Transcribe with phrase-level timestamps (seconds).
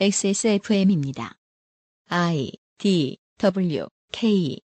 [0.00, 1.34] XSFM입니다.
[2.08, 4.58] I D W K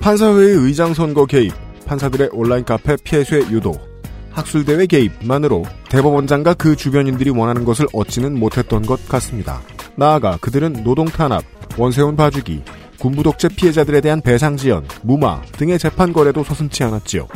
[0.00, 1.52] 판사회의 의장 선거 개입,
[1.86, 3.72] 판사들의 온라인 카페 피해쇠 유도,
[4.30, 9.62] 학술대회 개입만으로 대법원장과 그 주변인들이 원하는 것을 얻지는 못했던 것 같습니다.
[9.96, 11.42] 나아가 그들은 노동 탄압,
[11.78, 12.62] 원세훈 봐주기,
[13.02, 17.26] 군부 독재 피해자들에 대한 배상 지연, 무마 등의 재판 거래도 서슴치 않았지요.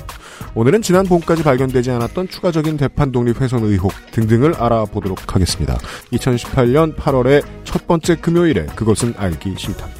[0.54, 5.76] 오늘은 지난 봄까지 발견되지 않았던 추가적인 대판 독립 훼손 의혹 등등을 알아보도록 하겠습니다.
[6.12, 9.95] 2018년 8월의 첫 번째 금요일에 그것은 알기 싫답니다.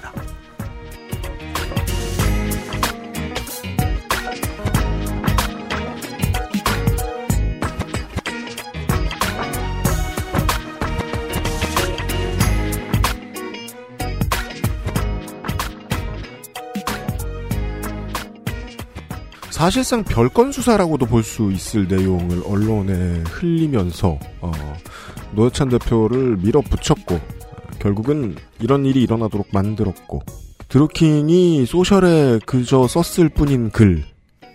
[19.60, 24.52] 사실상 별건 수사라고도 볼 수 있을 내용을 언론에 흘리면서 어,
[25.34, 27.20] 노회찬 대표를 밀어붙였고 어,
[27.78, 30.20] 결국은 이런 일이 일어나도록 만들었고
[30.68, 34.04] 드루킹이 소셜에 그저 썼을 뿐인 글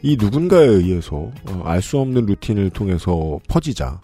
[0.04, 4.02] 이 누군가에 의해서 어, 알수 없는 루틴을 통해서 퍼지자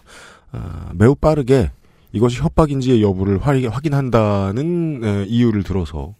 [0.52, 1.72] 아, 매우 빠르게
[2.12, 6.14] 이것이 협박인지의 여부를 화- 확인한다는 에, 이유를 들어서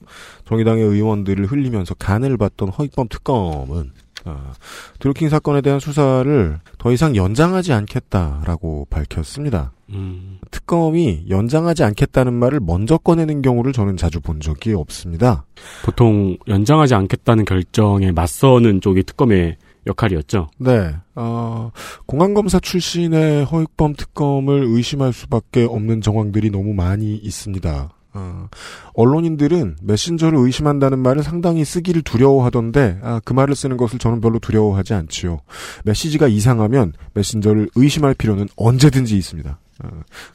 [0.49, 3.93] 정의당의 의원들을 흘리면서 간을 봤던 허익범 특검은
[4.29, 4.53] 아,
[4.99, 9.73] 드루킹 사건에 대한 수사를 더 이상 연장하지 않겠다라고 밝혔습니다.
[9.91, 15.45] 음, 특검이 연장하지 않겠다는 말을 먼저 꺼내는 경우를 저는 자주 본 적이 없습니다.
[15.85, 19.57] 보통 연장하지 않겠다는 결정에 맞서는 쪽이 특검의
[19.87, 20.49] 역할이었죠.
[20.59, 21.71] 네, 어,
[22.07, 27.89] 공안검사 출신의 허익범 특검을 의심할 수밖에 없는 정황들이 너무 많이 있습니다.
[28.15, 28.49] 어,
[28.95, 34.95] 언론인들은 메신저를 의심한다는 말을 상당히 쓰기를 두려워하던데 아, 그 말을 쓰는 것을 저는 별로 두려워하지
[34.95, 35.41] 않지요.
[35.85, 39.59] 메시지가 이상하면 메신저를 의심할 필요는 언제든지 있습니다.
[39.85, 39.89] 어,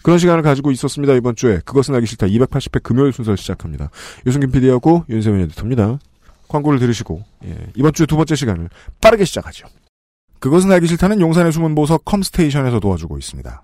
[0.03, 1.13] 그런 시간을 가지고 있었습니다.
[1.15, 3.89] 이번 주에 그것은 알기 싫다 280회 금요일 순서 시작합니다.
[4.25, 5.99] 유승균 PD하고 윤세민 에디터입니다.
[6.47, 8.69] 광고를 들으시고 예, 이번 주 두 번째 시간을
[9.01, 9.67] 빠르게 시작하죠.
[10.39, 13.63] 그것은 알기 싫다는 용산의 숨은 보석 컴스테이션에서 도와주고 있습니다.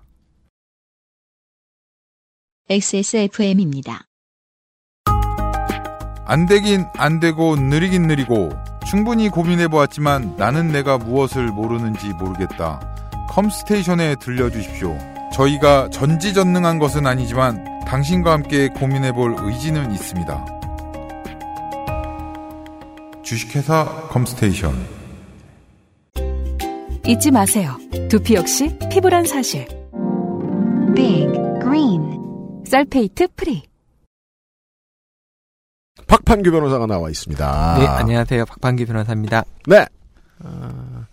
[2.70, 4.02] XSFM입니다.
[6.24, 8.50] 안 되긴 안 되고 느리긴 느리고
[8.86, 12.78] 충분히 고민해 보았지만 나는 내가 무엇을 모르는지 모르겠다.
[13.30, 14.96] 컴스테이션에 들려주십시오.
[15.32, 20.46] 저희가 전지전능한 것은 아니지만 당신과 함께 고민해 볼 의지는 있습니다.
[23.24, 24.72] 주식회사 컴스테이션
[27.04, 27.76] 잊지 마세요.
[28.08, 29.66] 두피 역시 피부란 사실.
[30.94, 32.09] Big Green
[32.70, 33.64] sulfate free.
[36.06, 37.76] 박판규 변호사가 나와 있습니다.
[37.80, 38.44] 네, 안녕하세요.
[38.44, 39.44] 박판규 변호사입니다.
[39.66, 39.84] 네.
[40.44, 41.06] 아,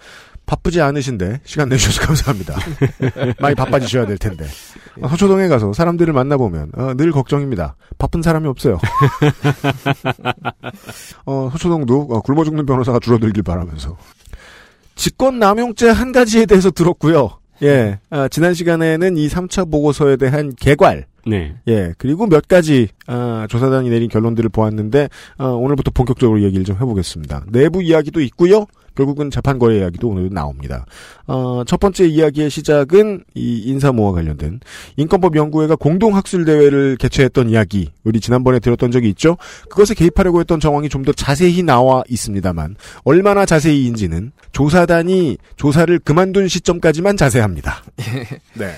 [0.45, 2.55] 바쁘지 않으신데 시간 내주셔서 감사합니다.
[3.41, 4.45] 많이 바빠지셔야 될 텐데.
[5.01, 7.75] 어, 서초동에 가서 사람들을 만나보면 어, 늘 걱정입니다.
[7.97, 8.77] 바쁜 사람이 없어요.
[11.25, 13.97] 어, 서초동도 어, 굶어 죽는 변호사가 줄어들길 바라면서.
[14.93, 17.39] 직권 남용죄 한 가지에 대해서 들었고요.
[17.63, 21.55] 예, 아, 지난 시간에는 이 3차 보고서에 대한 개괄, 네.
[21.67, 27.45] 예, 그리고 몇 가지, 아, 조사단이 내린 결론들을 보았는데, 아, 오늘부터 본격적으로 얘기를 좀 해보겠습니다.
[27.49, 28.65] 내부 이야기도 있고요
[28.97, 30.85] 결국은 재판 거래 이야기도 오늘 나옵니다.
[31.25, 34.59] 어, 첫 번째 이야기의 시작은 이 인사모와 관련된
[34.97, 39.37] 인권법 연구회가 공동 학술 대회를 개최했던 이야기 우리 지난번에 들었던 적이 있죠.
[39.69, 42.75] 그것에 개입하려고 했던 정황이 좀 더 자세히 나와 있습니다만
[43.05, 47.83] 얼마나 자세히인지는 조사단이 조사를 그만둔 시점까지만 자세합니다.
[48.55, 48.71] 네.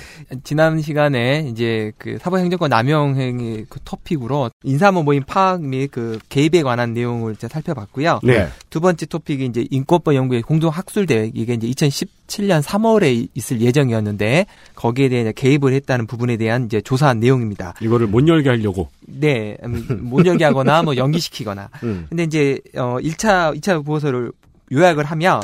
[0.43, 6.93] 지난 시간에 이제 그 사법행정권 남용행위 그 토픽으로 인사모 모임 파악 및 그 개입에 관한
[6.93, 8.19] 내용을 이제 살펴봤고요.
[8.21, 8.49] 네.
[8.69, 14.45] 두 번째 토픽이 이제 인권법 연구회 공동 학술 대회 이게 이제 2017년 3월에 있을 예정이었는데
[14.75, 17.73] 거기에 대해 개입을 했다는 부분에 대한 이제 조사한 내용입니다.
[17.81, 18.89] 이거를 못 열게 하려고.
[19.01, 21.69] 네, 음, 못 열게 하거나 뭐 연기시키거나.
[21.83, 22.05] 음.
[22.09, 24.31] 근데 이제 어 1차 2차 보고서를
[24.71, 25.41] 요약을 하면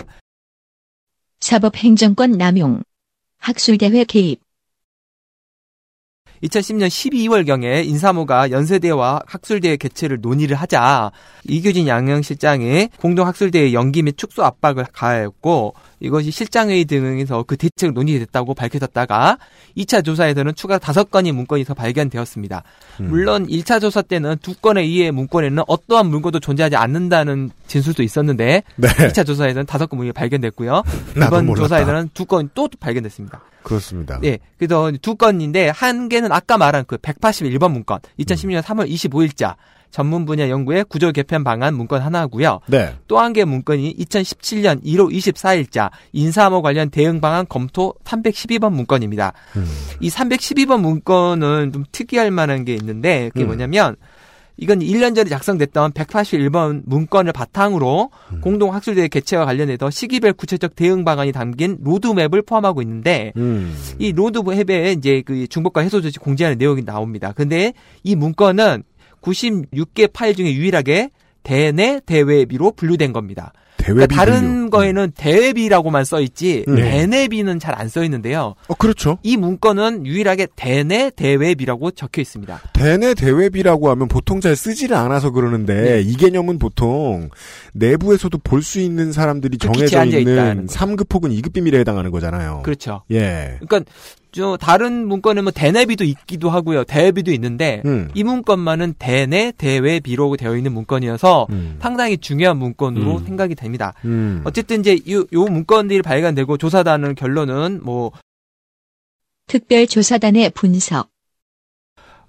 [1.40, 2.84] 사법행정권 남용,
[3.38, 4.40] 학술대회 개입,
[6.46, 11.12] 2010년 12월경에 인사모가 연세대와 학술대회 개최를 논의를 하자
[11.48, 19.38] 이규진 양형실장이 공동학술대회 연기 및 축소 압박을 가하였고 이것이 실장회의 등에서 그 대책 논의됐다고 밝혀졌다가
[19.78, 22.64] 2차 조사에서는 추가 5건의 문건이 더 발견되었습니다.
[23.00, 23.10] 음.
[23.10, 28.88] 물론 1차 조사 때는 두 건의 이해 문건에는 어떠한 물건도 존재하지 않는다는 진술도 있었는데 네.
[28.88, 30.84] 2차 조사에서는 다섯 건 문건이 발견됐고요.
[31.16, 31.56] 이번.
[31.56, 33.42] 조사에서는 두건또 발견됐습니다.
[33.66, 34.20] 그렇습니다.
[34.22, 34.38] 네.
[34.58, 39.56] 그래서 두 건인데 한 개는 아까 말한 그 181번 문건 2016년 3월 25일자
[39.92, 42.60] 전문 분야 연구의 구조 개편 방안 문건 하나고요.
[42.68, 42.96] 네.
[43.08, 49.32] 또 한 개 문건이 2017년 1월 24일자 인사암호 관련 대응 방안 검토 312번 문건입니다.
[49.56, 49.66] 음.
[50.02, 53.48] 이 312번 문건은 좀 특이할 만한 게 있는데 그게 음.
[53.48, 53.96] 뭐냐면
[54.58, 58.42] 이건 1년 전에 작성됐던 181번 문건을 바탕으로 음.
[58.42, 63.76] 공동학술대회 개최와 관련해서 시기별 구체적 대응 방안이 담긴 로드맵을 포함하고 있는데 음.
[64.00, 67.34] 이 로드맵에 이제 그 중복과 해소 조치 공지하는 내용이 나옵니다.
[67.34, 67.74] 근데
[68.04, 68.84] 이 문건은
[69.22, 71.10] 96개 파일 중에 유일하게
[71.44, 73.54] 대내 대외비로 분류된 겁니다.
[73.86, 74.70] 대외비 그러니까 다른 분류.
[74.72, 76.76] 거에는 대외비라고만 써 있지 음.
[76.76, 78.56] 대내비는 잘 안 써 있는데요.
[78.68, 79.20] 어 그렇죠.
[79.22, 82.62] 이 문건은 유일하게 대내 대외비라고 적혀 있습니다.
[82.74, 86.02] 대내 대외비라고 하면 보통 잘 쓰지를 않아서 그러는데 네.
[86.02, 87.30] 이 개념은 보통
[87.74, 90.80] 내부에서도 볼 수 있는 사람들이 특히 정해져 있는 있다는 거죠.
[90.80, 92.62] 3급 혹은 2급 비밀에 해당하는 거잖아요.
[92.64, 93.04] 그렇죠.
[93.12, 93.58] 예.
[93.60, 93.92] 그러니까
[94.36, 96.84] 저 다른 문건은 뭐 대내비도 있기도 하고요.
[96.84, 98.10] 대외비도 있는데 음.
[98.14, 101.78] 이 문건만은 대내 대외비로 되어 있는 문건이어서 음.
[101.82, 103.26] 상당히 중요한 문건으로 음.
[103.26, 103.94] 생각이 됩니다.
[104.04, 104.42] 음.
[104.44, 108.12] 어쨌든 이제 요, 요 문건들이 발간되고 조사단은 결론은 뭐,
[109.48, 111.08] 특별조사단의 분석.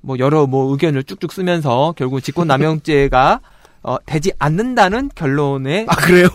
[0.01, 3.41] 뭐 여러 뭐 의견을 쭉쭉 쓰면서 결국 직권남용죄가
[3.83, 6.29] 어, 되지 않는다는 결론에 아 그래요?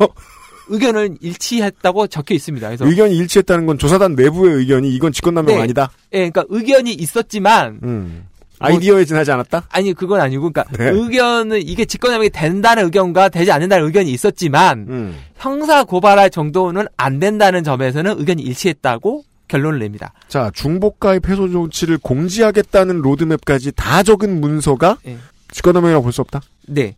[0.72, 2.68] 의견을 일치했다고 적혀 있습니다.
[2.68, 5.62] 그래서 의견이 일치했다는 건 조사단 내부의 의견이 이건 직권남용 네.
[5.62, 5.92] 아니다.
[6.14, 8.26] 예, 그러니까 의견이 있었지만 음.
[8.60, 9.64] 아이디어에 지나지 않았다.
[9.70, 10.90] 아니 그건 아니고 그러니까 네.
[10.92, 15.18] 의견은 이게 직권남용이 된다는 의견과 되지 않는다는 의견이 있었지만 음.
[15.38, 20.14] 형사 고발할 정도는 안 된다는 점에서는 의견이 일치했다고 결론을 냅니다.
[20.28, 25.18] 자 중복가입 해소 조치를 공지하겠다는 로드맵까지 다 적은 문서가 예.
[25.52, 26.42] 직권남용이라고 볼 수 없다.
[26.68, 26.96] 네.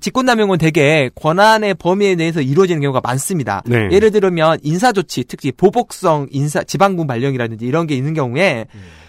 [0.00, 3.62] 직권남용은 대개 권한의 범위에 대해서 이루어지는 경우가 많습니다.
[3.66, 3.88] 네.
[3.90, 8.66] 예를 들면 인사조치, 특히 보복성 인사 지방군 발령이라든지 이런 게 있는 경우에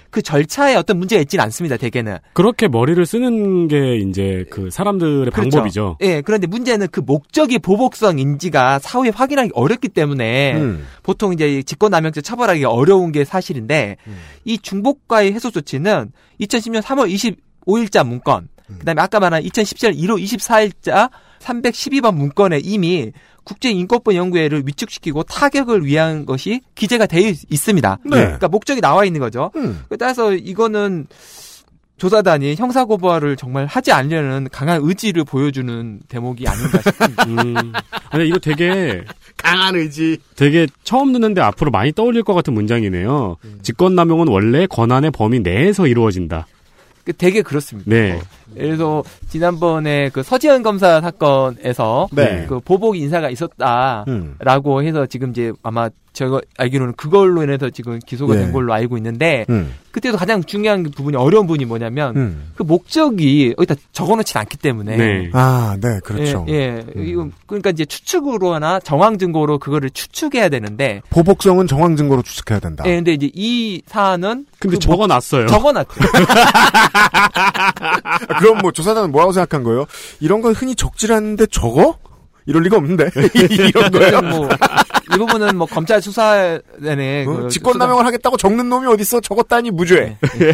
[0.09, 1.77] 그 절차에 어떤 문제가 있지는 않습니다.
[1.77, 2.17] 대개는.
[2.33, 5.49] 그렇게 머리를 쓰는 게 이제 그 사람들의 그렇죠.
[5.49, 5.97] 방법이죠.
[6.01, 10.87] 예, 그런데 문제는 그 목적이 보복성인지가 사후에 확인하기 어렵기 때문에 음.
[11.03, 14.17] 보통 이제 직권남용죄 처벌하기 어려운 게 사실인데 음.
[14.45, 16.11] 이 중복과의 해소 조치는
[16.41, 18.47] 2010년 3월 25일자 문건,
[18.79, 21.09] 그다음에 아까 말한 2017년 1월 24일자
[21.39, 23.11] 312번 문건에 이미
[23.43, 27.99] 국제인권법 연구회를 위축시키고 타격을 위한 것이 기재가 되어 있- 있습니다.
[28.03, 28.09] 네.
[28.09, 29.51] 그러니까 목적이 나와 있는 거죠.
[29.55, 29.83] 음.
[29.97, 31.07] 따라서 이거는
[31.97, 37.23] 조사단이 형사고발을 정말 하지 않으려는 강한 의지를 보여주는 대목이 아닌가 싶습니다.
[37.25, 37.73] 음.
[38.11, 39.03] 아니 이거 되게
[39.35, 40.17] 강한 의지.
[40.35, 43.37] 되게 처음 듣는데 앞으로 많이 떠올릴 것 같은 문장이네요.
[43.63, 46.45] 직권남용은 원래 권한의 범위 내에서 이루어진다.
[47.03, 47.89] 그 되게 그렇습니다.
[47.89, 48.19] 네.
[48.53, 52.45] 그래서 지난번에 그 서지현 검사 사건에서 네.
[52.47, 54.85] 그 보복 인사가 있었다라고 음.
[54.85, 58.39] 해서 지금 이제 아마 제가 알기로는 그걸로 인해서 지금 기소가 예.
[58.39, 59.71] 된 걸로 알고 있는데 음.
[59.91, 62.51] 그때도 가장 중요한 부분이 어려운 부분이 뭐냐면 음.
[62.55, 65.29] 그 목적이 여기다 적어놓지 않기 때문에 네.
[65.33, 66.43] 아, 네, 그렇죠.
[66.49, 66.85] 예, 예.
[66.95, 67.05] 음.
[67.05, 72.83] 이거 그러니까 이제 추측으로나 정황 증거로 그거를 추측해야 되는데 보복성은 정황 증거로 추측해야 된다.
[72.87, 75.41] 예, 근데 이제 이 사안은 근데 그 적어놨어요.
[75.43, 75.89] 목- 적어놨죠.
[78.37, 79.85] 아, 그럼 뭐 조사단은 뭐라고 생각한 거예요?
[80.19, 81.97] 이런 건 흔히 적질 않는데 적어?
[82.45, 83.09] 이럴 리가 없는데
[83.51, 84.21] 이런 거예요.
[84.21, 84.47] 뭐,
[85.13, 87.33] 이 부분은 뭐 검찰 수사 내내 어?
[87.43, 89.19] 그 직권남용을 하겠다고 적는 놈이 어딨어?
[89.19, 90.17] 적었다니 무죄.
[90.21, 90.45] 수사-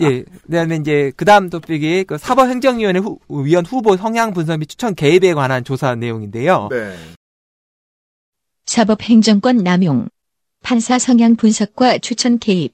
[0.00, 0.22] 예.
[0.46, 5.62] 그다음에 이제 그다음 토픽이 그 사법행정위원회 후, 위원 후보 성향 분석 및 추천 개입에 관한
[5.62, 6.68] 조사 내용인데요.
[6.70, 6.94] 네.
[8.66, 10.08] 사법행정권 남용.
[10.62, 12.72] 판사 성향 분석과 추천 개입.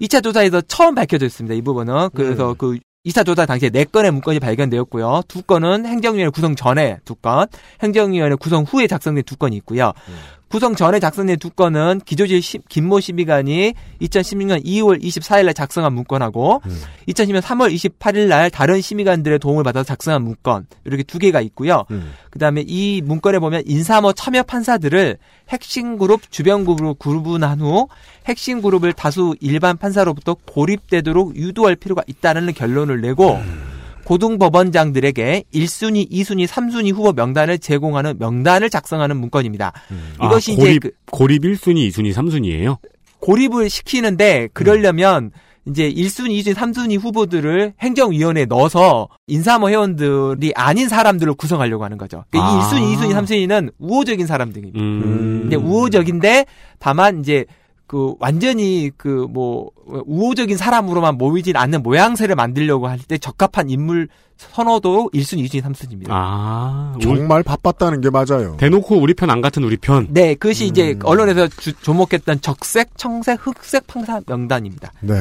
[0.00, 1.54] 2차 조사에서 처음 밝혀졌습니다.
[1.54, 2.54] 이 부분은 그래서 음.
[2.58, 5.22] 그 2차 조사 당시에 4건의 문건이 발견되었고요.
[5.28, 7.46] 두 건은 행정위원회 구성 전에 두 건,
[7.82, 9.92] 행정위원회 구성 후에 작성된 두 건이 있고요.
[10.08, 10.14] 음.
[10.54, 16.62] 구성 전에 작성된 두 건은 기조지 시- 김모 시비관이 2016년 2월 24일 날 작성한 문건하고
[16.64, 16.80] 음.
[17.08, 21.86] 2010년 3월 28일 날 다른 심의관들의 도움을 받아서 작성한 문건 이렇게 두 개가 있고요.
[21.90, 22.12] 음.
[22.30, 25.18] 그다음에 이 문건에 보면 인사모 참여 판사들을
[25.48, 27.88] 핵심 그룹, 주변 그룹으로 구분한 후
[28.28, 33.40] 핵심 그룹을 다수 일반 판사로부터 고립되도록 유도할 필요가 있다는 결론을 내고
[34.04, 39.72] 고등법원장들에게 1순위, 2순위, 3순위 후보 명단을 제공하는 명단을 작성하는 문건입니다.
[40.22, 42.78] 이것이 아, 이제 고립, 그 고립 1순위, 2순위, 3순위예요.
[43.20, 45.30] 고립을 시키는데 그러려면
[45.66, 52.24] 이제 1순위, 2순위, 3순위 후보들을 행정위원회에 넣어서 인사모 회원들이 아닌 사람들을 구성하려고 하는 거죠.
[52.30, 52.68] 그러니까 이 아.
[52.68, 54.78] 1순위, 2순위, 3순위는 우호적인 사람들입니다.
[54.78, 55.44] 음.
[55.46, 56.44] 이제 우호적인데
[56.78, 57.46] 다만 이제
[57.94, 65.10] 그 완전히 그 뭐 우호적인 사람으로만 모이진 않는 모양새를 만들려고 할 때 적합한 인물 선호도
[65.14, 66.06] 1순위, 2순위, 3순위입니다.
[66.10, 68.56] 아, 우리- 정말 바빴다는 게 맞아요.
[68.58, 70.06] 대놓고 우리 편 안 같은 우리 편.
[70.10, 70.98] 네, 그것이 이제 음.
[71.04, 74.92] 언론에서 주- 조목했던 적색, 청색, 흑색 판사 명단입니다.
[75.00, 75.14] 네.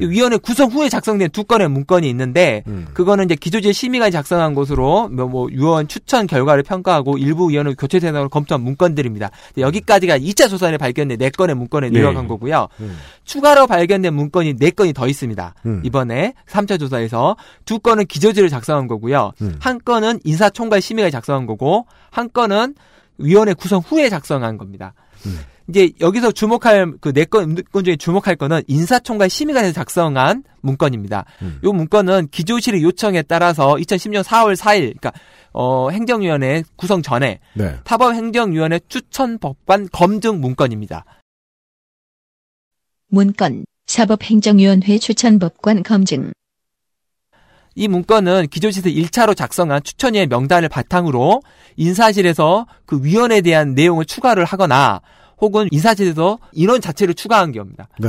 [0.00, 2.86] 이 위원회 구성 후에 작성된 두 건의 문건이 있는데 음.
[2.94, 7.98] 그거는 이제 기조지의 심의가 작성한 것으로 뭐, 뭐 유원 추천 결과를 평가하고 일부 위원회 교체
[7.98, 9.30] 대상으로 검토한 문건들입니다.
[9.58, 12.00] 여기까지가 2차 조사에 발견된 네 건의 문건에 네.
[12.00, 12.68] 요약한 거고요.
[12.80, 12.96] 음.
[13.24, 15.54] 추가로 발견된 문건이 네 건이 더 있습니다.
[15.66, 15.82] 음.
[15.84, 19.32] 이번에 3차 조사에서 두 건은 기조지를 작 성한 거고요.
[19.42, 19.56] 음.
[19.60, 22.74] 한 건은 인사총괄 심의가 작성한 거고 한 건은
[23.18, 24.94] 위원회 구성 후에 작성한 겁니다.
[25.26, 25.40] 음.
[25.68, 31.26] 이제 여기서 주목할 그 네 건 문건 중에 주목할 거는 인사총괄 심의관에서 작성한 문건입니다.
[31.42, 31.60] 음.
[31.62, 35.12] 요 문건은 기조실의 요청에 따라서 2010년 4월 4일, 그러니까
[35.52, 37.76] 어, 행정위원회 구성 전에 네.
[37.84, 41.04] 타법 행정위원회 추천 법관 검증 문건입니다.
[43.08, 46.32] 문건, 사법행정위원회 추천 법관 검증.
[47.78, 51.42] 이 문건은 기조실에서 1차로 작성한 추천위의 명단을 바탕으로
[51.76, 55.00] 인사실에서 그 위원에 대한 내용을 추가를 하거나
[55.40, 57.86] 혹은 인사실에서 인원 자체를 추가한 경우입니다.
[58.00, 58.08] 네.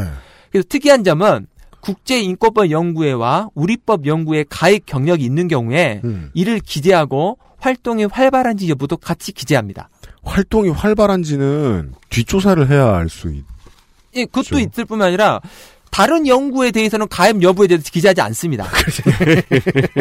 [0.51, 1.45] 그래서 특이한 점은
[1.81, 6.31] 국제인권법 연구회와 우리법 연구회 가입 경력이 있는 경우에 음.
[6.33, 9.89] 이를 기재하고 활동이 활발한지 여부도 같이 기재합니다.
[10.23, 13.43] 활동이 활발한지는 뒷조사를 해야 알 수 있.
[14.15, 14.67] 예, 그것도 그렇죠.
[14.67, 15.39] 있을 뿐만 아니라
[15.91, 18.65] 다른 연구에 대해서는 가입 여부에 대해서 기재하지 않습니다.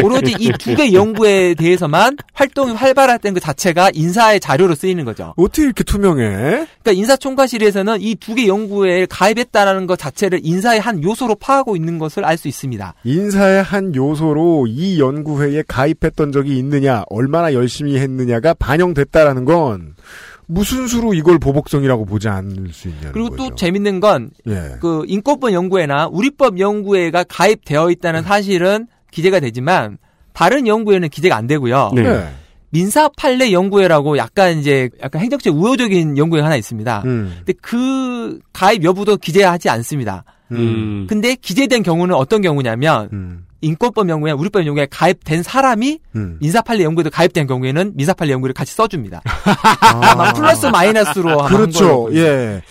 [0.02, 5.34] 오로지 이 두 개 연구에 대해서만 활동이 활발했던 그 자체가 인사의 자료로 쓰이는 거죠.
[5.36, 6.24] 어떻게 이렇게 투명해?
[6.24, 12.24] 그러니까 인사총괄실에서는 이 두 개 연구에 가입했다라는 것 자체를 인사의 한 요소로 파하고 있는 것을
[12.24, 12.94] 알 수 있습니다.
[13.02, 19.94] 인사의 한 요소로 이 연구회에 가입했던 적이 있느냐, 얼마나 열심히 했느냐가 반영됐다라는 건
[20.48, 23.50] 무슨 수로 이걸 보복성이라고 보지 않을 수 있냐는 그리고 거죠.
[23.50, 24.76] 또 재밌는 건 예.
[24.80, 29.98] 그 인권법 연구회나 우리법 연구회가 가입되어 있다는 사실은 기재가 되지만
[30.32, 31.92] 다른 연구회는 기재가 안 되고요.
[31.94, 32.02] 네.
[32.02, 32.28] 네.
[32.70, 37.02] 민사 판례 연구회라고 약간 이제 약간 행정적 우호적인 연구회가 하나 있습니다.
[37.04, 37.34] 음.
[37.38, 40.24] 근데 그 가입 여부도 기재하지 않습니다.
[40.52, 41.06] 음.
[41.08, 43.44] 근데 기재된 경우는 어떤 경우냐면 음.
[43.60, 46.36] 인권법 연구회, 우리법 연구회에 가입된 사람이 음.
[46.40, 49.22] 민사판례 연구에도 가입된 경우에는 민사판례 연구를 같이 써줍니다.
[49.24, 50.32] 아.
[50.32, 52.04] 플러스 마이너스로 한 그렇죠.
[52.04, 52.20] 거예요.
[52.20, 52.62] 예.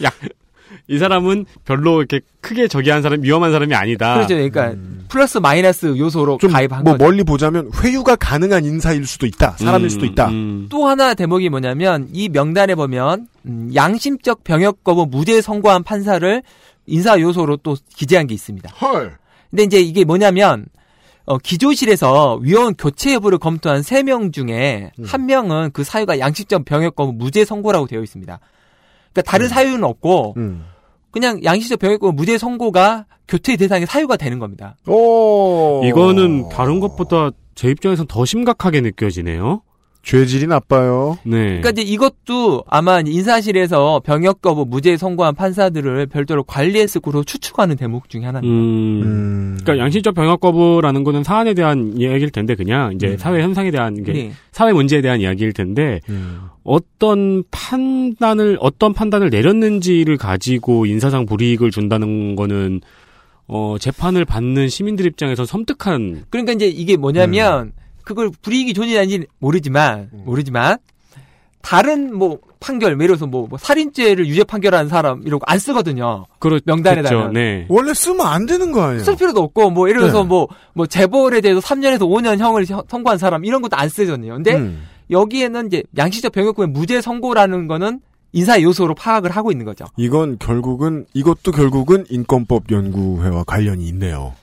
[0.89, 4.13] 이 사람은 별로 이렇게 크게 저기 한 사람, 위험한 사람이 아니다.
[4.13, 4.35] 그렇죠.
[4.35, 5.05] 그러니까 음.
[5.09, 7.03] 플러스 마이너스 요소로 좀 가입한 뭐 거죠.
[7.03, 9.55] 멀리 보자면 회유가 가능한 인사일 수도 있다.
[9.57, 10.29] 사람일 음, 수도 있다.
[10.29, 10.67] 음.
[10.69, 16.41] 또 하나 대목이 뭐냐면 이 명단에 보면 음, 양심적 병역 거부 무죄 선고한 판사를
[16.85, 18.69] 인사 요소로 또 기재한 게 있습니다.
[18.81, 19.17] 헐.
[19.49, 20.65] 근데 이제 이게 뭐냐면
[21.25, 25.03] 어, 기조실에서 위원 교체 여부를 검토한 세 명 중에 음.
[25.05, 28.39] 한 명은 그 사유가 양심적 병역 거부 무죄 선고라고 되어 있습니다.
[29.13, 30.65] 그러니까 다른 사유는 없고 음.
[31.11, 34.77] 그냥 양심적 병역 거부 무죄 선고가 교체 대상의 사유가 되는 겁니다.
[34.87, 35.81] 오.
[35.83, 39.61] 이거는 다른 것보다 제 입장에선 더 심각하게 느껴지네요.
[40.07, 41.17] 죄질이 나빠요.
[41.23, 41.59] 네.
[41.59, 48.07] 그러니까 이제 이것도 아마 인사실에서 병역 거부 무죄 선고한 판사들을 별도로 관리했을 거로 추측하는 대목
[48.07, 48.53] 중에 하나입니다.
[48.53, 49.01] 음.
[49.03, 49.57] 음.
[49.61, 53.17] 그러니까 양심적 병역 거부라는 거는 사안에 대한 이야기일 텐데 그냥 이제 음.
[53.17, 54.31] 사회 현상에 대한 게 네.
[54.53, 56.39] 사회 문제에 대한 이야기일 텐데 음.
[56.63, 62.79] 어떤 판단을 어떤 판단을 내렸는지를 가지고 인사상 불이익을 준다는 거는
[63.47, 67.73] 어 재판을 받는 시민들 입장에서 섬뜩한 그러니까 이제 이게 뭐냐면
[68.07, 70.77] 그걸 불이익이 존재하는지 모르지만 모르지만
[71.61, 76.25] 다른 뭐 판결, 예를 들어서 뭐, 뭐 살인죄를 유죄 판결하는 사람 이러고 안 쓰거든요.
[76.39, 77.29] 그렇 명단에다가.
[77.33, 77.65] 네.
[77.67, 79.03] 원래 쓰면 안 되는 거 아니에요?
[79.03, 80.27] 쓸 필요도 없고 뭐 예를 들어서 네.
[80.29, 84.35] 뭐 뭐 재벌에 대해서 3년에서 5년 형을 형- 선고한 사람 이런 것도 안 쓰거든요.
[84.35, 84.83] 근데 음.
[85.11, 87.99] 여기에는 이제 양식적 병역구의 무죄 선고라는 거는
[88.33, 89.85] 인사 요소로 파악을 하고 있는 거죠.
[89.97, 94.33] 이건 결국은 이것도 결국은 인권법 연구회와 관련이 있네요.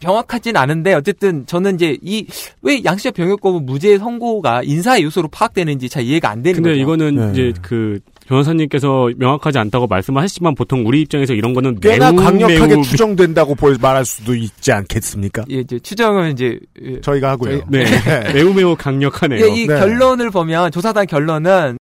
[0.00, 2.26] 정확하진 않은데 어쨌든 저는 이제 이
[2.62, 6.80] 왜 양식적 병역거부 무죄 선고가 인사 요소로 파악되는지 잘 이해가 안 되는 근데 거죠.
[6.80, 7.30] 이거는 네.
[7.32, 12.82] 이제 그 변호사님께서 명확하지 않다고 말씀하시지만 보통 우리 입장에서 이런 거는 꽤나 매우 강력하게 매우
[12.82, 15.44] 추정된다고 볼 말할 수도 있지 않겠습니까?
[15.50, 17.64] 예, 이제 추정은 이제 예, 저희가 하고요.
[17.68, 17.84] 네.
[18.32, 19.44] 매우 매우 강력하네요.
[19.44, 19.78] 예, 이 네.
[19.78, 21.76] 결론을 보면 조사단 결론은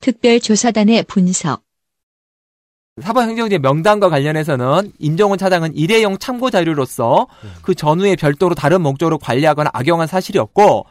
[0.00, 1.65] 특별조사단의 분석.
[3.02, 7.26] 사법행정제 명단과 관련해서는 임정훈 차장은 일회용 참고 자료로서
[7.60, 10.86] 그 전후에 별도로 다른 목적으로 관리하거나 악용한 사실이 없고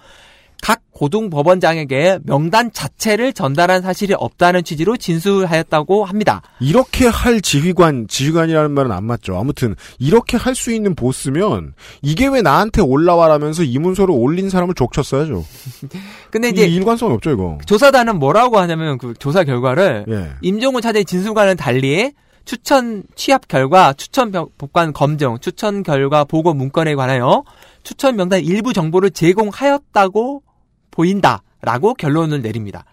[0.62, 6.42] 각 고등법원장에게 명단 자체를 전달한 사실이 없다는 취지로 진술하였다고 합니다.
[6.60, 9.38] 이렇게 할 지휘관, 지휘관이라는 말은 안 맞죠.
[9.38, 15.44] 아무튼 이렇게 할 수 있는 보스면 이게 왜 나한테 올라와라면서 이 문서를 올린 사람을 족쳤어야죠.
[16.32, 17.58] 근데 이제 일관성이 없죠, 이거.
[17.66, 20.30] 조사단은 뭐라고 하냐면 그 조사 결과를 예.
[20.42, 22.14] 임종훈 차장의 진술과는 달리
[22.46, 27.44] 추천 취합 결과, 추천 병- 복관 검증, 추천 결과 보고 문건에 관하여
[27.86, 30.44] 추천 명단 일부 정보를 제공하였다고
[30.92, 32.84] 보인다라고 결론을 내립니다.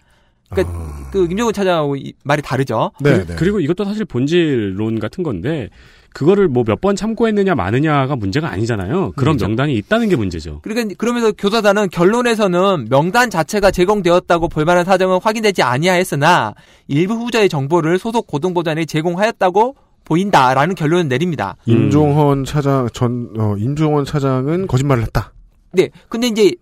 [0.49, 1.09] 그러니까 아.
[1.11, 2.91] 그 김정은 차장하고 이- 말이 다르죠.
[3.01, 3.35] 네, 네.
[3.35, 5.69] 그리고 이것도 사실 본질론 같은 건데
[6.13, 9.13] 그거를 뭐 몇 번 참고했느냐 마느냐가 문제가 아니잖아요.
[9.15, 9.47] 그런 그렇죠.
[9.47, 10.59] 명단이 있다는 게 문제죠.
[10.61, 16.53] 그러니까 그러면서 교사단은 결론에서는 명단 자체가 제공되었다고 볼만한 사정은 확인되지 아니하였으나
[16.87, 21.55] 일부 후자의 정보를 소속 고등보단에 제공하였다고 보인다라는 결론을 내립니다.
[21.65, 25.33] 임종헌 차장 전 어, 임종헌 차장은 거짓말을 했다.
[25.71, 26.53] 네, 근데 이제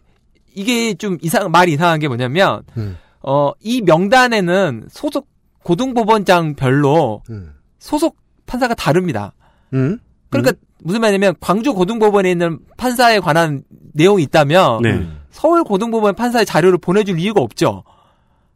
[0.53, 2.97] 이게 좀 이상 말이 이상한 게 뭐냐면 음.
[3.21, 5.27] 어 이 명단에는 소속
[5.63, 7.53] 고등법원장별로 음.
[7.79, 9.33] 소속 판사가 다릅니다.
[9.73, 9.99] 음?
[10.29, 15.07] 그러니까 무슨 말이냐면 광주 고등법원에 있는 판사에 관한 내용이 있다면 네.
[15.29, 17.83] 서울 고등법원 판사의 자료를 보내줄 이유가 없죠.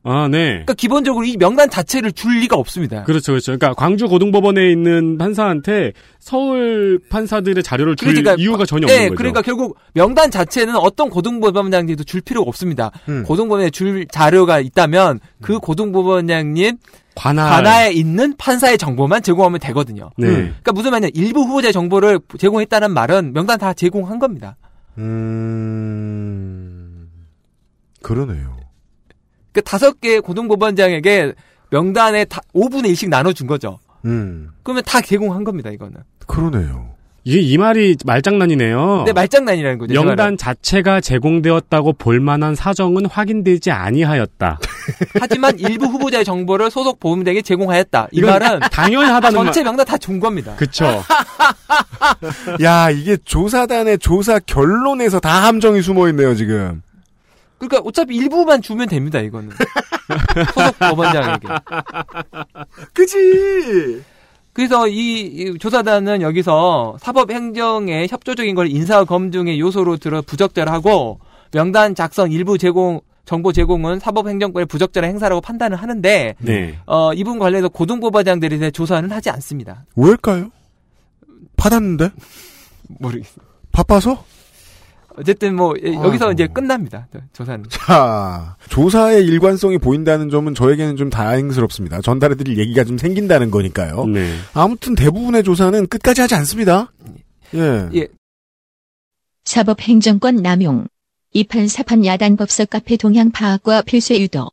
[0.07, 0.49] 아, 네.
[0.49, 3.03] 그러니까 기본적으로 이 명단 자체를 줄 리가 없습니다.
[3.05, 3.57] 그렇죠, 그렇죠.
[3.57, 9.17] 그러니까 광주 고등법원에 있는 판사한테 서울 판사들의 자료를 줄 그러니까 이유가 전혀 네, 없는 거죠.
[9.17, 12.91] 그러니까 결국 명단 자체는 어떤 고등법원장님도 줄 필요가 없습니다.
[13.09, 13.23] 음.
[13.23, 16.77] 고등법원에 줄 자료가 있다면 그 고등법원장님
[17.15, 17.49] 관할.
[17.49, 20.11] 관하에 있는 판사의 정보만 제공하면 되거든요.
[20.17, 20.27] 네.
[20.27, 20.33] 음.
[20.35, 24.55] 그러니까 무슨 말이냐 일부 후보자의 정보를 제공했다는 말은 명단 다 제공한 겁니다.
[24.99, 27.09] 음.
[28.03, 28.64] 그러네요.
[29.55, 31.31] 그 다섯 개 고등법원장에게
[31.71, 33.79] 명단에 다 5분의 1씩 나눠준 거죠.
[34.03, 34.49] 음.
[34.63, 35.95] 그러면 다 제공한 겁니다, 이거는.
[36.27, 36.89] 그러네요.
[37.23, 38.97] 이게 이 말이 말장난이네요.
[38.97, 39.93] 근데 말장난이라는 거죠.
[40.03, 44.59] 명단 자체가 제공되었다고 볼 만한 사정은 확인되지 아니하였다.
[45.19, 48.09] 하지만 일부 후보자의 정보를 소속 보험대에게 제공하였다.
[48.11, 49.45] 이 말은 당연하다는 말.
[49.45, 50.53] 전체 명단 다 준 겁니다.
[50.57, 50.85] 그쵸.
[52.61, 56.81] 야, 이게 조사단의 조사 결론에서 다 함정이 숨어 있네요, 지금.
[57.67, 59.51] 그러니까 어차피 일부만 주면 됩니다, 이거는.
[60.53, 61.47] 소속 법원장에게.
[62.93, 64.03] 그지?
[64.53, 71.19] 그래서 이, 이 조사단은 여기서 사법행정의 협조적인 걸 인사 검증의 요소로 들어 부적절하고
[71.51, 76.79] 명단 작성 일부 제공 정보 제공은 사법행정권의 부적절한 행사라고 판단을 하는데 네.
[76.85, 79.83] 어, 이분 관련해서 고등법원장들에 대해 조사는 하지 않습니다.
[79.95, 80.51] 왜일까요?
[81.57, 82.11] 받았는데?
[82.99, 83.45] 모르겠어요.
[83.71, 84.23] 바빠서?
[85.17, 86.31] 어쨌든 뭐 예, 여기서 아이고.
[86.33, 87.07] 이제 끝납니다.
[87.33, 87.65] 조사는.
[87.69, 92.01] 자, 조사의 일관성이 보인다는 점은 저에게는 좀 다행스럽습니다.
[92.01, 94.05] 전달해 드릴 얘기가 좀 생긴다는 거니까요.
[94.05, 94.33] 네.
[94.53, 96.91] 아무튼 대부분의 조사는 끝까지 하지 않습니다.
[97.53, 97.89] 예.
[97.95, 98.07] 예.
[99.45, 100.87] 사법행정권 남용.
[101.33, 104.49] 이판사판 야단 법석 카페 동향 파악과 필수 유도.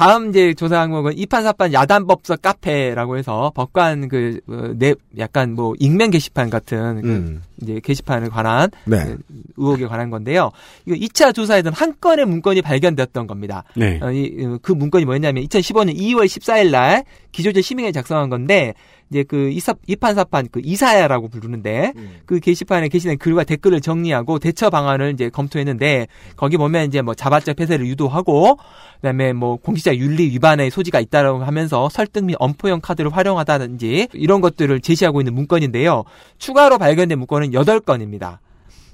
[0.00, 6.08] 다음 이제 조사 항목은 이판사판 야단법석 카페라고 해서 법관 그, 어, 내, 약간 뭐, 익명
[6.08, 7.42] 게시판 같은 그 음.
[7.60, 9.14] 이제 게시판에 관한 네.
[9.58, 10.52] 의혹에 관한 건데요.
[10.86, 13.62] 이거 2차 조사에서는 한 건의 문건이 발견되었던 겁니다.
[13.76, 14.00] 네.
[14.02, 18.72] 어, 이, 어, 그 문건이 뭐였냐면 2015년 2월 14일 날 기조제 시민회 작성한 건데
[19.10, 21.92] 이제 그 이사, 이판사판 그 이사야라고 부르는데
[22.26, 27.56] 그 게시판에 게시된 글과 댓글을 정리하고 대처 방안을 이제 검토했는데 거기 보면 이제 뭐 자발적
[27.56, 28.58] 폐쇄를 유도하고
[28.96, 34.80] 그다음에 뭐 공직자 윤리 위반의 소지가 있다라고 하면서 설득 및 엄포형 카드를 활용하다든지 이런 것들을
[34.80, 36.04] 제시하고 있는 문건인데요.
[36.38, 38.38] 추가로 발견된 문건은 8건입니다.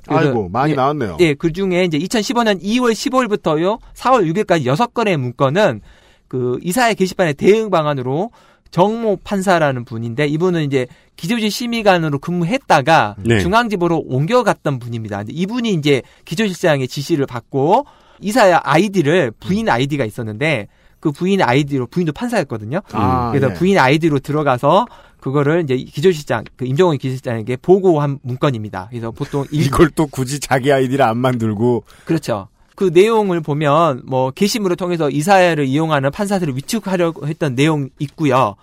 [0.08, 1.16] 아이고, 많이 예, 나왔네요.
[1.18, 5.80] 예, 그 중에 이제 2015년 2월 15일부터요, 4월 6일까지 6건의 문건은
[6.28, 8.30] 그 이사야 게시판의 대응 방안으로
[8.70, 13.40] 정모 판사라는 분인데 이분은 이제 기조실 심의관으로 근무했다가 네.
[13.40, 15.24] 중앙지법으로 옮겨갔던 분입니다.
[15.28, 17.86] 이분이 이제 기조실장의 지시를 받고
[18.20, 20.68] 이사야 아이디를 부인 아이디가 있었는데
[21.00, 22.80] 그 부인 아이디로 부인도 판사였거든요.
[22.92, 23.54] 아, 그래서 예.
[23.54, 24.86] 부인 아이디로 들어가서
[25.20, 28.88] 그거를 이제 기조실장 그 임종헌 기조실장에게 보고한 문건입니다.
[28.90, 32.48] 그래서 보통 일, 이걸 또 굳이 자기 아이디를 안 만들고 그렇죠.
[32.76, 38.54] 그 내용을 보면 뭐 게시물을 통해서 이사회를 이용하는 판사들을 위축하려고 했던 내용 있고요.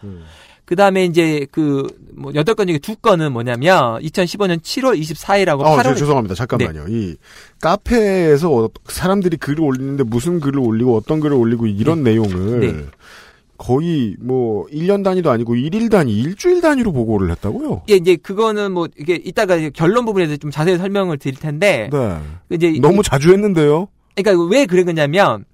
[0.65, 5.75] 그 다음에 이제 그, 뭐, 여덟 건 중에 두 건은 뭐냐면, 2015년 7월 24일하고 어,
[5.77, 5.83] 8월.
[5.83, 6.35] 저, 죄송합니다.
[6.35, 6.85] 잠깐만요.
[6.87, 7.17] 이
[7.59, 12.85] 카페에서 어- 사람들이 글을 올리는데 무슨 글을 올리고 어떤 글을 올리고 이런 내용을 네.
[13.57, 17.83] 거의 뭐 1년 단위도 아니고 1일 단위, 일주일 단위로 보고를 했다고요?
[17.89, 22.17] 예, 이제 그거는 뭐, 이게 이따가 결론 부분에 대해서 좀 자세히 설명을 드릴 텐데, 네.
[22.51, 22.79] 이제.
[22.81, 23.87] 너무 이- 자주 했는데요.
[24.15, 25.45] 그러니까 왜 그랬냐면,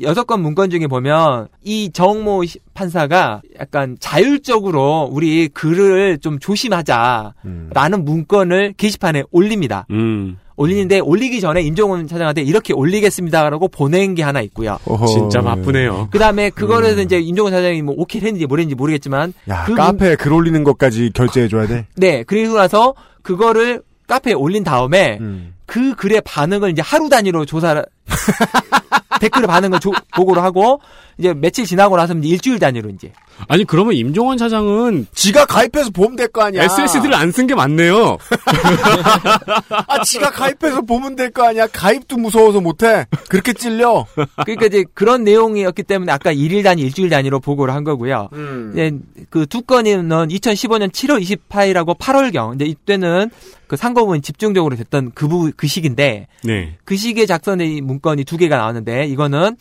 [0.00, 7.34] 여섯 건 문건 중에 보면, 이 정모 시- 판사가 약간 자율적으로 우리 글을 좀 조심하자,
[7.44, 7.70] 음.
[7.72, 9.86] 라는 문건을 게시판에 올립니다.
[9.90, 10.38] 음.
[10.56, 14.78] 올리는데 올리기 전에 임종원 차장한테 이렇게 올리겠습니다라고 보낸 게 하나 있고요.
[14.84, 15.06] 어허.
[15.06, 16.08] 진짜 바쁘네요.
[16.12, 17.00] 그 다음에 그거를 음.
[17.00, 21.48] 이제 임종원 차장이 뭐 오케이 했는지 모르겠는지 모르겠지만 야, 그 카페에 글 올리는 것까지 결제해
[21.48, 21.86] 줘야 돼?
[21.96, 25.54] 네 그리고 나서 그거를 카페에 올린 다음에 음.
[25.64, 27.84] 그 글의 반응을 이제 하루 단위로 조사를
[29.20, 30.80] 댓글을 반응을 조- 보고를 하고
[31.18, 33.12] 이제 며칠 지나고 나서 이제 일주일 단위로 이제
[33.48, 36.64] 아니 그러면 임종원 차장은 지가 가입해서 보면 될 거 아니야.
[36.64, 38.16] SSD를 안 쓴 게 맞네요.
[39.86, 41.66] 아, 지가 가입해서 보면 될 거 아니야.
[41.66, 43.06] 가입도 무서워서 못해.
[43.28, 44.06] 그렇게 찔려.
[44.44, 48.28] 그러니까 이제 그런 내용이었기 때문에 아까 일일 단위, 일주일 단위로 보고를 한 거고요.
[48.32, 48.70] 음.
[48.72, 48.92] 이제
[49.30, 52.54] 그두 건은 2015년 7월 28일하고 8월경.
[52.56, 53.30] 이제 이때는
[53.66, 56.76] 그 상고문이 집중적으로 됐던 그, 부, 그 시기인데 네.
[56.84, 59.56] 그 시기에 작성된 이 문건이 두 개가 나왔는데 이거는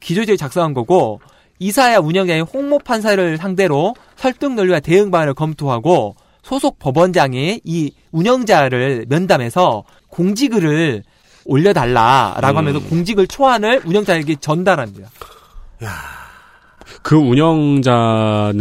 [0.00, 1.20] 기조지에 작성한 거고
[1.58, 9.84] 이사야 운영자인 홍모 판사를 상대로 설득 논리와 대응 방안을 검토하고 소속 법원장이 이 운영자를 면담해서
[10.08, 11.04] 공지글을
[11.44, 12.56] 올려달라라고 음.
[12.56, 15.08] 하면서 공지글 초안을 운영자에게 전달합니다.
[17.02, 18.54] 그 운영자는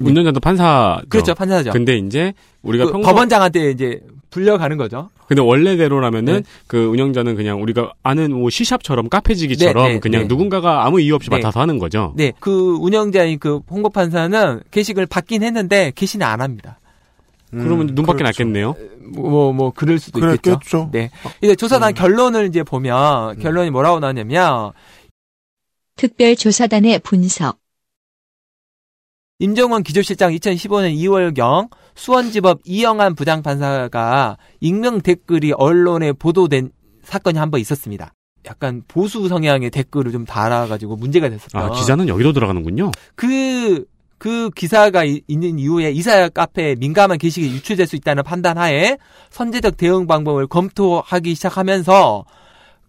[0.00, 1.70] 운영자도 판사 그렇죠, 판사죠.
[1.72, 4.00] 근데 이제 우리가 그 평소 법원장한테 이제
[4.36, 5.08] 불려가는 거죠.
[5.28, 6.42] 근데 원래대로라면은 네.
[6.66, 10.28] 그 운영자는 그냥 우리가 아는 뭐 시샵처럼 카페지기처럼 네, 네, 그냥 네.
[10.28, 11.36] 누군가가 아무 이유 없이 네.
[11.36, 12.12] 맡아서 하는 거죠.
[12.16, 16.78] 네, 그 운영자인 그 홍보 판사는 게시글 받긴 했는데 게시는 안 합니다.
[17.50, 18.24] 그러면 눈밖에 그렇죠.
[18.24, 18.76] 났겠네요.
[19.14, 20.42] 뭐, 뭐, 뭐 그럴 수도 있겠죠.
[20.42, 20.90] 그랬겠죠.
[20.92, 21.10] 네.
[21.40, 24.72] 이제 조사단 결론을 이제 보면 결론이 뭐라고 나왔냐면
[25.96, 27.58] 특별조사단의 분석.
[29.38, 36.70] 임정원 기조실장 2015년 2월경 수원지법 이영한 부장판사가 익명 댓글이 언론에 보도된
[37.02, 38.12] 사건이 한 번 있었습니다.
[38.46, 41.60] 약간 보수 성향의 댓글을 좀 달아가지고 문제가 됐었던.
[41.62, 42.90] 아 기자는 여기도 들어가는군요.
[43.14, 43.84] 그,
[44.18, 48.96] 그 기사가 이- 있는 이후에 이사야 카페에 민감한 게시글이 유출될 수 있다는 판단하에
[49.30, 52.24] 선제적 대응 방법을 검토하기 시작하면서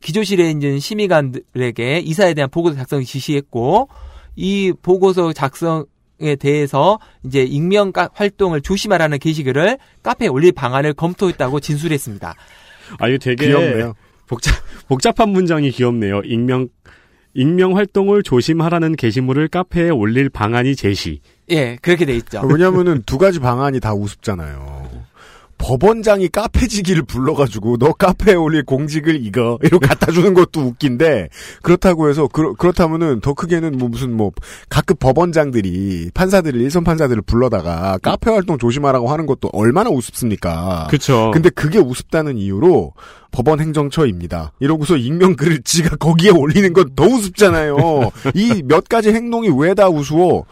[0.01, 3.89] 기조실에 있는 심의관들에게 이사에 대한 보고서 작성을 지시했고
[4.35, 5.85] 이 보고서 작성
[6.19, 12.33] 에 대해서 이제 익명 카- 활동을 조심하라는 게시글을 카페에 올릴 방안을 검토했다고 진술했습니다.
[12.99, 13.93] 아 이거 되게 귀엽네요.
[14.27, 14.55] 복잡
[14.87, 16.21] 복잡한 문장이 귀엽네요.
[16.25, 16.69] 익명
[17.35, 21.21] 익명 활동을 조심하라는 게시물을 카페에 올릴 방안이 제시.
[21.51, 22.41] 예, 그렇게 돼 있죠.
[22.51, 24.86] 왜냐면은 두 가지 방안이 다 우습잖아요.
[25.57, 31.29] 법원장이 카페지기를 불러가지고 너 카페에 올릴 공직을 이거 이러고 갖다 주는 것도 웃긴데
[31.63, 34.31] 그렇다고 해서 그렇, 그렇다면은 더 크게는 뭐 무슨 뭐
[34.69, 40.87] 각급 법원장들이 판사들을 일선 판사들을 불러다가 카페 활동 조심하라고 하는 것도 얼마나 우습습니까?
[40.89, 41.31] 그렇죠.
[41.33, 42.93] 근데 그게 우습다는 이유로
[43.31, 44.53] 법원 행정처입니다.
[44.59, 47.75] 이러고서 익명 글을 지가 거기에 올리는 건 더 우습잖아요.
[48.33, 50.45] 이 몇 가지 행동이 왜 다 우스워?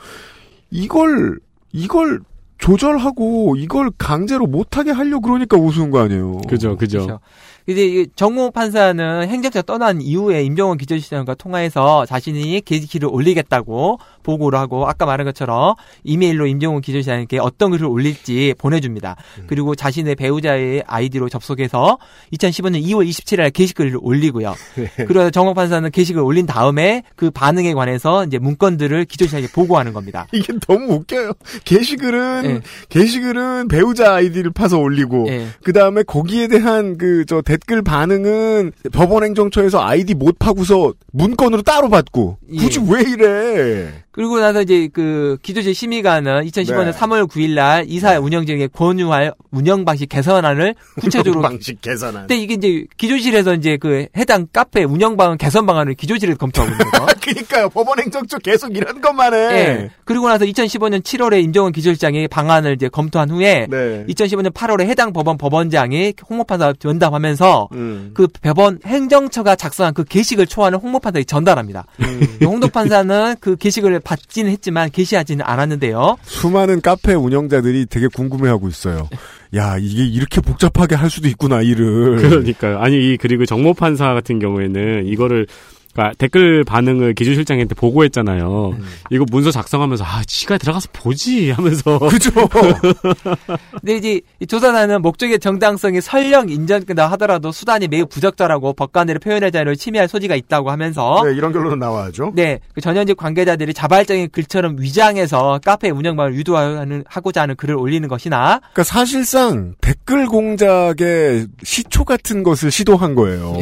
[0.72, 1.39] 이걸
[1.72, 2.20] 이걸
[2.58, 6.41] 조절하고 이걸 강제로 못하게 하려 고 그러니까 우스운 거 아니에요.
[6.48, 7.06] 그죠 그죠.
[7.06, 7.20] 그렇죠.
[7.67, 14.88] 이제 이 정모 판사는 행정처 떠난 이후에 임정원 기조실장과 통화해서 자신이 게시글을 올리겠다고 보고를 하고
[14.88, 19.15] 아까 말한 것처럼 이메일로 임정원 기조실장에게 어떤 글을 올릴지 보내줍니다.
[19.47, 21.97] 그리고 자신의 배우자의 아이디로 접속해서
[22.34, 24.56] 2015년 2월 27일 게시글을 올리고요.
[24.95, 30.28] 그리고 정모 판사는 게시글을 올린 다음에 그 반응에 관해서 이제 문건들을 기조실장에게 보고하는 겁니다.
[30.34, 31.34] 이게 너무 웃겨요.
[31.65, 32.62] 게시글은 예.
[32.89, 35.47] 게시글은 배우자 아이디를 파서 올리고 예.
[35.63, 41.89] 그 다음에 거기에 대한 그 저 댓글 반응은 법원 행정처에서 아이디 못 파고서 문건으로 따로
[41.89, 42.58] 받고 예.
[42.58, 44.04] 굳이 왜 이래?
[44.15, 46.91] 그리고 나서 이제 그 기조실 심의관은 2015년 네.
[46.91, 52.21] 3월 9일 날 이사 운영진에게 권유할 운영 방식 개선안을 구체적으로 방식 개선안.
[52.21, 56.86] 근데 이게 이제 기조실에서 이제 그 해당 카페 운영 방안 개선 방안을 기조실에서 검토하고 있는
[56.91, 57.06] 거죠.
[57.19, 57.67] 그러니까요.
[57.67, 59.38] 법원 행정처 계속 이런 것만 해.
[59.38, 59.89] 예.
[60.06, 64.06] 그리고 나서 2015년 7월에 임정원 기조실장이 방안을 이제 검토한 후에 네.
[64.08, 68.12] 2015년 8월에 해당 법원 법원장이 홍모판사 면담하면서 음.
[68.13, 71.86] 그 법원 행정처가 작성한 그 게시글 초안을 홍모판사에 전달합니다.
[71.99, 72.38] 음.
[72.41, 76.15] 홍도판사는 그 게시글을 받지는 했지만 게시하지는 않았는데요.
[76.24, 79.10] 수많은 카페 운영자들이 되게 궁금해하고 있어요.
[79.56, 82.18] 야 이게 이렇게 복잡하게 할 수도 있구나 일을.
[82.18, 82.80] 그러니까요.
[82.80, 85.48] 아니 이 그리고 정모 판사 같은 경우에는 이거를
[85.95, 88.75] 그러니까 댓글 반응을 기조실장한테 보고했잖아요.
[88.77, 88.86] 음.
[89.10, 92.31] 이거 문서 작성하면서 아 지가 들어가서 보지 하면서 그죠.
[93.79, 99.77] 근데 이제 이 조사단은 목적의 정당성이 설령 인정된다 하더라도 수단이 매우 부적절하고 법관들의 표현의 자유를
[99.77, 102.34] 침해할 소지가 있다고 하면서 네, 이런 결론은 나와야죠.
[102.36, 108.60] 네, 그 전현직 관계자들이 자발적인 글처럼 위장해서 카페 운영방을 유도하는 하고자 하는 글을 올리는 것이나
[108.60, 113.53] 그러니까 사실상 댓글 공작의 시초 같은 것을 시도한 거예요.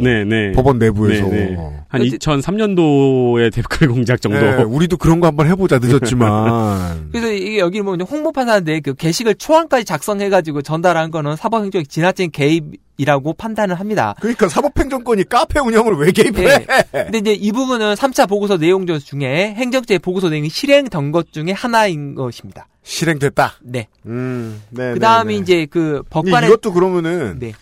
[0.00, 0.50] 네 네.
[0.52, 1.28] 법원 내부에서.
[1.28, 1.67] 네, 네.
[1.88, 4.38] 한 어째- 2003년도의 댓글 공작 정도.
[4.40, 7.08] 네, 우리도 그런 거 한번 해보자 늦었지만.
[7.12, 13.34] 그래서 이게 여기 보면 홍보 판사인데 그 게시글 초안까지 작성해가지고 전달한 거는 사법행정의 지나친 개입이라고
[13.34, 14.14] 판단을 합니다.
[14.20, 16.44] 그러니까 사법행정권이 카페 운영을 왜 개입해?
[16.44, 16.66] 예.
[16.92, 22.14] 근데 이제 이 부분은 3차 보고서 내용 중에 행정처의 보고서 내용이 실행된 것 중에 하나인
[22.14, 22.66] 것입니다.
[22.82, 23.54] 실행됐다.
[23.62, 23.86] 네.
[24.06, 24.94] 음, 네.
[24.94, 25.42] 그 다음에 네, 네.
[25.42, 27.52] 이제 그 법관의 이것도 그러면은 네.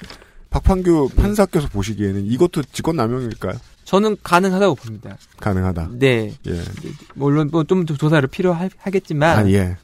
[0.50, 3.54] 박판규 판사께서 보시기에는 이것도 직권 남용일까요?
[3.86, 5.16] 저는 가능하다고 봅니다.
[5.38, 5.90] 가능하다.
[5.92, 6.34] 네.
[6.46, 6.62] 예.
[7.14, 9.76] 물론 뭐 좀 조사를 필요하겠지만 아, 예.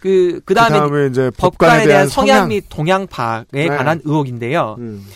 [0.00, 2.48] 그 그다음에 그다음에 이제 법관에 대한 성향 성향.
[2.48, 3.66] 및 동향 파악에 네.
[3.68, 4.76] 관한 의혹인데요.
[4.78, 5.06] 음.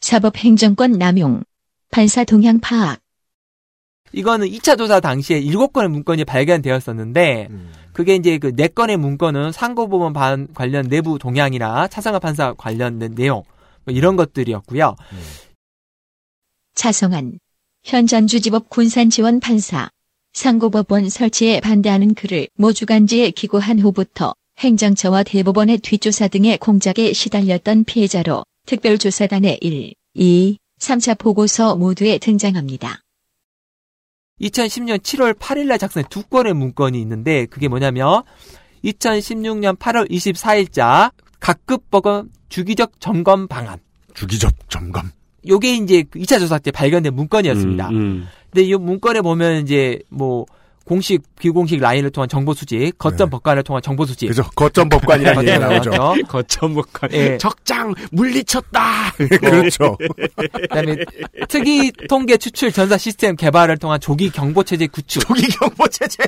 [0.00, 1.42] 사법 행정권 남용,
[1.90, 2.98] 판사 동향 파악,
[4.12, 7.72] 이거는 2차 조사 당시에 7건의 문건이 발견되었었는데 음.
[7.92, 13.42] 그게 이제 그 4건의 문건은 상고법원 반 관련 내부 동향이나 차상화 판사 관련된 내용
[13.84, 14.96] 뭐 이런 것들이었고요.
[16.74, 17.38] 차성한,
[17.84, 19.90] 현 전주지법 군산지원 판사,
[20.32, 29.58] 상고법원 설치에 반대하는 글을 모주간지에 기고한 후부터 행정처와 대법원의 뒷조사 등의 공작에 시달렸던 피해자로 특별조사단의
[29.60, 33.00] 1, 2, 3차 보고서 모두에 등장합니다.
[34.40, 38.22] 2010년 7월 8일날 작성한 두 건의 문건이 있는데 그게 뭐냐면
[38.84, 43.78] 2016년 8월 24일자 각급 법원 주기적 점검 방안.
[44.14, 45.10] 주기적 점검.
[45.48, 47.88] 요게 이제 그 2차 조사 때 발견된 문건이었습니다.
[47.90, 48.28] 음, 음.
[48.50, 50.46] 근데 이 문건에 보면 이제 뭐
[50.84, 53.30] 공식 비공식 라인을 통한 정보 수집, 거점 네.
[53.30, 54.26] 법관을 통한 정보 수집.
[54.28, 54.42] 그죠?
[54.56, 55.90] 거점 법관이라는 얘기 나오죠.
[55.90, 56.22] 나왔죠.
[56.26, 57.38] 거점목한 예.
[57.38, 59.12] 적장 물리쳤다.
[59.40, 59.96] 그렇죠.
[60.52, 60.96] 그다음에
[61.48, 65.22] 특이 통계 추출 전사 시스템 개발을 통한 조기 경보 체제 구축.
[65.26, 66.24] 조기 경보 체제.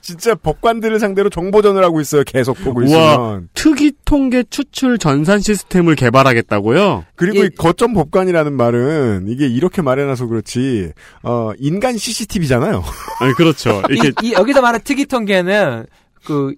[0.00, 2.22] 진짜 법관들을 상대로 정보전을 하고 있어요.
[2.24, 2.86] 계속 보고 우와.
[2.86, 3.48] 있으면.
[3.54, 7.04] 특이 통계 추출 전산 시스템을 개발하겠다고요?
[7.14, 7.46] 그리고 예.
[7.46, 12.82] 이 거점 법관이라는 말은 이게 이렇게 말해놔서 그렇지 어 인간 CCTV잖아요.
[13.20, 13.82] 아니 그렇죠.
[13.88, 15.86] 이렇게 이, 이 여기서 말하는 특이 통계는
[16.24, 16.54] 그,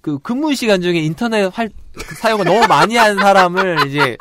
[0.00, 1.70] 그 근무 시간 중에 인터넷 활,
[2.20, 4.16] 사용을 너무 많이 한 사람을 이제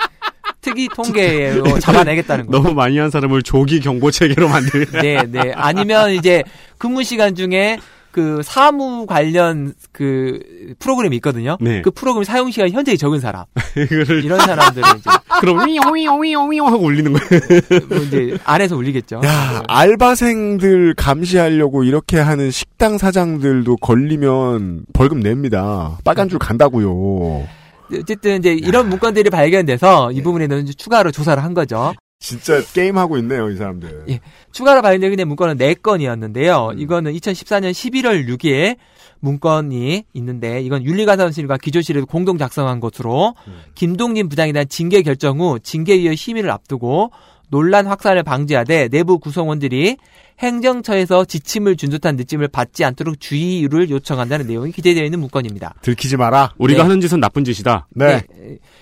[0.62, 2.64] 특이 통계로 잡아내겠다는 거예요.
[2.64, 4.86] 너무 많이 한 사람을 조기 경보 체계로 만들.
[4.92, 5.54] 네, 네.
[5.56, 6.44] 아니면 이제
[6.78, 7.78] 근무 시간 중에
[8.16, 10.40] 그 사무 관련 그
[10.80, 11.58] 프로그램이 있거든요.
[11.60, 11.82] 네.
[11.82, 13.44] 그 프로그램 사용 시간이 현저히 적은 사람.
[13.76, 15.10] 이거를 이런 사람들은 이제,
[15.42, 17.42] 그럼 위용 하고 울리는 거예요.
[17.90, 19.20] 뭐 이제 안에서 울리겠죠.
[19.26, 25.98] 야 알바생들 감시하려고 이렇게 하는 식당 사장들도 걸리면 벌금 냅니다.
[26.06, 27.46] 빨간 줄 간다고요.
[28.00, 31.94] 어쨌든 이제 이런 문건들이 발견돼서 이 부분에는 이제 추가로 조사를 한 거죠.
[32.20, 34.06] 진짜 게임 하고 있네요 이 사람들.
[34.10, 34.20] 예.
[34.52, 36.74] 추가로 발견된 문건은 4건이었는데요.
[36.74, 36.80] 음.
[36.80, 38.78] 이거는 2014년 11월 6일
[39.20, 43.62] 문건이 있는데 이건 윤리가산실과 기조실에서 공동 작성한 것으로 음.
[43.76, 47.12] 김동진 부장에 대한 징계 결정 후 징계위의 심의를 앞두고
[47.50, 49.98] 논란 확산을 방지하되 내부 구성원들이
[50.40, 55.76] 행정처에서 지침을 준 듯한 느낌을 받지 않도록 주의를 요청한다는 내용이 기재되어 있는 문건입니다.
[55.82, 56.54] 들키지 마라.
[56.58, 56.84] 우리가 네.
[56.84, 57.88] 하는 짓은 나쁜 짓이다.
[57.92, 58.22] 네.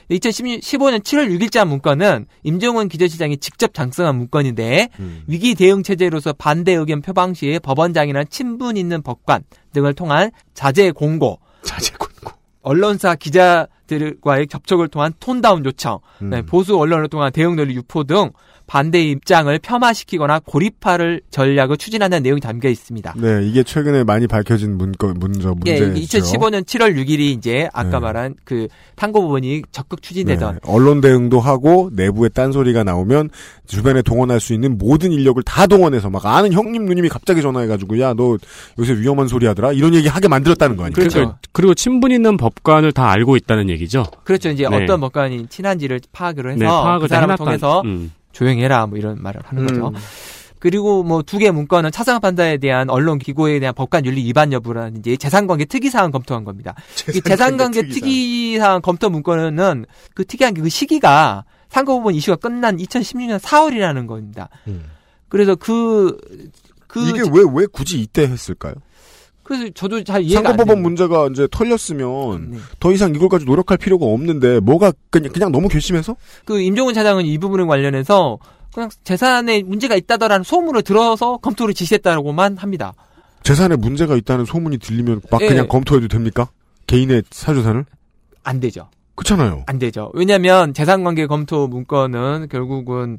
[0.09, 5.23] 2015년 7월 6일자 문건은 임종원 기재실장이 직접 작성한 문건인데 음.
[5.27, 11.39] 위기 대응 체제로서 반대 의견 표방 시에 법원장이나 친분 있는 법관 등을 통한 자제 공고,
[11.63, 12.31] 자제 권고.
[12.63, 16.29] 언론사 기자 들과의 접촉을 통한 톤다운 요청, 음.
[16.29, 18.31] 네, 보수 언론을 통한 대응 논리 유포 등
[18.65, 23.13] 반대 입장을 폄하시키거나 고립화를 전략을 추진한다는 내용이 담겨 있습니다.
[23.17, 26.25] 네, 이게 최근에 많이 밝혀진 문거 문저 예, 문제죠.
[26.25, 27.99] 2015년 7월 6일이 이제 아까 네.
[27.99, 33.31] 말한 그 탐구 부분이 적극 추진되던 네, 언론 대응도 하고 내부에 딴소리가 나오면
[33.67, 38.13] 주변에 동원할 수 있는 모든 인력을 다 동원해서 막 아는 형님 누님이 갑자기 전화해가지고 야
[38.13, 38.37] 너
[38.79, 40.93] 요새 위험한 소리 하더라 이런 얘기 하게 만들었다는 거 아니에요?
[40.93, 41.17] 그렇죠.
[41.19, 44.05] 그리고, 그리고 친분 있는 법관을 다 알고 있다는 얘기죠.
[44.23, 44.49] 그렇죠.
[44.49, 44.83] 이제 네.
[44.83, 47.43] 어떤 법관이 친한지를 파악을 해서 네, 파악을 그다 사람을 해놨다.
[47.43, 48.11] 통해서 음.
[48.31, 49.87] 조용히 해라 뭐 이런 말을 하는 거죠.
[49.89, 49.93] 음.
[50.59, 55.17] 그리고 뭐 두 개 문건은 차상 판사에 대한 언론 기고에 대한 법관 윤리 위반 여부라든지
[55.17, 56.73] 재산관계 특이 사항 검토한 겁니다.
[57.13, 63.39] 이 재산관계 특이 사항 검토 문건은 그 특이한 게 그 시기가 상고부분 이슈가 끝난 2016년
[63.39, 64.47] 4월이라는 겁니다.
[64.67, 64.85] 음.
[65.27, 66.17] 그래서 그,
[66.87, 68.75] 그, 이게 왜 왜 굳이 이때 했을까요?
[69.43, 70.81] 그래서 저도 잘 이해가 안 상고법원.
[70.81, 72.57] 문제가 이제 털렸으면 네.
[72.79, 76.15] 더 이상 이걸 가지고 노력할 필요가 없는데 뭐가 그냥 그냥 너무 괘씸해서?
[76.45, 78.39] 그 임종훈 차장은 이 부분에 관련해서
[78.73, 82.93] 그냥 재산에 문제가 있다더라는 소문을 들어서 검토를 지시했다고만 합니다.
[83.43, 85.47] 재산에 문제가 있다는 소문이 들리면 막 예.
[85.47, 86.49] 그냥 검토해도 됩니까?
[86.87, 87.85] 개인의 사주산을?
[88.43, 88.89] 안 되죠.
[89.15, 89.63] 그렇잖아요.
[89.67, 90.09] 안 되죠.
[90.13, 93.17] 왜냐하면 재산관계 검토 문건은 결국은 뭐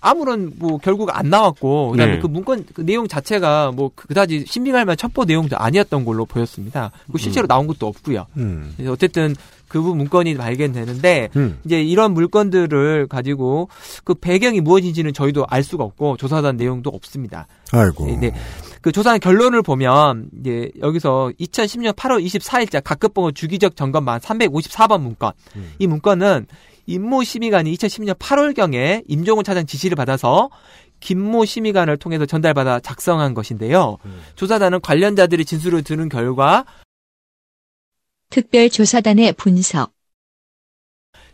[0.00, 2.18] 아무런 뭐 결국 안 나왔고 그다음에 네.
[2.20, 6.92] 그 문건 그 내용 자체가 뭐 그다지 신빙할 만한 첩보 내용도 아니었던 걸로 보였습니다.
[7.10, 8.26] 그 실제로 나온 것도 없고요.
[8.36, 8.74] 음.
[8.76, 9.34] 그래서 어쨌든
[9.72, 11.58] 그 문건이 발견되는데 음.
[11.64, 13.68] 이제 이런 물건들을 가지고
[14.04, 17.46] 그 배경이 무엇인지는 저희도 알 수가 없고 조사단 내용도 없습니다.
[17.72, 18.18] 아이고.
[18.20, 18.34] 네.
[18.82, 25.32] 그 조사한 결론을 보면 이제 여기서 2010년 8월 24일자 각급법원 주기적 점검만 354번 문건.
[25.56, 25.72] 음.
[25.78, 26.46] 이 문건은
[26.86, 30.50] 임모 심의관이 2010년 8월경에 임종훈 차장 지시를 받아서
[31.00, 33.98] 김모 심의관을 통해서 전달받아 작성한 것인데요.
[34.04, 34.22] 음.
[34.36, 36.64] 조사단은 관련자들이 진술을 들은 결과
[38.30, 39.92] 특별조사단의 분석,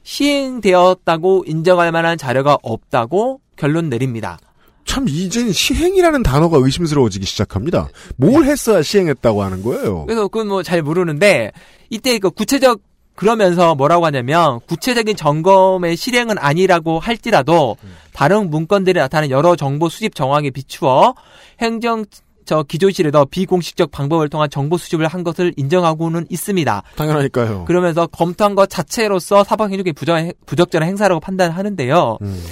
[0.02, 4.38] 시행되었다고 인정할 만한 자료가 없다고 결론 내립니다.
[4.84, 7.90] 참 이젠 시행이라는 단어가 의심스러워지기 시작합니다.
[8.16, 10.06] 뭘 했어야 시행했다고 하는 거예요.
[10.06, 11.52] 그래서 그건 뭐 잘 모르는데
[11.90, 12.80] 이때 그 구체적
[13.18, 17.76] 그러면서 뭐라고 하냐면 구체적인 점검의 실행은 아니라고 할지라도
[18.12, 21.14] 다른 문건들에 나타나는 여러 정보 수집 정황에 비추어
[21.60, 22.04] 행정
[22.48, 26.82] 저 기조실에서 비공식적 방법을 통한 정보 수집을 한 것을 인정하고는 있습니다.
[26.96, 27.66] 당연하니까요.
[27.66, 32.16] 그러면서 검토한 것 자체로서 사법행정의 부적, 부적절한 행사라고 판단하는데요.
[32.22, 32.42] 음,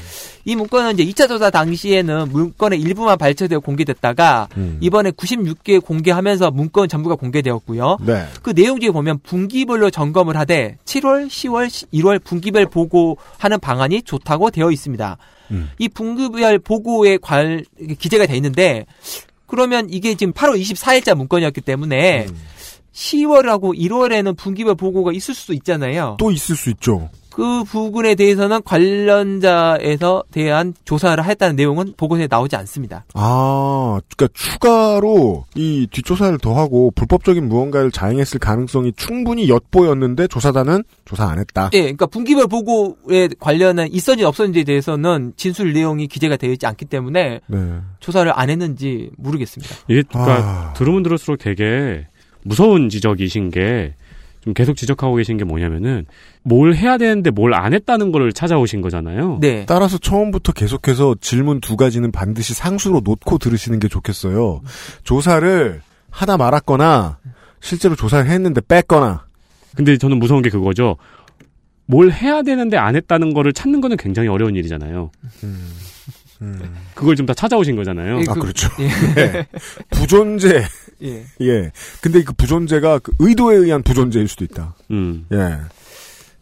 [0.45, 4.77] 이 문건은 이제 2차 조사 당시에는 문건의 일부만 발췌되어 공개됐다가 음.
[4.83, 7.97] 이번에 96개 공개하면서 문건 전부가 공개되었고요.
[8.03, 8.27] 네.
[8.43, 14.71] 그 내용 중에 보면 분기별로 점검을 하되 7월, 10월, 1월 분기별 보고하는 방안이 좋다고 되어
[14.71, 15.17] 있습니다.
[15.53, 15.71] 음.
[15.79, 17.65] 이 분기별 보고에 관
[17.99, 18.85] 기재가 돼 있는데
[19.47, 22.37] 그러면 이게 지금 8월 24일자 문건이었기 때문에 음.
[22.93, 26.17] 10월하고 1월에는 분기별 보고가 있을 수도 있잖아요.
[26.19, 27.11] 또 있을 수 있죠.
[27.37, 33.05] 그 부분에 대해서는 관련자에서 대한 조사를 했다는 내용은 보고서에 나오지 않습니다.
[33.13, 41.39] 아, 그러니까 추가로 이 뒷조사를 더하고 불법적인 무언가를 자행했을 가능성이 충분히 엿보였는데 조사단은 조사 안
[41.39, 41.69] 했다.
[41.75, 47.41] 예, 그러니까 분기별 보고에 관련한 있었는지 없었는지에 대해서는 진술 내용이 기재가 되어 있지 않기 때문에
[47.47, 47.59] 네.
[48.01, 49.77] 조사를 안 했는지 모르겠습니다.
[49.89, 50.73] 이게 그러니까 아.
[50.73, 52.07] 들으면 들을수록 되게
[52.45, 53.95] 무서운 지적이신 게
[54.47, 56.07] 좀 계속 지적하고 계신 게 뭐냐면은
[56.45, 59.39] 뭘 해야 되는데 뭘 안 했다는 걸 찾아오신 거잖아요.
[59.41, 59.65] 네.
[59.67, 64.61] 따라서 처음부터 계속해서 질문 두 가지는 반드시 상수로 놓고 들으시는 게 좋겠어요.
[65.03, 65.81] 조사를
[66.11, 67.19] 하다 말았거나
[67.61, 69.25] 실제로 조사를 했는데 뺐거나
[69.75, 70.97] 근데 저는 무서운 게 그거죠.
[71.87, 75.11] 뭘 해야 되는데 안 했다는 거를 찾는 거는 굉장히 어려운 일이잖아요.
[75.43, 75.73] 음.
[76.95, 78.19] 그걸 좀 다 찾아오신 거잖아요.
[78.21, 78.69] 예, 아 그- 그렇죠.
[78.81, 78.89] 예.
[79.15, 79.47] 네.
[79.91, 80.63] 부존재
[81.03, 81.25] 예.
[81.41, 81.73] 예.
[82.01, 84.75] 근데 그 부존재가 그 의도에 의한 부존재일 수도 있다.
[84.91, 85.27] 음.
[85.33, 85.59] 예.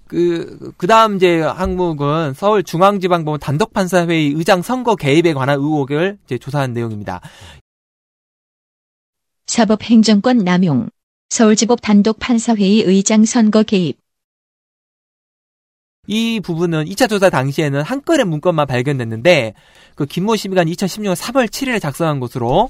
[0.07, 7.21] 그, 그 다음 이제 항목은 서울중앙지방법원 단독판사회의 의장 선거 개입에 관한 의혹을 이제 조사한 내용입니다.
[9.47, 10.89] 사법행정권 남용.
[11.31, 13.99] 서울지법 단독 판사회의 의장 선거 개입.
[16.07, 19.55] 이 부분은 2차 조사 당시에는 한 건의 문건만 발견됐는데
[19.95, 22.69] 그 김모 심의관 2016년 3월 7일에 작성한 것으로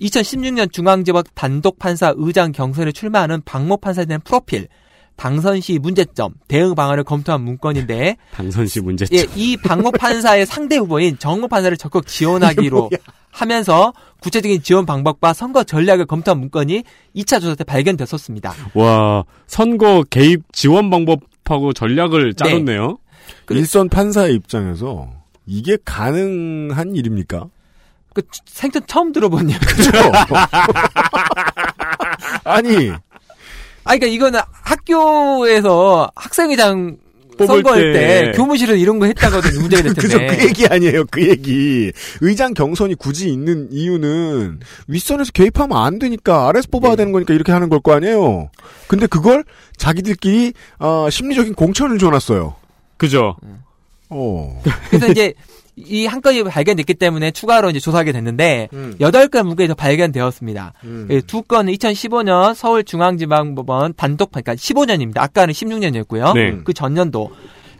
[0.00, 4.68] 2016년 중앙지법 단독 판사 의장 경선에 출마하는 박모 판사에 대한 프로필,
[5.16, 9.18] 당선 시 문제점, 대응 방안을 검토한 문건인데 당선 시 문제점.
[9.18, 12.90] 예, 이 박모 판사의 상대 후보인 정모 판사를 적극 지원하기로
[13.30, 16.84] 하면서 구체적인 지원 방법과 선거 전략을 검토한 문건이
[17.16, 18.54] 2차 조사 때 발견됐었습니다.
[18.74, 22.98] 와 선거 개입 지원 방법하고 전략을 짜줬네요.
[23.44, 23.60] 그래.
[23.60, 25.10] 일선 판사의 입장에서
[25.46, 27.48] 이게 가능한 일입니까?
[28.20, 29.58] 그 생전 처음 들어본 얘기.
[29.64, 29.90] 그죠?
[32.44, 33.00] 아니, 아,
[33.96, 36.96] 그러니까 이거는 학교에서 학생회장
[37.38, 40.18] 선거할 때, 때 교무실에서 이런 거 했다거든 문제가 될 그죠?
[40.18, 41.92] 그 얘기 아니에요, 그 얘기.
[42.20, 46.96] 의장 경선이 굳이 있는 이유는 윗선에서 개입하면 안 되니까 아래서 뽑아야 네.
[46.96, 48.50] 되는 거니까 이렇게 하는 걸 거 아니에요.
[48.88, 49.44] 근데 그걸
[49.76, 52.56] 자기들끼리 어, 심리적인 공천을 줘놨어요.
[52.96, 53.36] 그죠.
[54.10, 54.60] 어.
[54.90, 55.32] 그래서 이제
[55.86, 58.94] 이 한 건이 발견됐기 때문에 추가로 이제 조사하게 됐는데 음.
[59.00, 60.72] 여덟 건 문건에서 발견되었습니다.
[60.84, 61.06] 음.
[61.10, 65.18] 예, 두 건은 2015년 서울중앙지방법원 단독 그러니까 15년입니다.
[65.18, 66.34] 아까는 16년이었고요.
[66.34, 66.58] 네.
[66.64, 67.30] 그 전년도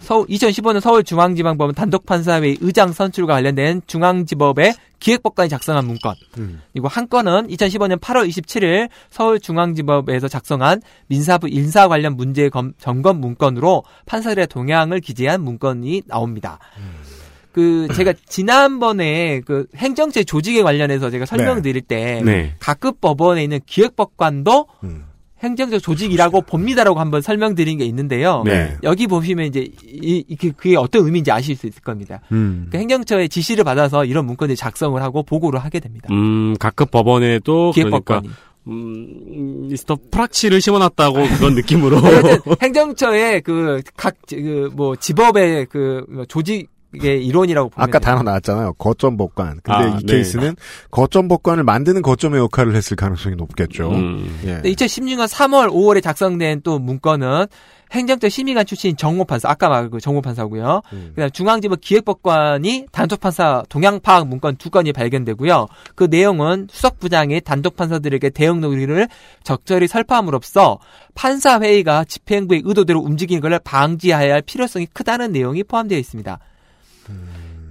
[0.00, 6.14] 서울 2015년 서울중앙지방법원 단독판사회 의장 선출과 관련된 중앙지법의 기획법관이 작성한 문건.
[6.38, 6.60] 음.
[6.72, 13.84] 그리고 한 건은 2015년 8월 27일 서울중앙지법에서 작성한 민사부 인사 관련 문제 검- 점검 문건으로
[14.06, 16.58] 판사들의 동향을 기재한 문건이 나옵니다.
[17.52, 22.54] 그 제가 지난번에 그 행정체 조직에 관련해서 제가 설명드릴 때 네.
[22.60, 25.04] 각급 법원에 있는 기획법관도 음.
[25.42, 28.42] 행정적 조직이라고 봅니다라고 한번 설명드린 게 있는데요.
[28.44, 28.76] 네.
[28.82, 32.20] 여기 보시면 이제 이, 이- 그- 그게 어떤 의미인지 아실 수 있을 겁니다.
[32.32, 32.66] 음.
[32.72, 36.08] 그 행정처의 지시를 받아서 이런 문건을 작성을 하고 보고를 하게 됩니다.
[36.10, 38.30] 음 각급 법원에도 그러니까 기획법관이.
[38.66, 41.98] 음 미스터 프락치를 심어놨다고 그런 느낌으로.
[42.62, 48.06] 행정처의 그 각 그뭐 지법의 그 조직 의 이론이라고 보면 아까 돼요.
[48.06, 48.72] 단어 나왔잖아요.
[48.74, 49.60] 거점 법관.
[49.62, 50.14] 근데 아, 이 네.
[50.14, 50.56] 케이스는
[50.90, 53.90] 거점 법관을 만드는 거점의 역할을 했을 가능성이 높겠죠.
[53.90, 54.40] 음.
[54.44, 54.54] 예.
[54.54, 57.46] 근데 2016년 3월, 5월에 작성된 또 문건은
[57.92, 60.82] 행정처 심의관 출신 정모판사, 아까 말한 그 정모판사고요.
[60.92, 61.12] 음.
[61.14, 65.66] 그다음 중앙지법 기획법관이 단독판사 동향 파악 문건 두 건이 발견되고요.
[65.94, 69.08] 그 내용은 수석부장이 단독판사들에게 대응 논의를
[69.42, 70.78] 적절히 설파함으로써
[71.14, 76.38] 판사 회의가 집행부의 의도대로 움직이는 것을 방지해야 할 필요성이 크다는 내용이 포함되어 있습니다.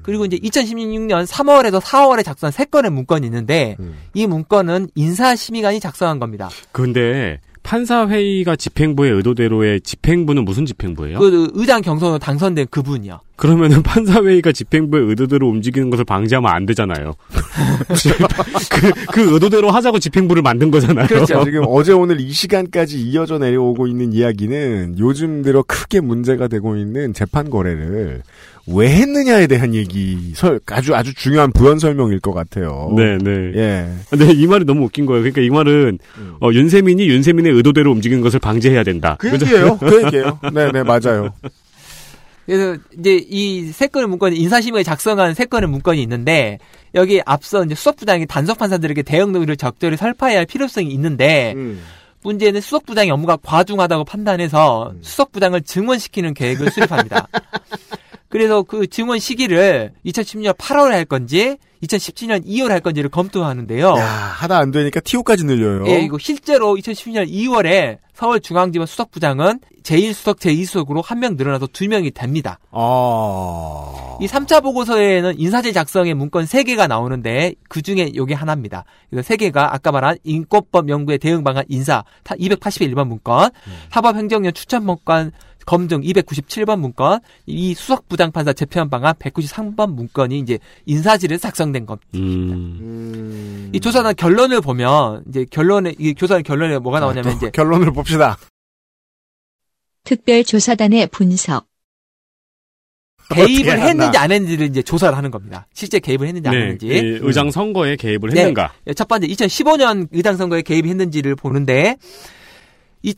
[0.03, 3.95] 그리고 이제 2016년 3월에서 4월에 작성한 세 건의 문건이 있는데 음.
[4.13, 6.49] 이 문건은 인사심의관이 작성한 겁니다.
[6.71, 11.19] 근데 판사 회의가 집행부의 의도대로의 집행부는 무슨 집행부예요?
[11.19, 13.19] 그 의장 경선으로 당선된 그분이요.
[13.35, 17.13] 그러면은 판사 회의가 집행부의 의도대로 움직이는 것을 방지하면 안 되잖아요.
[18.71, 21.07] 그, 그 의도대로 하자고 집행부를 만든 거잖아요.
[21.07, 21.43] 그렇죠.
[21.45, 27.13] 지금 어제 오늘 이 시간까지 이어져 내려오고 있는 이야기는 요즘 들어 크게 문제가 되고 있는
[27.13, 28.23] 재판 거래를
[28.70, 32.93] 왜 했느냐에 대한 얘기, 설, 아주 아주 중요한 부연 설명일 것 같아요.
[32.97, 33.51] 네, 네.
[33.55, 33.89] 예.
[34.09, 35.22] 근데 이 말이 너무 웃긴 거예요.
[35.22, 35.99] 그러니까 이 말은
[36.41, 39.15] 어, 윤세민이 윤세민의 의도대로 움직이는 것을 방지해야 된다.
[39.20, 39.32] 그?
[39.34, 39.78] 얘기예요.
[39.78, 40.39] 그 얘기예요.
[40.53, 41.34] 네, 네, 맞아요.
[42.45, 46.59] 그래서 이제 이 세 건의 문건이 인사심의에 작성한 세 건의 문건이 있는데
[46.95, 51.82] 여기 앞서 이제 수석부장이 단속 판사들에게 대응 노기를 적절히 설파해야 할 필요성이 있는데 음.
[52.24, 57.28] 문제는 수석부장의 업무가 과중하다고 판단해서 수석부장을 증원시키는 계획을 수립합니다.
[58.30, 63.88] 그래서 그 증원 시기를 2010년 8월에 할 건지 2017년 2월 할 건지를 검토하는데요.
[63.97, 65.88] 야, 하다 안 되니까 TO까지 늘려요.
[65.88, 72.59] 예, 이거 실제로 2012년 2월에 서울중앙지법 수석부장은 제1수석, 제2수석으로 한 명 늘어나서 두 명이 됩니다.
[72.71, 74.17] 아.
[74.19, 78.84] 이 3차 보고서에는 인사제 작성의 문건 3개가 나오는데 그 중에 요게 하나입니다.
[79.11, 83.51] 그래서 3개가 아까 말한 인권법 연구의 대응 방안 인사 281번 문건,
[83.91, 85.32] 사법행정연 추천 문건
[85.68, 92.07] 검증 297번 문건, 이 수석 부장판사 재편 방안 193번 문건이 이제 인사지를 작성된 겁니다.
[92.15, 92.80] 음.
[92.80, 93.70] 음.
[93.74, 98.38] 이 조사단 결론을 보면 이제 결론에 이 조사단 결론에 뭐가 나오냐면 또 이제 결론을 봅시다.
[100.05, 101.68] 특별 조사단의 분석.
[103.30, 104.18] 개입을 했는지.
[104.18, 105.68] 안 했는지를 이제 조사를 하는 겁니다.
[105.74, 106.88] 실제 개입을 했는지 안 네, 했는지.
[106.88, 108.39] 이 의장 선거에 개입을 네.
[108.39, 108.72] 했는가?
[108.95, 112.46] 첫 번째 2015년 의장 선거에 개입했는지를 보는데 이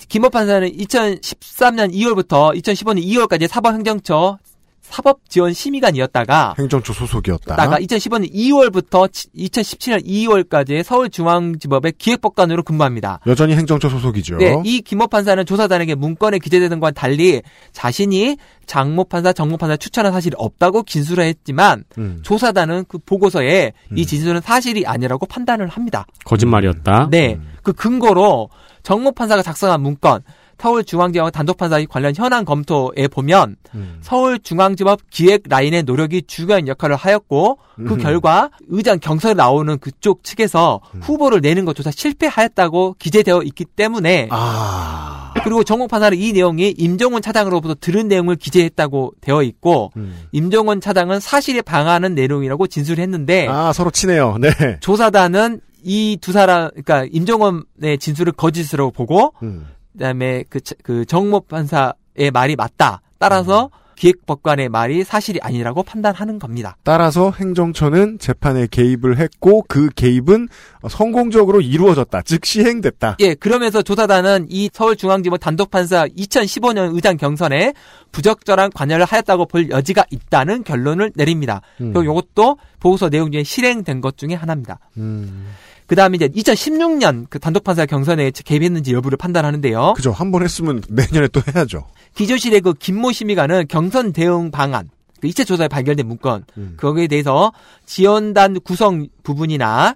[0.08, 4.38] 김업 판사는 2013년 2월부터 2015년 2월까지 사법행정처
[4.90, 7.56] 사법지원심의관이었다가 행정처 소속이었다.
[7.56, 13.20] 다가 2015년 2월부터 2017년 2월까지 서울중앙지법의 기획법관으로 근무합니다.
[13.28, 14.38] 여전히 행정처 소속이죠.
[14.38, 20.12] 네, 이 김모 판사는 조사단에게 문건에 기재되는 것과 달리 자신이 장모 판사, 정모 판사 추천한
[20.12, 22.20] 사실이 없다고 진술을 했지만 음.
[22.24, 24.06] 조사단은 그 보고서에 이 음.
[24.06, 26.06] 진술은 사실이 아니라고 판단을 합니다.
[26.26, 27.08] 거짓말이었다.
[27.10, 27.54] 네, 음.
[27.64, 28.50] 그 근거로
[28.84, 30.22] 정모 판사가 작성한 문건
[30.60, 33.98] 서울중앙지법 단독판사 관련 현안 검토에 보면 음.
[34.02, 37.98] 서울중앙지법 기획 라인의 노력이 중요한 역할을 하였고 그 음.
[37.98, 41.00] 결과 의장 경선에 나오는 그쪽 측에서 음.
[41.02, 45.34] 후보를 내는 것조차 실패하였다고 기재되어 있기 때문에 아.
[45.44, 50.16] 그리고 정모 판사는 이 내용이 임종원 차장으로부터 들은 내용을 기재했다고 되어 있고 음.
[50.32, 54.38] 임종원 차장은 사실에 방하는 내용이라고 진술했는데 아, 서로 친해요.
[54.40, 54.50] 네.
[54.82, 59.66] 조사단은 이 두 사람 그러니까 임종원의 진술을 거짓으로 보고 음.
[60.04, 63.02] 그다음에 그, 차- 그 정모 판사의 말이 맞다.
[63.20, 66.78] 따라서 기획법관의 말이 사실이 아니라고 판단하는 겁니다.
[66.84, 70.48] 따라서 행정처는 재판에 개입을 했고 그 개입은
[70.90, 72.22] 성공적으로 이루어졌다.
[72.22, 73.18] 즉 시행됐다.
[73.20, 77.74] 예, 그러면서 조사단은 이 서울중앙지법 단독판사 2015년 의장 경선에
[78.14, 81.60] 부적절한 관여를 하였다고 볼 여지가 있다는 결론을 내립니다.
[81.82, 81.92] 음.
[81.92, 84.80] 그리고 이것도 보고서 내용 중에 실행된 것 중에 하나입니다.
[84.96, 85.50] 음.
[85.90, 89.94] 그 다음에 이제 2016년 그 단독판사 경선에 개입했는지 여부를 판단하는데요.
[89.96, 90.12] 그죠.
[90.12, 91.88] 한 번 했으면 내년에 또 해야죠.
[92.14, 94.88] 기조실의 그 김모 심의관은 경선 대응 방안,
[95.20, 96.78] 그 이체 조사에 발견된 문건, 음.
[96.78, 97.52] 거기에 대해서
[97.88, 99.96] 지원단 구성 부분이나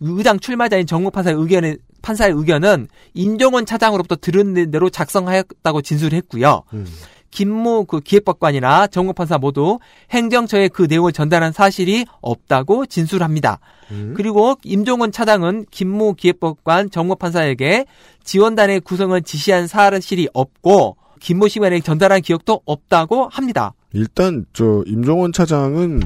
[0.00, 6.62] 의당 출마자인 정무 판사의 의견에 판사의 의견은 임종원 차장으로부터 들은 대로 작성하였다고 진술했고요.
[6.72, 6.86] 음.
[7.34, 9.80] 김모 그 기획법관이나 정무 판사 모두
[10.12, 13.58] 행정처에 그 내용을 전달한 사실이 없다고 진술합니다.
[13.90, 14.14] 음.
[14.16, 17.86] 그리고 임종원 차장은 김모 기획법관 정무 판사에게
[18.22, 23.74] 지원단의 구성을 지시한 사실이 없고 김모 시간에 전달한 기억도 없다고 합니다.
[23.92, 26.02] 일단 저 임종원 차장은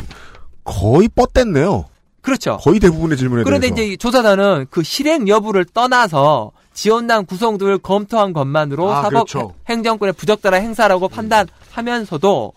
[0.64, 1.84] 거의 뻗댔네요.
[2.22, 2.56] 그렇죠.
[2.56, 3.82] 거의 대부분의 질문에 그런데 대해서.
[3.82, 9.54] 이제 이 조사단은 그 실행 여부를 떠나서 지원단 구성들을 검토한 것만으로 아, 사법 그렇죠.
[9.68, 12.52] 행정권의 부적절한 행사라고 판단하면서도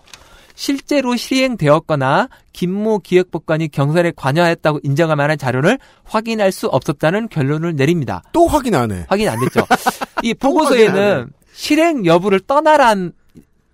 [0.53, 8.22] 실제로 시행되었거나 김모 기획법관이 경선에 관여했다고 인정할 만한 자료를 확인할 수 없었다는 결론을 내립니다.
[8.32, 9.07] 또 확인 안 해.
[9.09, 9.65] 확인 안 됐죠.
[10.22, 13.13] 이 보고서에는 실행 여부를 떠나란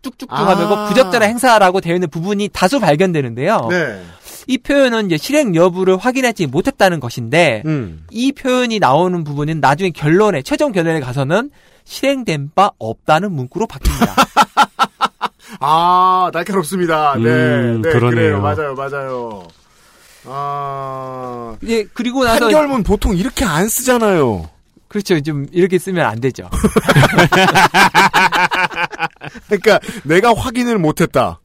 [0.01, 0.47] 쭉쭉 아.
[0.47, 3.67] 하면 부적절한 행사라고 되어 있는 부분이 다수 발견되는데요.
[3.69, 4.01] 네.
[4.47, 8.05] 이 표현은 이제 실행 여부를 확인하지 못했다는 것인데 음.
[8.09, 11.51] 이 표현이 나오는 부분은 나중에 결론에 최종 결론에 가서는
[11.83, 14.27] 실행된 바 없다는 문구로 바뀝니다.
[15.59, 17.15] 아, 날카롭습니다.
[17.15, 17.29] 네.
[17.29, 18.09] 음, 네, 그러네요.
[18.09, 18.41] 그래요.
[18.41, 18.75] 맞아요.
[18.75, 19.47] 맞아요.
[20.25, 21.55] 아.
[21.67, 24.49] 예, 그리고 나서 판결문 보통 이렇게 안 쓰잖아요.
[24.87, 25.19] 그렇죠.
[25.21, 26.49] 좀 이렇게 쓰면 안 되죠.
[29.47, 31.39] 그러니까 내가 확인을 못 했다.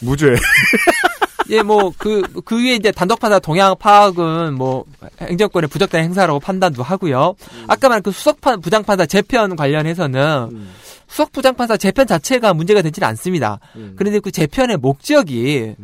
[0.00, 0.34] 무죄.
[1.50, 4.84] 예, 뭐, 그, 그 위에 이제 단독판사 동향 파악은 뭐,
[5.20, 7.34] 행정권의 부적절한 행사라고 판단도 하고요.
[7.66, 10.68] 아까 말한 그 수석판, 부장판사 재편 관련해서는
[11.08, 13.58] 수석 부장판사 재편 자체가 문제가 되지는 않습니다.
[13.96, 15.74] 그런데 그 재편의 목적이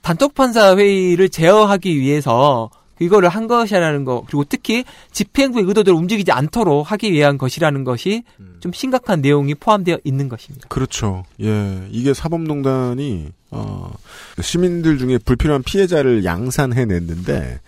[0.00, 2.70] 단독판사 회의를 제어하기 위해서
[3.00, 8.22] 이거를 한 것이라는 거 그리고 특히 집행부의 의도대로 움직이지 않도록 하기 위한 것이라는 것이
[8.60, 10.68] 좀 심각한 내용이 포함되어 있는 것입니다.
[10.68, 11.24] 그렇죠.
[11.42, 13.92] 예, 이게 사법농단이 어,
[14.40, 17.60] 시민들 중에 불필요한 피해자를 양산해냈는데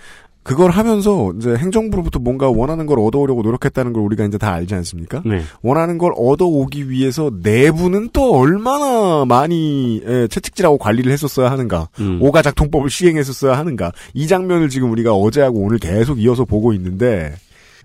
[0.49, 5.23] 그걸 하면서 이제 행정부로부터 뭔가 원하는 걸 얻어오려고 노력했다는 걸 우리가 이제 다 알지 않습니까?
[5.27, 5.43] 네.
[5.61, 12.19] 원하는 걸 얻어오기 위해서 내부는 또 얼마나 많이 예, 채찍질하고 관리를 했었어야 하는가, 음.
[12.23, 17.35] 오가작통법을 시행했었어야 하는가 이 장면을 지금 우리가 어제하고 오늘 계속 이어서 보고 있는데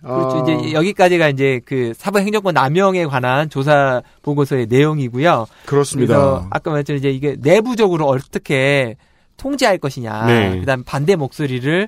[0.03, 0.37] 그렇죠.
[0.37, 5.47] 아, 이제 여기까지가 이제 그 사법행정권 남용에 관한 조사 보고서의 내용이고요.
[5.65, 6.15] 그렇습니다.
[6.15, 8.97] 그래서 아까 말했지만 이제 이게 내부적으로 어떻게
[9.37, 10.59] 통제할 것이냐, 네.
[10.59, 11.87] 그다음 반대 목소리를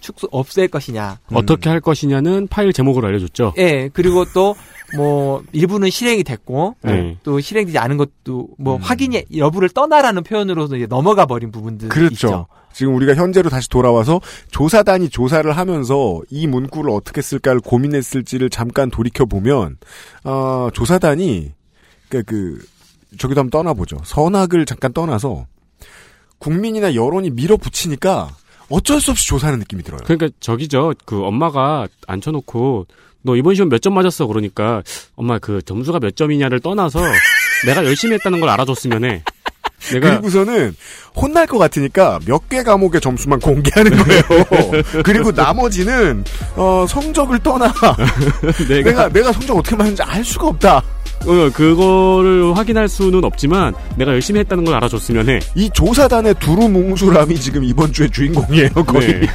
[0.00, 1.18] 축소 없앨 것이냐.
[1.32, 3.54] 어떻게 할 것이냐는 파일 제목을 알려줬죠.
[3.58, 4.54] 예, 그리고 또
[4.96, 7.16] 뭐 일부는 실행이 됐고 네.
[7.22, 8.80] 또 실행되지 않은 것도 뭐 음.
[8.80, 12.12] 확인이 여부를 떠나라는 표현으로서 이제 넘어가 버린 부분들이 그렇죠.
[12.14, 12.46] 있죠.
[12.78, 14.20] 지금 우리가 현재로 다시 돌아와서
[14.52, 19.78] 조사단이 조사를 하면서 이 문구를 어떻게 쓸까를 고민했을지를 잠깐 돌이켜 보면
[20.22, 21.50] 어, 조사단이
[22.08, 22.64] 그, 그
[23.18, 23.98] 저기도 한번 떠나보죠.
[24.04, 25.46] 선악을 잠깐 떠나서
[26.38, 28.28] 국민이나 여론이 밀어붙이니까
[28.70, 29.98] 어쩔 수 없이 조사하는 느낌이 들어요.
[30.04, 30.92] 그러니까 저기죠.
[31.04, 32.86] 그 엄마가 앉혀놓고
[33.22, 34.84] 너 이번 시험 몇 점 맞았어 그러니까
[35.16, 37.00] 엄마 그 점수가 몇 점이냐를 떠나서
[37.66, 39.24] 내가 열심히 했다는 걸 알아줬으면 해.
[39.92, 40.74] 내가 그리고서는
[41.16, 44.22] 혼날 것 같으니까 몇 개 과목의 점수만 공개하는 거예요.
[45.04, 46.24] 그리고 나머지는
[46.56, 47.72] 어, 성적을 떠나
[48.68, 50.82] 내가, 내가 내가 성적 어떻게 맞는지 알 수가 없다.
[51.26, 55.40] 어, 그거를 확인할 수는 없지만 내가 열심히 했다는 걸 알아줬으면 해.
[55.54, 59.20] 이 조사단의 두루뭉술함이 지금 이번 주의 주인공이에요, 거의.
[59.20, 59.26] 네.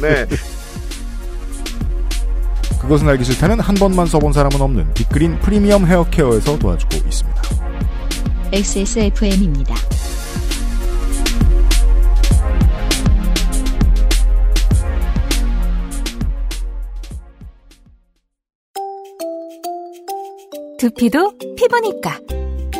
[0.00, 0.26] 네.
[2.80, 7.42] 그것은 알기 싫다는 한 번만 써본 사람은 없는 빅그린 프리미엄 헤어케어에서 도와주고 있습니다.
[8.50, 9.74] XSFM입니다.
[20.78, 22.20] 두피도 피부니까.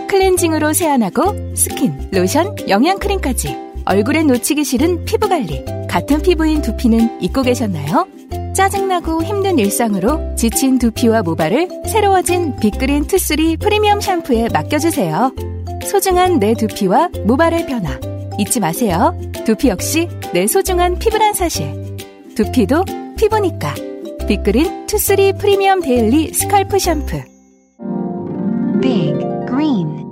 [0.09, 3.55] 클렌징으로 세안하고 스킨, 로션, 영양크림까지.
[3.85, 5.65] 얼굴에 놓치기 싫은 피부관리.
[5.89, 8.09] 같은 피부인 두피는 잊고 계셨나요?
[8.55, 15.58] 짜증나고 힘든 일상으로 지친 두피와 모발을 새로워진 빅그린 투쓰리 프리미엄 샴푸에 맡겨주세요.
[15.85, 17.99] 소중한 내 두피와 모발의 변화.
[18.39, 19.19] 잊지 마세요.
[19.45, 21.97] 두피 역시 내 소중한 피부란 사실.
[22.35, 22.85] 두피도
[23.17, 23.75] 피부니까.
[24.29, 27.23] 빅그린 투쓰리 프리미엄 daily scalp 샴푸.
[28.81, 29.15] Big
[29.49, 30.07] Green.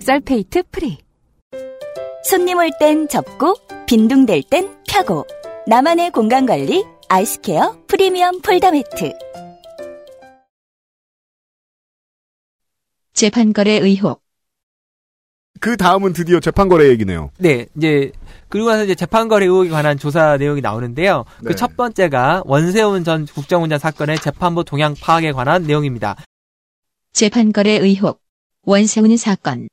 [0.00, 0.98] Sulfate free.
[2.24, 3.54] 손님 올 땐 접고
[3.86, 5.26] 빈둥댈 땐 펴고
[5.66, 9.12] 나만의 공간 관리 아이스케어 프리미엄 폴더 매트
[13.14, 14.22] 재판거래 의혹.
[15.58, 17.30] 그 다음은 드디어 재판거래 얘기네요.
[17.38, 18.12] 네, 이제
[18.48, 21.24] 그리고 나서 이제 재판거래 의혹에 관한 조사 내용이 나오는데요.
[21.42, 21.48] 네.
[21.48, 26.16] 그첫 번째가 원세훈 전 국정원장 사건의 재판부 동향 파악에 관한 내용입니다.
[27.12, 28.20] 재판거래 의혹.
[28.62, 29.68] 원세훈 사건.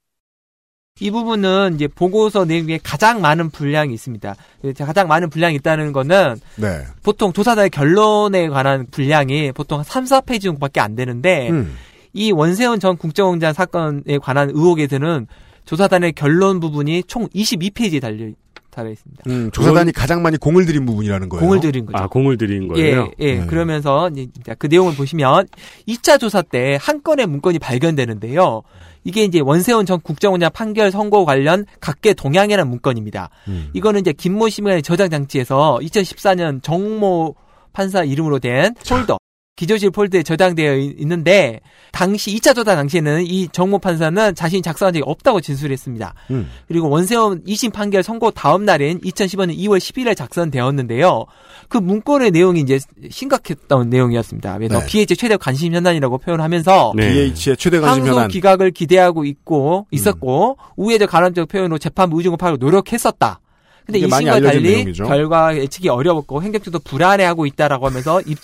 [0.99, 4.35] 이 부분은 이제 보고서 내용 중에 가장 많은 분량이 있습니다.
[4.79, 6.83] 가장 많은 분량이 있다는 거는 네.
[7.03, 11.75] 보통 조사단의 결론에 관한 분량이 보통 3, 4페이지 정도밖에 안 되는데 음.
[12.13, 15.27] 이 원세훈 전 국정원장 사건에 관한 의혹에서는
[15.67, 18.31] 조사단의 결론 부분이 총 22페이지에 달려
[18.71, 19.23] 달려 있습니다.
[19.27, 21.41] 음, 조사단이 가장 많이 공을 들인 부분이라는 거예요.
[21.43, 21.97] 공을 들인 거죠.
[21.97, 23.11] 아 공을 들인 거예요.
[23.19, 23.39] 예, 예.
[23.39, 23.45] 네.
[23.47, 24.27] 그러면서 이제
[24.59, 25.47] 그 내용을 보시면
[25.87, 28.61] 2차 조사 때 한 건의 문건이 발견되는데요.
[29.03, 33.29] 이게 이제 원세훈 전 국정원장 판결 선고 관련 각계 동향이라는 문건입니다.
[33.47, 33.69] 음.
[33.73, 37.35] 이거는 이제 김모 시민의 저장 장치에서 2014년 정모
[37.73, 39.17] 판사 이름으로 된 폴더
[39.57, 41.59] 기조실 폴더에 저장되어 있- 있는데
[41.91, 46.13] 당시 2차 조사 당시에는 이 정모 판사는 자신이 작성한 적이 없다고 진술했습니다.
[46.29, 46.47] 음.
[46.67, 51.25] 그리고 원세훈 2심 판결 선고 다음 날인 2015년 2월 11일에 작성되었는데요.
[51.69, 52.79] 그 문건의 내용이 이제
[53.09, 54.57] 심각했던 내용이었습니다.
[54.57, 54.85] 그래서 네.
[54.85, 57.09] BH 최대 관심 현안이라고 표현하면서 네.
[57.09, 58.27] BH의 최대 관심 항소 현안.
[58.29, 63.39] 기각을 기대하고 있고 있었고 우회적 가람적 표현으로 재판부 의중을 파고 노력했었다.
[63.87, 65.05] 근데 이게 이 많이 심과 알려진 달리 내용이죠.
[65.05, 68.35] 결과 예측이 어려웠고 행정처도 불안해하고 있다라고 하면서 이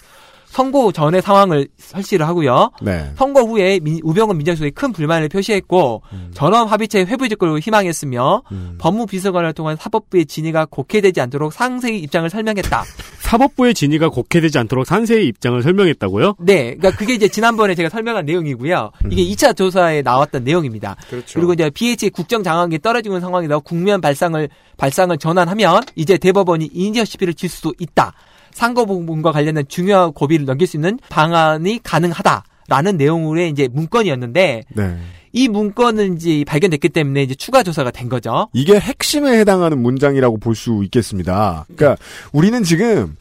[0.53, 2.69] 선고 전의 상황을 설치를 하고요.
[2.83, 3.11] 네.
[3.15, 6.03] 선고 후에 민- 우병우 민정수석이 큰 불만을 표시했고
[6.35, 8.77] 전원 합의체 회부 직구를 희망했으며 음.
[8.79, 12.83] 법무비서관을 통한 사법부의 진의가 곡해되지 않도록 상세히 입장을 설명했다.
[13.21, 16.35] 사법부의 진의가 곡해되지 않도록 상세히 입장을 설명했다고요?
[16.39, 18.91] 네, 그러니까 그게 이제 지난번에 제가 설명한 내용이고요.
[19.09, 20.95] 이게 2차 조사에 나왔던 내용입니다.
[21.09, 21.39] 그렇죠.
[21.39, 24.47] 그리고 이제 BH 국정 장악력이 떨어지는 상황에서 국면 발상을
[24.77, 28.13] 발상을 전환하면 이제 대법원이 이니셔티브를 쥘 수도 있다.
[28.53, 34.97] 상고부문과 관련된 중요한 고비를 넘길 수 있는 방안이 가능하다라는 내용으로의 이제 문건이었는데 네.
[35.35, 38.49] 이 문건은 이제 발견됐기 때문에 이제 추가 조사가 된 거죠.
[38.53, 41.65] 이게 핵심에 해당하는 문장이라고 볼 수 있겠습니다.
[41.75, 42.01] 그러니까
[42.31, 43.15] 우리는 지금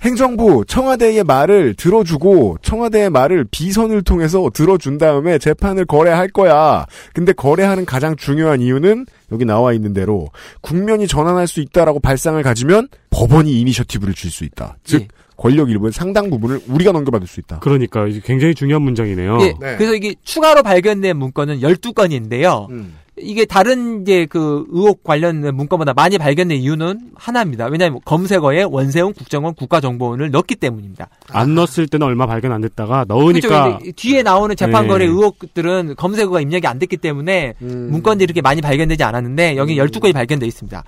[0.00, 6.86] 행정부 청와대의 말을 들어주고 청와대의 말을 비선을 통해서 들어준 다음에 재판을 거래할 거야.
[7.14, 10.28] 근데 거래하는 가장 중요한 이유는 여기 나와 있는 대로
[10.60, 14.76] 국면이 전환할 수 있다라고 발상을 가지면 법원이 이니셔티브를 줄 수 있다.
[14.84, 15.08] 즉 예.
[15.38, 17.60] 권력 일부의 상당 부분을 우리가 넘겨받을 수 있다.
[17.60, 19.38] 그러니까 이게 굉장히 중요한 문장이네요.
[19.40, 19.76] 예, 네.
[19.76, 22.68] 그래서 이게 추가로 발견된 문건은 12건인데요.
[22.70, 22.94] 음.
[23.20, 27.66] 이게 다른 이제 그 의혹 관련 문건보다 많이 발견된 이유는 하나입니다.
[27.66, 31.08] 왜냐하면 검색어에 원세훈 국정원 국가정보원을 넣었기 때문입니다.
[31.30, 33.92] 안 넣었을 때는 얼마 발견 안 됐다가 넣으니까 그렇죠.
[33.96, 35.10] 뒤에 나오는 재판거래 네.
[35.10, 37.88] 의혹들은 검색어가 입력이 안 됐기 때문에 음.
[37.90, 40.84] 문건들이 이렇게 많이 발견되지 않았는데 여기 12건이 발견돼 있습니다.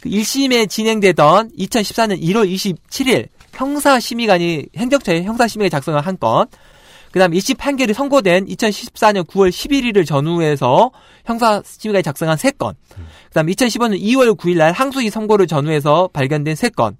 [0.00, 6.46] 그 1심에 진행되던 2014년 1월 27일 형사심의관이 행정처에 형사심의가 작성한 한 건,
[7.12, 10.90] 그 다음 1심 판결이 선고된 2014년 9월 11일을 전후해서
[11.24, 16.96] 형사 심의관이 작성한 3건, 그 다음 2015년 2월 9일 날 항소심 선고를 전후해서 발견된 3건,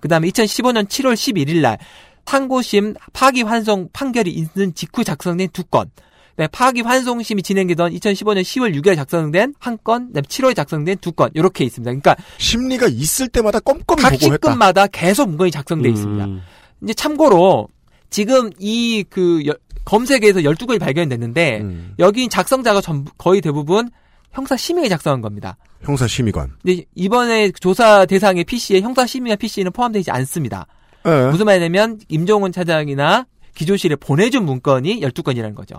[0.00, 1.78] 그 다음에 2015년 7월 11일 날
[2.26, 5.88] 상고심 파기환송 판결이 있는 직후 작성된 2건,
[6.36, 11.30] 네, 파기 환송심이 진행되던 2015년 10월 6일 작성된 한 건, 그다음에 7월에 작성된 두 건,
[11.34, 11.90] 이렇게 있습니다.
[11.90, 14.48] 그러니까 심리가 있을 때마다 껌껌이 각 보고 했다.
[14.48, 16.24] 시급마다 계속 문건이 작성돼 있습니다.
[16.24, 16.40] 음,
[16.82, 17.68] 이제 참고로
[18.10, 19.42] 지금 이 그
[19.84, 21.94] 검색에서 12건이 발견됐는데 음.
[21.98, 23.90] 여기 작성자가 전부 거의 대부분
[24.32, 25.56] 형사 심의에 작성한 겁니다.
[25.82, 26.52] 형사 심의관.
[26.62, 30.66] 근데 이번에 조사 대상의 PC에 형사 심의와 PC는 포함되지 않습니다.
[31.06, 31.30] 예.
[31.30, 35.76] 무슨 말이냐면 임종원 차장이나 기조실에 보내준 문건이 12건이라는 거죠.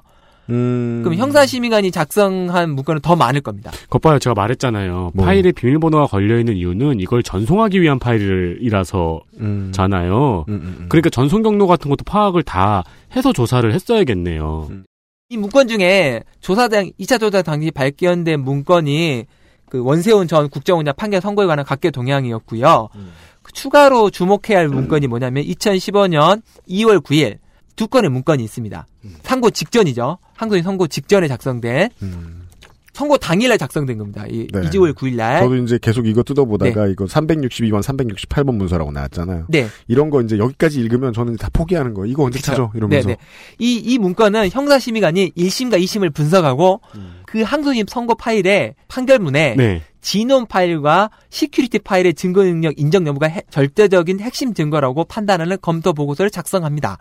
[0.50, 1.02] 음.
[1.04, 3.72] 그럼 형사심의관이 작성한 문건은 더 많을 겁니다.
[3.90, 4.20] 것 봐요.
[4.20, 5.12] 제가 말했잖아요.
[5.14, 5.26] 뭐?
[5.26, 9.72] 파일에 비밀번호가 걸려있는 이유는 이걸 전송하기 위한 파일이라서 음.
[9.74, 10.46] 잖아요.
[10.50, 10.86] 음, 음, 음.
[10.90, 12.84] 그러니까 전송 경로 같은 것도 파악을 다
[13.16, 14.68] 해서 조사를 했어야겠네요.
[14.72, 14.86] 음.
[15.30, 19.26] 이 문건 중에 조사당 2차 조사 당시 발견된 문건이
[19.70, 22.90] 그 원세훈 전 국정원장 판결 선고에 관한 각계 동향이었고요.
[23.42, 27.38] 그 추가로 주목해야 할 문건이 뭐냐면 2015년 2월 9일
[27.76, 28.86] 두 건의 문건이 있습니다.
[29.24, 30.18] 선고 직전이죠.
[30.36, 32.38] 항소인 선고 직전에 작성된 음.
[32.94, 34.26] 선고 당일날 작성된 겁니다.
[34.28, 34.62] 이 네.
[34.70, 35.40] 2월 9일날.
[35.40, 39.46] 저도 이제 계속 이거 뜯어보다가 이거 362번, 368번 문서라고 나왔잖아요.
[39.48, 39.68] 네.
[39.88, 42.12] 이런 거 이제 여기까지 읽으면 저는 다 포기하는 거예요.
[42.12, 42.52] 이거 언제 그쵸.
[42.52, 42.70] 찾아?
[42.76, 43.08] 이러면서.
[43.08, 43.18] 네네.
[43.60, 47.22] 이, 이 문건은 형사심의관이 1심과 2심을 분석하고 음.
[47.26, 49.82] 그 항소심 선고 파일에 판결문에 네.
[50.02, 56.30] 지논 파일과 security 파일의 증거 능력 인정 여부가 해- 절대적인 핵심 증거라고 판단하는 검토 보고서를
[56.30, 56.98] 작성합니다.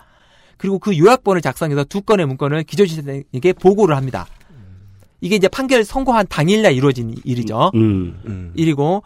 [0.60, 4.26] 그리고 그 요약본을 작성해서 두 건의 문건을 기조실장에게 보고를 합니다.
[5.22, 7.70] 이게 이제 판결 선고한 당일날 이루어진 일이죠.
[7.74, 8.20] 음.
[8.26, 8.52] 음.
[8.54, 9.02] 일이고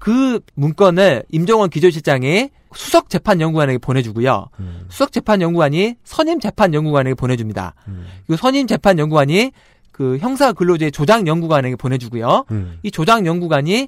[0.00, 4.48] 그 문건을 임종헌 기조실장이 수석 재판 연구관에게 보내주고요.
[4.58, 4.86] 음.
[4.88, 7.74] 수석 재판 연구관이 선임 재판 연구관에게 보내줍니다.
[7.86, 8.06] 음.
[8.26, 9.52] 그리고 선임 재판 연구관이
[9.92, 12.46] 그 형사 근로제 조장 연구관에게 보내주고요.
[12.50, 12.80] 음.
[12.82, 13.86] 이 조장 연구관이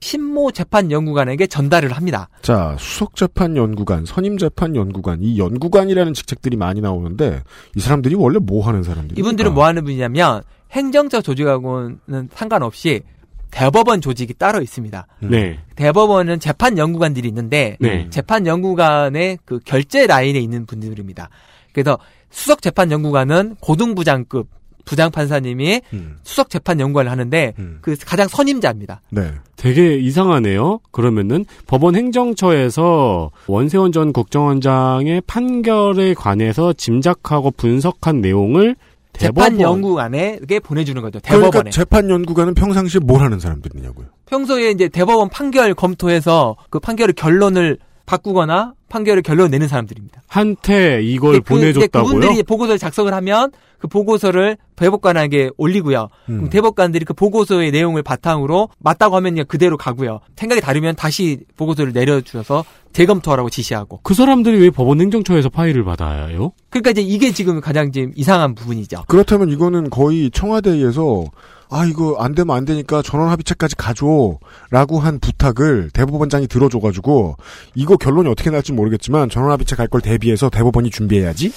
[0.00, 2.28] 신모 재판 연구관에게 전달을 합니다.
[2.42, 7.42] 자, 수석 재판 연구관, 선임 재판 연구관, 이 연구관이라는 직책들이 많이 나오는데,
[7.76, 10.42] 이 사람들이 원래 뭐 하는 사람들이 이분들은 뭐 하는 분이냐면
[10.72, 13.02] 행정적 조직하고는 상관없이
[13.50, 15.06] 대법원 조직이 따로 있습니다.
[15.20, 15.58] 네.
[15.74, 18.08] 대법원은 재판 연구관들이 있는데 네.
[18.10, 21.28] 재판 연구관의 그 결제 라인에 있는 분들입니다.
[21.72, 21.98] 그래서
[22.30, 24.48] 수석 재판 연구관은 고등부장급
[24.84, 26.16] 부장 판사님이 음.
[26.22, 27.78] 수석 재판 연구관을 하는데 음.
[27.80, 29.00] 그 가장 선임자입니다.
[29.10, 29.32] 네.
[29.56, 30.80] 되게 이상하네요.
[30.90, 38.76] 그러면은 법원 행정처에서 원세훈 전 국정원장의 판결에 관해서 짐작하고 분석한 내용을
[39.12, 41.20] 재판 대법원 연구관에게 보내주는 거죠.
[41.22, 41.70] 그러니까 대법원에.
[41.70, 44.06] 재판 연구관은 평상시에 뭘 하는 사람들이냐고요.
[44.26, 47.78] 평소에 이제 대법원 판결 검토해서 그 판결의 결론을
[48.10, 50.22] 바꾸거나 판결의 결론을 내는 사람들입니다.
[50.26, 52.12] 한테 이걸 그- 보내줬다고요?
[52.14, 56.08] 그분들이 보고서를 작성을 하면 그 보고서를 대법관에게 올리고요.
[56.28, 56.36] 음.
[56.36, 60.18] 그럼 대법관들이 그 보고서의 내용을 바탕으로 맞다고 하면 그냥 그대로 가고요.
[60.36, 64.00] 생각이 다르면 다시 보고서를 내려주셔서 재검토하라고 지시하고.
[64.02, 66.50] 그 사람들이 왜 법원 행정처에서 파일을 받아요?
[66.68, 69.04] 그러니까 이제 이게 지금 가장 지금 이상한 부분이죠.
[69.06, 71.24] 그렇다면 이거는 거의 청와대에서
[71.70, 77.36] 아 이거 안 되면 안 되니까 전원 합의체까지 가줘라고 한 부탁을 대법원장이 들어줘가지고
[77.76, 81.52] 이거 결론이 어떻게 날지 모르겠지만 전원 합의체 갈 걸 대비해서 대법원이 준비해야지.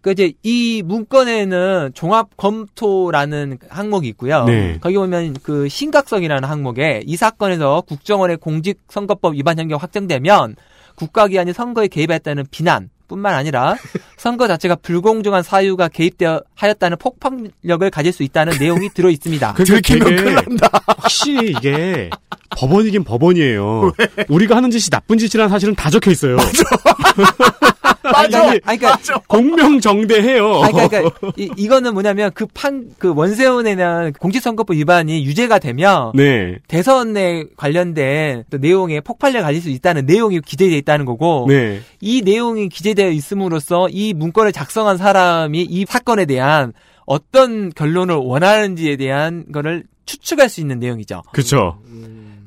[0.00, 4.44] 그 이제 이 문건에는 종합 검토라는 항목이 있고요.
[4.44, 4.78] 네.
[4.80, 10.56] 거기 보면 그 심각성이라는 항목에 이 사건에서 국정원의 공직선거법 위반 혐의가 확정되면
[10.96, 12.90] 국가기관이 선거에 개입했다는 비난.
[13.08, 13.74] 뿐만 아니라
[14.16, 19.54] 선거 자체가 불공정한 사유가 개입되어 하였다는 폭발력을 가질 수 있다는 내용이 들어 있습니다.
[19.54, 20.68] 들키면 되게 큰일 난다.
[20.86, 22.10] 확실히 이게
[22.50, 23.92] 법원이긴 법원이에요.
[24.28, 26.36] 우리가 하는 짓이 나쁜 짓이라는 사실은 다 적혀 있어요.
[28.12, 28.50] 맞아.
[28.50, 28.98] 아니, 그러니까
[29.28, 30.62] 공명정대해요.
[30.62, 36.56] 아니, 그러니까, 그러니까 이, 이거는 뭐냐면 그 판 그 원세훈에는 공직선거법 위반이 유죄가 되면 네.
[36.66, 41.80] 대선에 관련된 또 내용에 폭발력 가질 수 있다는 내용이 기재되어 있다는 거고 네.
[42.00, 46.72] 이 내용이 기재되어 있음으로써 이 문건을 작성한 사람이 이 사건에 대한
[47.06, 51.22] 어떤 결론을 원하는지에 대한 거를 추측할 수 있는 내용이죠.
[51.32, 51.78] 그쵸.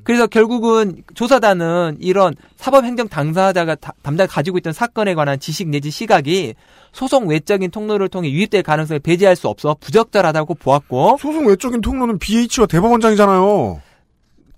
[0.04, 6.56] 그래서 결국은 조사단은 이런 사법행정 당사자가 다- 담당 가지고 있던 사건에 관한 지식 내지 시각이
[6.92, 12.68] 소송 외적인 통로를 통해 유입될 가능성을 배제할 수 없어 부적절하다고 보았고 소송 외적인 통로는 BH와
[12.68, 13.82] 대법원장이잖아요.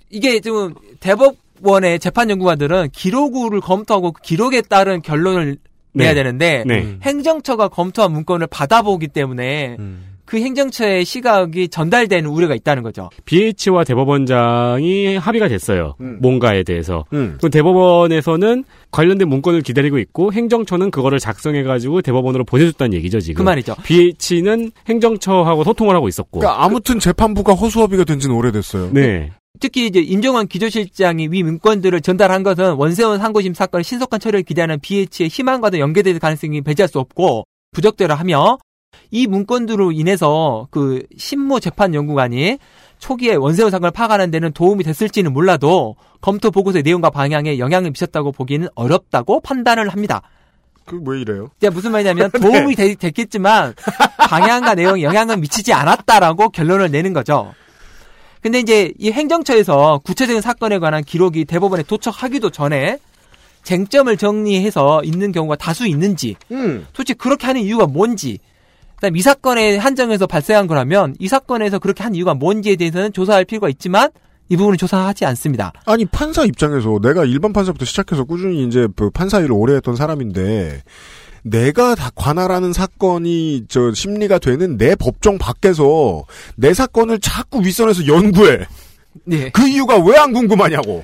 [0.10, 5.58] 이게 좀 대법원의 재판 연구관들은 기록을 검토하고 그 기록에 따른 결론을
[5.94, 6.16] 내야 네.
[6.16, 6.98] 되는데 네.
[7.04, 9.78] 행정처가 검토한 문건을 받아보기 때문에
[10.26, 13.10] 그 행정처의 시각이 전달되는 우려가 있다는 거죠.
[13.26, 15.96] BH와 대법원장이 합의가 됐어요.
[16.02, 16.20] 음.
[16.22, 17.06] 뭔가에 대해서.
[17.14, 17.36] 음.
[17.38, 23.40] 그럼 대법원에서는 관련된 문건을 기다리고 있고 행정처는 그거를 작성해가지고 대법원으로 보내줬다는 얘기죠 지금.
[23.40, 23.76] 그 말이죠.
[23.84, 26.40] BH는 행정처하고 소통을 하고 있었고.
[26.40, 28.90] 그러니까 아무튼 재판부가 허수아비가 된 지는 오래됐어요.
[28.94, 29.32] 네.
[29.60, 35.30] 특히 이제 임종원 기조실장이 위 문건들을 전달한 것은 원세훈 상고심 사건의 신속한 처리를 기대하는 BH의
[35.30, 38.58] 희망과도 연계될 가능성이 배제할 수 없고 부적대로 하며
[39.14, 42.58] 이 문건들로 인해서 그 신모 재판 연구관이
[42.98, 48.68] 초기에 원세훈 사건을 파악하는 데는 도움이 됐을지는 몰라도 검토 보고서의 내용과 방향에 영향을 미쳤다고 보기는
[48.74, 50.24] 어렵다고 판단을 합니다.
[50.86, 51.52] 그왜 이래요?
[51.58, 53.76] 이제 무슨 말이냐면 도움이 되- 됐겠지만
[54.18, 57.54] 방향과 내용에 영향은 미치지 않았다라고 결론을 내는 거죠.
[58.42, 62.98] 근데 이제 이 행정처에서 구체적인 사건에 관한 기록이 대법원에 도착하기도 전에
[63.62, 66.88] 쟁점을 정리해서 있는 경우가 다수 있는지, 음.
[66.94, 68.40] 솔직히 그렇게 하는 이유가 뭔지,
[69.04, 73.68] 그다음 이 사건에 한정해서 발생한 거라면 이 사건에서 그렇게 한 이유가 뭔지에 대해서는 조사할 필요가
[73.68, 74.10] 있지만
[74.48, 75.74] 이 부분은 조사하지 않습니다.
[75.86, 80.84] 아니 판사 입장에서 내가 일반 판사부터 시작해서 꾸준히 이제 그 판사 일을 오래 했던 사람인데
[81.44, 86.24] 내가 다 관할하는 사건이 저 심리가 되는 내 법정 밖에서
[86.56, 88.60] 내 사건을 자꾸 윗선에서 연구해.
[89.26, 89.50] 네.
[89.50, 91.04] 그 이유가 왜 안 궁금하냐고.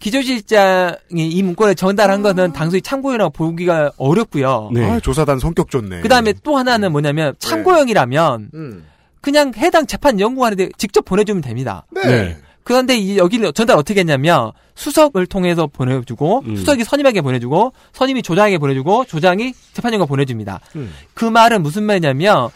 [0.00, 4.70] 기조실장이 이 문건을 전달한 것은 당연히 참고용이라고 보기가 어렵고요.
[4.72, 4.84] 네.
[4.84, 6.00] 아, 조사단 성격 좋네.
[6.00, 8.86] 그 다음에 또 하나는 뭐냐면 참고용이라면 음.
[9.20, 11.86] 그냥 해당 재판 연구관한테 직접 보내주면 됩니다.
[11.90, 12.02] 네.
[12.04, 12.36] 네.
[12.62, 16.56] 그런데 이 여기는 전달 어떻게 했냐면 수석을 통해서 보내주고 음.
[16.56, 20.60] 수석이 선임에게 보내주고 선임이 조장에게 보내주고 조장이 재판연구관 보내줍니다.
[20.74, 20.92] 음.
[21.14, 22.48] 그 말은 무슨 말이냐면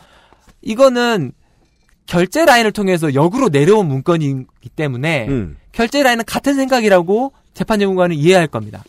[0.62, 1.32] 이거는
[2.06, 5.56] 결제 라인을 통해서 역으로 내려온 문건이기 때문에 음.
[5.72, 8.82] 결제 라인은 같은 생각이라고 재판연구관은 이해할 겁니다.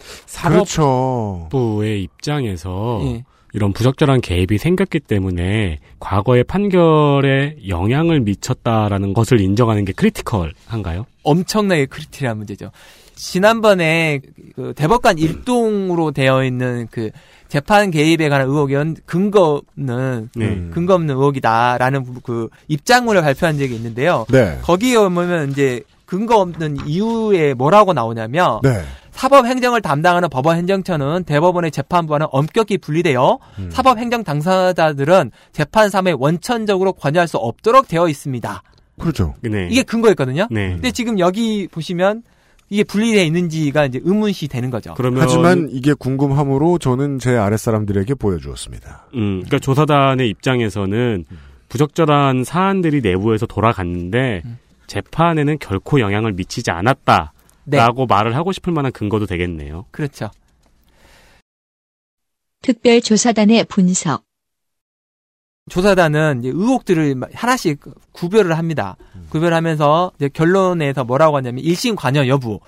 [0.43, 1.47] 그렇죠.
[1.49, 3.23] 사법부의 입장에서 예.
[3.53, 11.05] 이런 부적절한 개입이 생겼기 때문에 과거의 판결에 영향을 미쳤다라는 것을 인정하는 게 critical한가요?
[11.23, 12.71] 엄청나게 critical한 문제죠.
[13.15, 14.21] 지난번에
[14.55, 17.11] 그 대법관 일동으로 되어 있는 그
[17.49, 20.45] 재판 개입에 관한 의혹은 근거 없는 네.
[20.45, 20.71] 음.
[20.73, 24.25] 근거 없는 의혹이다라는 부- 그 입장문을 발표한 적이 있는데요.
[24.29, 24.57] 네.
[24.63, 28.81] 거기에 보면 이제 근거 없는 이유에 뭐라고 나오냐면 네.
[29.11, 33.69] 사법 행정을 담당하는 법원 행정처는 대법원의 재판부와는 엄격히 분리되어 음.
[33.71, 38.61] 사법 행정 당사자들은 재판 사무에 원천적으로 관여할 수 없도록 되어 있습니다.
[38.99, 39.35] 그렇죠.
[39.39, 39.69] 네.
[39.71, 40.49] 이게 근거였거든요.
[40.51, 40.71] 네.
[40.71, 42.23] 근데 지금 여기 보시면
[42.69, 44.93] 이게 분리되어 있는지가 이제 의문시 되는 거죠.
[44.97, 49.07] 그러면 하지만 이게 궁금함으로 저는 제 아랫사람들에게 보여주었습니다.
[49.15, 51.23] 음, 그러니까 조사단의 입장에서는
[51.69, 54.57] 부적절한 사안들이 내부에서 돌아갔는데 음.
[54.91, 57.31] 재판에는 결코 영향을 미치지 않았다라고
[57.65, 59.85] 네, 말을 하고 싶을 만한 근거도 되겠네요.
[59.91, 60.29] 그렇죠.
[62.61, 64.25] 특별조사단의 분석.
[65.69, 67.79] 조사단은 이제 의혹들을 막 하나씩
[68.11, 68.97] 구별을 합니다.
[69.29, 72.59] 구별하면서 이제 결론에서 뭐라고 하냐면 일심 관여 여부,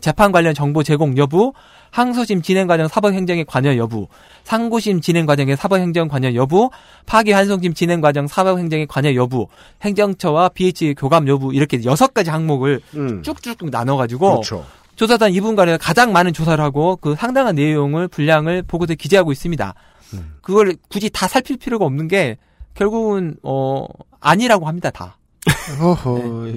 [0.00, 1.54] 재판 관련 정보 제공 여부,
[1.94, 4.08] 항소심 진행 과정 사법 행정의 관여 여부,
[4.42, 6.70] 상고심 진행 과정의 사법 행정 관여 여부,
[7.06, 9.46] 파기환송심 진행 과정 사법 행정의 관여 여부,
[9.80, 13.22] 행정처와 BH 교감 여부 이렇게 여섯 가지 항목을 음.
[13.22, 14.66] 쭉쭉 나눠 가지고 그렇죠.
[14.96, 19.74] 조사단 2분간에 가장 많은 조사를 하고 그 상당한 내용을 분량을 보고서에 기재하고 있습니다.
[20.14, 20.34] 음.
[20.42, 22.38] 그걸 굳이 다 살필 필요가 없는 게
[22.74, 23.86] 결국은 어
[24.18, 25.16] 아니라고 합니다 다.
[25.78, 26.48] 허허.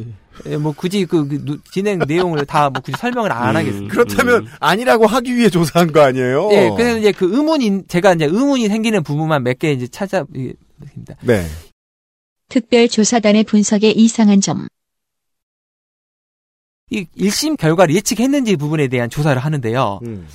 [0.45, 3.91] 예, 뭐 굳이 그, 그 누- 진행 내용을 다 뭐 굳이 설명을 안 음, 하겠습니다.
[3.93, 4.51] 그렇다면 음.
[4.59, 6.49] 아니라고 하기 위해 조사한 거 아니에요?
[6.51, 11.15] 예, 그래서 이제 그 의문이 제가 이제 의문이 생기는 부분만 몇 개 이제 찾아입니다.
[11.21, 11.45] 네.
[12.49, 14.67] 특별조사단의 분석에 이상한 점.
[16.89, 19.99] 이 1심 결과를 예측했는지 부분에 대한 조사를 하는데요.
[20.03, 20.27] 음.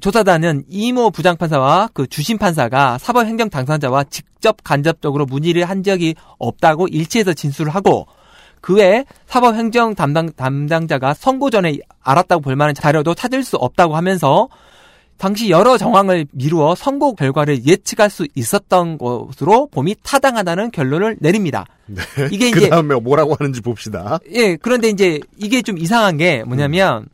[0.00, 7.32] 조사단은 이모 부장판사와 그 주심 판사가 사법행정 당사자와 직접 간접적으로 문의를 한 적이 없다고 일치해서
[7.32, 8.06] 진술을 하고
[8.60, 14.48] 그 외에 사법행정 담당 담당자가 선고 전에 알았다고 볼 만한 자료도 찾을 수 없다고 하면서
[15.18, 21.66] 당시 여러 정황을 미루어 선고 결과를 예측할 수 있었던 것으로 봄이 타당하다는 결론을 내립니다.
[22.30, 24.18] 이게 그 이제 다음에 뭐라고 하는지 봅시다.
[24.32, 27.06] 예 그런데 이제 이게 좀 이상한 게 뭐냐면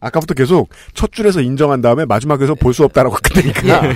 [0.00, 3.92] 아까부터 계속 첫 줄에서 인정한 다음에 마지막에서 볼 수 없다라고 끝내니까.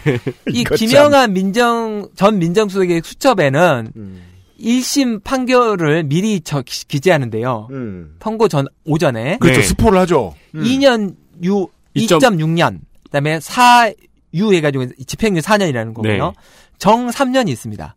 [0.48, 0.86] 이 이거 참.
[0.86, 4.22] 김영한 민정 전 민정수석의 수첩에는 음.
[4.60, 7.68] 1심 판결을 미리 저 기- 기재하는데요.
[7.70, 8.16] 음.
[8.20, 9.60] 선고 전 오전에 그렇죠.
[9.60, 9.66] 네.
[9.66, 10.34] 스포를 하죠.
[10.54, 10.62] 음.
[10.64, 16.26] 2년 유2.6 2.6년 그다음에 4유 해가지고 집행유 4년이라는 거고요.
[16.28, 16.32] 네.
[16.78, 17.94] 정 3년이 있습니다.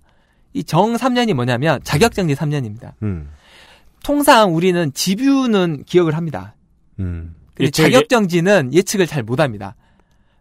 [0.53, 2.93] 이 정 3년이 뭐냐면 자격정지 3년입니다.
[3.03, 3.29] 음.
[4.03, 6.55] 통상 우리는 집유는 기억을 합니다.
[6.99, 7.35] 음.
[7.53, 9.75] 근데 예측- 자격정지는 예측을 잘 못합니다.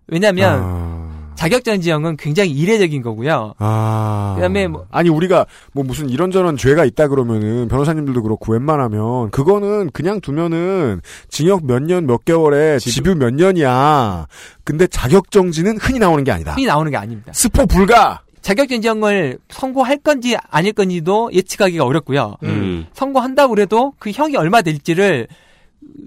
[0.07, 1.08] 왜냐하면 아.
[1.39, 3.55] 자격정지형은 굉장히 이례적인 거고요.
[3.59, 4.33] 아.
[4.35, 10.21] 그다음에 뭐- 아니 우리가 뭐 무슨 이런저런 죄가 있다 그러면은 변호사님들도 그렇고 웬만하면 그거는 그냥
[10.21, 14.27] 두면은 징역 몇 년 몇 개월에 집유- 집유 몇 년이야.
[14.65, 16.55] 근데 자격 정지는 흔히 나오는 게 아니다.
[16.55, 17.31] 흔히 나오는 게 아닙니다.
[17.33, 18.23] 스포 불가.
[18.43, 22.35] 자격정지형을 선고할 건지 아닐 건지도 예측하기가 어렵고요.
[22.43, 22.87] 음.
[22.95, 25.29] 선고한다고 그래도 그 형이 얼마 될지를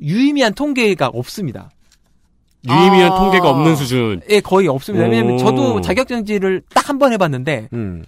[0.01, 1.69] 유의미한 통계가 없습니다.
[2.67, 3.15] 유의미한 아.
[3.15, 4.21] 통계가 없는 수준.
[4.29, 5.05] 예, 거의 없습니다.
[5.07, 5.37] 왜냐면 오.
[5.37, 8.03] 저도 자격정지를 딱 한 번 해봤는데, 음.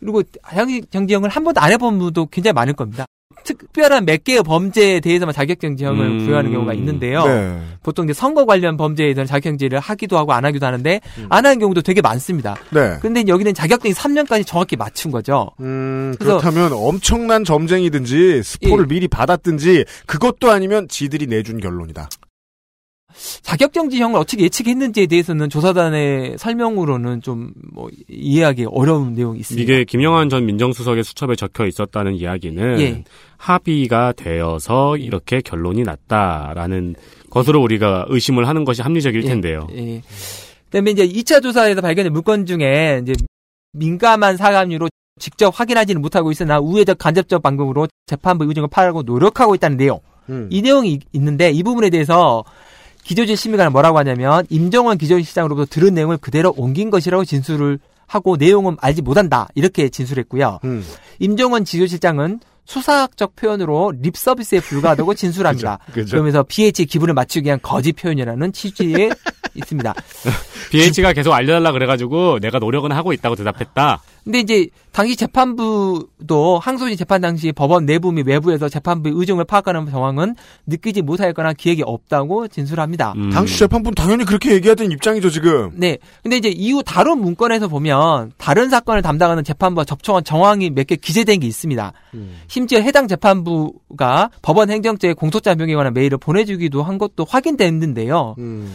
[0.00, 3.06] 그리고 자격정지형을 한 번도 안 해본 분도 굉장히 많을 겁니다.
[3.44, 6.18] 특별한 몇 개의 범죄에 대해서만 자격정지형을 음.
[6.26, 7.24] 부여하는 경우가 있는데요.
[7.26, 7.58] 네.
[7.82, 11.26] 보통 이제 선거 관련 범죄에 대해서는 자격정지를 하기도 하고 안 하기도 하는데, 음.
[11.28, 12.56] 안 하는 경우도 되게 많습니다.
[12.70, 12.96] 네.
[13.02, 15.50] 근데 여기는 자격정지 3년까지 정확히 맞춘 거죠.
[15.60, 22.08] 음, 그렇다면 엄청난 점쟁이든지 스포를 미리 받았든지 그것도 아니면 지들이 내준 결론이다.
[23.42, 29.62] 자격정지형을 어떻게 예측했는지에 대해서는 조사단의 설명으로는 좀 뭐 이해하기 어려운 내용이 있습니다.
[29.72, 33.04] 이게 김영환 전 민정수석의 수첩에 적혀 있었다는 이야기는 예.
[33.36, 36.94] 합의가 되어서 이렇게 결론이 났다라는
[37.30, 39.28] 것으로 우리가 의심을 하는 것이 합리적일 예.
[39.28, 39.66] 텐데요.
[39.74, 40.02] 예.
[40.66, 43.14] 그다음에 이제 2차 조사에서 발견된 물건 중에 이제
[43.72, 44.88] 민감한 사감류로
[45.18, 50.00] 직접 확인하지는 못하고 있으나 우회적 간접적 방법으로 재판부 의중을 파악하고 노력하고 있다는 내용.
[50.28, 50.48] 음.
[50.50, 52.44] 이 내용이 있- 있는데 이 부분에 대해서
[53.04, 59.02] 기조실 심의관은 뭐라고 하냐면 임정원 기조실장으로부터 들은 내용을 그대로 옮긴 것이라고 진술을 하고 내용은 알지
[59.02, 60.60] 못한다 이렇게 진술했고요.
[60.64, 60.84] 음.
[61.18, 65.78] 임정원 지조실장은 수사학적 표현으로 립 서비스에 불과하다고 진술합니다.
[65.92, 66.10] 그죠.
[66.12, 69.10] 그러면서 BH 기분을 맞추기 위한 거짓 표현이라는 취지에
[69.54, 69.94] 있습니다.
[70.72, 74.02] BH가 계속 알려달라 그래가지고 내가 노력은 하고 있다고 대답했다.
[74.24, 80.34] 근데 이제 당시 재판부도 항소심 재판 당시 법원 내부 및 외부에서 재판부의 의중을 파악하는 정황은
[80.66, 83.12] 느끼지 못하였거나 기획이 없다고 진술합니다.
[83.16, 83.30] 음.
[83.30, 85.72] 당시 재판부는 당연히 그렇게 얘기하던 입장이죠 지금.
[85.74, 85.98] 네.
[86.22, 91.40] 근데 이제 이후 다른 문건에서 보면 다른 사건을 담당하는 재판부와 접촉한 정황이 몇 개 기재된
[91.40, 91.92] 게 있습니다.
[92.46, 98.34] 심지어 해당 재판부가 법원 행정처에 공소장 변경에 관한 메일을 보내주기도 한 것도 확인됐는데요.
[98.38, 98.70] 음.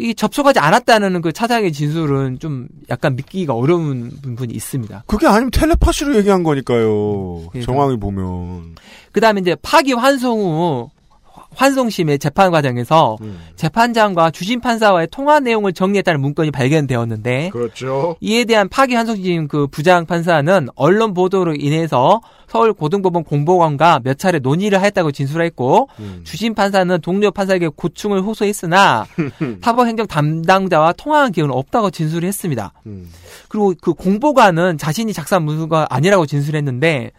[0.00, 5.04] 이 접촉하지 않았다는 그 차장의 진술은 좀 약간 믿기가 어려운 부분이 있습니다.
[5.06, 7.48] 그게 아니면 텔레파시로 얘기한 거니까요.
[7.54, 8.76] 예, 정황을 보면.
[9.12, 10.90] 그 다음에 이제 파기 환송 후
[11.54, 13.16] 환송심의 재판 과정에서
[13.56, 18.16] 재판장과 주심 판사와의 통화 내용을 정리했다는 문건이 발견되었는데 그렇죠.
[18.20, 24.40] 이에 대한 파기 환송심 그 부장 판사는 언론 보도로 인해서 서울 고등법원 공보관과 몇 차례
[24.40, 26.20] 논의를 했다고 진술했고 음.
[26.24, 29.06] 주심 판사는 동료 판사에게 고충을 호소했으나
[29.62, 32.72] 사법 행정 담당자와 통화한 기억은 없다고 진술했습니다.
[32.86, 33.08] 음.
[33.48, 37.12] 그리고 그 공보관은 자신이 작성한 문서가 아니라고 진술했는데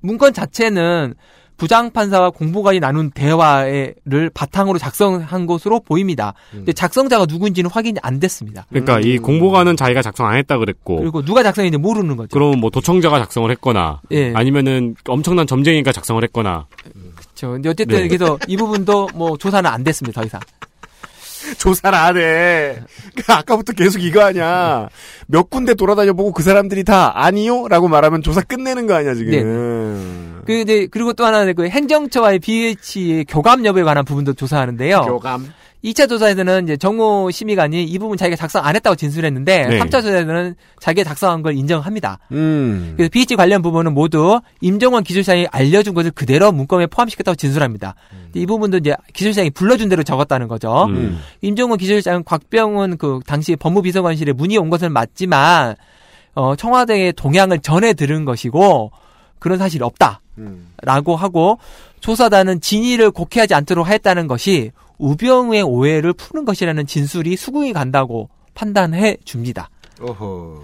[0.00, 1.14] 문건 자체는
[1.58, 6.32] 부장판사와 공보관이 나눈 대화를 바탕으로 작성한 것으로 보입니다.
[6.50, 8.64] 근데 작성자가 누구인지는 확인이 안 됐습니다.
[8.70, 12.28] 그러니까 이 공보관은 자기가 작성 안 했다 그랬고 그리고 누가 작성했는지 모르는 거죠.
[12.32, 14.32] 그럼 뭐 도청자가 작성을 했거나 예.
[14.34, 16.66] 아니면은 엄청난 점쟁이가 작성을 했거나
[17.16, 17.52] 그렇죠.
[17.52, 18.08] 근데 어쨌든 네.
[18.08, 20.20] 그래서 이 부분도 뭐 조사는 안 됐습니다.
[20.20, 20.40] 더 이상.
[21.58, 22.76] 조사를 안 해.
[23.16, 24.88] 그 아까부터 계속 이거 아니야.
[25.26, 27.68] 몇 군데 돌아다녀 보고 그 사람들이 다 아니요?
[27.68, 29.30] 라고 말하면 조사 끝내는 거 아니야, 지금.
[29.30, 30.37] 네.
[30.48, 35.02] 그, 근데 그리고 또 하나는 그 행정처와의 BH의 교감 여부에 관한 부분도 조사하는데요.
[35.02, 35.52] 교감.
[35.84, 39.78] 2차 조사에서는 이제 정모 심의관이 이 부분 자기가 작성 안 했다고 진술했는데 네.
[39.78, 42.18] 3차 조사에서는 자기가 작성한 걸 인정합니다.
[42.32, 42.94] 음.
[42.96, 47.94] 그래서 BH 관련 부분은 모두 임정원 기술장이 알려준 것을 그대로 문건에 포함시켰다고 진술합니다.
[48.10, 50.86] 근데 이 부분도 이제 기술장이 불러준 대로 적었다는 거죠.
[50.86, 51.20] 음.
[51.42, 55.76] 임정원 기술장은 곽병훈 그 당시 법무비서관실에 문의 온 것은 맞지만
[56.34, 58.90] 어, 청와대의 동향을 전해 들은 것이고
[59.38, 60.22] 그런 사실이 없다.
[60.38, 60.68] 음.
[60.82, 61.58] 라고 하고
[62.00, 69.70] 조사단은 진위를 곡해하지 않도록 하였다는 것이 우병우의 오해를 푸는 것이라는 진술이 수긍이 간다고 판단해 줍니다.
[70.00, 70.62] 어허.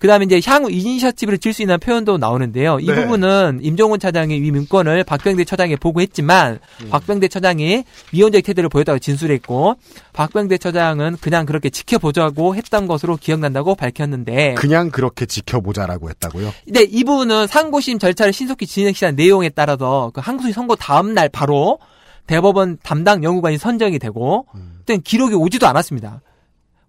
[0.00, 2.78] 그 다음에 이제 향후 이니셔티브를 질 수 있는 표현도 나오는데요.
[2.80, 2.94] 이 네.
[2.94, 6.88] 부분은 임종훈 차장이 이 문건을 박병대 처장에 보고했지만 음.
[6.88, 9.74] 박병대 처장이 미온적 태도를 보였다고 진술했고
[10.12, 16.52] 박병대 처장은 그냥 그렇게 지켜보자고 했던 것으로 기억난다고 밝혔는데 그냥 그렇게 지켜보자라고 했다고요?
[16.64, 21.78] 근데 이 부분은 상고심 절차를 신속히 진행시한 내용에 따라서 그 항소심 선고 다음 날 바로
[22.26, 24.80] 대법원 담당 연구관이 선정이 되고 음.
[25.04, 26.20] 기록이 오지도 않았습니다.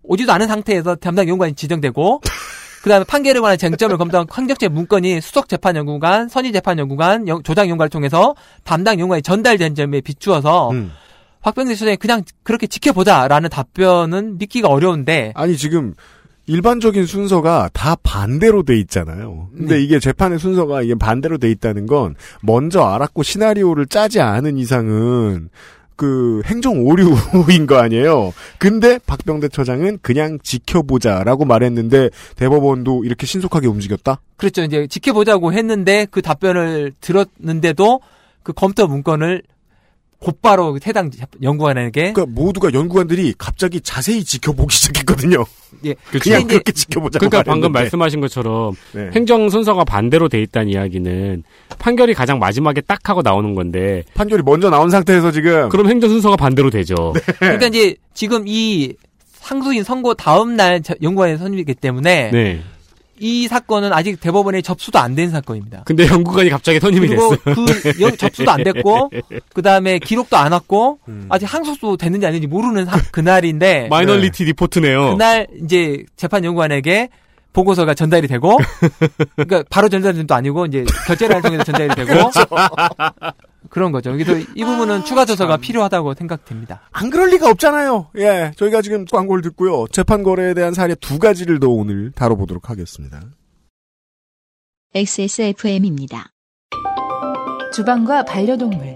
[0.04, 2.22] 오지도 않은 상태에서 담당 연구관이 지정되고
[2.84, 7.70] 그다음에 판결에 관한 쟁점을 검토한 황적재 문건이 수석 재판 연구관, 선의 재판 연구관, 영- 조장
[7.70, 10.92] 연구관을 통해서 담당 연구관이 전달된 점에 비추어서 음.
[11.42, 15.94] 박병대 수장이 그냥 그렇게 지켜보자라는 답변은 믿기가 어려운데 아니 지금
[16.48, 19.50] 일반적인 순서가 다 반대로 돼 있잖아요.
[19.56, 19.82] 근데 네.
[19.84, 25.50] 이게 재판의 순서가 이게 반대로 돼 있다는 건 먼저 알았고 시나리오를 짜지 않은 이상은
[26.02, 28.34] 그 행정 오류인 거 아니에요.
[28.58, 34.20] 근데 박병대 처장은 그냥 지켜보자라고 말했는데 대법원도 이렇게 신속하게 움직였다.
[34.36, 34.64] 그렇죠.
[34.64, 38.00] 이제 지켜보자고 했는데 그 답변을 들었는데도
[38.42, 39.44] 그 검토 문건을
[40.22, 41.10] 곧바로 해당
[41.42, 45.44] 연구관에게 그러니까 모두가 연구관들이 갑자기 자세히 지켜보기 시작했거든요.
[45.84, 46.20] 예, 그쵸.
[46.24, 47.80] 그냥 그렇게 지켜보자고 그러니까 방금 말했는데.
[47.98, 49.10] 말씀하신 것처럼 네.
[49.16, 51.44] 행정 순서가 반대로 돼 있다는 이야기는
[51.80, 56.36] 판결이 가장 마지막에 딱 하고 나오는 건데 판결이 먼저 나온 상태에서 지금 그럼 행정 순서가
[56.36, 57.14] 반대로 되죠.
[57.40, 58.94] 그러니까 이제 지금 이
[59.34, 62.62] 상수인 선고 다음 날 저- 연구관에 선임이기 때문에 네.
[63.24, 65.84] 이 사건은 아직 대법원에 접수도 안 된 사건입니다.
[65.86, 67.38] 근데 연구관이 갑자기 선임이 됐어요.
[67.44, 69.12] 그 연- 접수도 안 됐고
[69.54, 71.28] 그 다음에 기록도 안 왔고 음.
[71.30, 75.12] 아직 항소도 됐는지 아닌지 모르는 사- 그날인데 minority report네요.
[75.12, 77.10] 그날 이제 재판 연구관에게
[77.54, 78.58] 보고서가 전달이 되고
[79.36, 83.32] 그러니까 바로 전달된 것도 아니고 이제 결재를 통해서 전달이 되고 그
[83.74, 84.12] 런 거죠.
[84.12, 86.82] 그래서 이 부분은 추가 조사가 필요하다고 생각됩니다.
[86.92, 88.10] 안 그럴 리가 없잖아요.
[88.18, 89.86] 예, 저희가 지금 광고를 듣고요.
[89.92, 93.22] 재판 거래에 대한 사례 두 가지를 더 오늘 다뤄보도록 하겠습니다.
[94.94, 96.32] XSFM입니다.
[97.74, 98.96] 주방과 반려동물,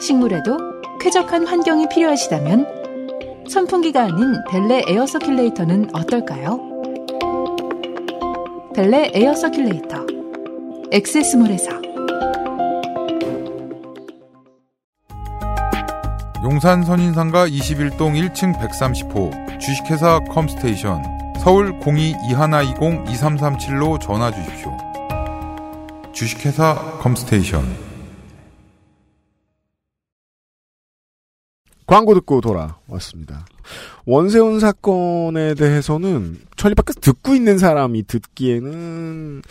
[0.00, 0.58] 식물에도
[1.00, 6.60] 쾌적한 환경이 필요하시다면 선풍기가 아닌 벨레 air circulator는 어떨까요?
[8.74, 11.70] 벨레 air circulator 엑세스몰에서
[16.42, 21.02] 용산 선인상가 21동 1층 130호 주식회사 컴스테이션
[21.38, 24.74] 서울 02-2120-2337로 전화 주십시오.
[26.14, 27.90] 주식회사 컴스테이션
[31.86, 33.44] 광고 듣고 돌아왔습니다.
[34.06, 39.42] 원세훈 사건에 대해서는 천리 밖에서 듣고 있는 사람이 듣기에는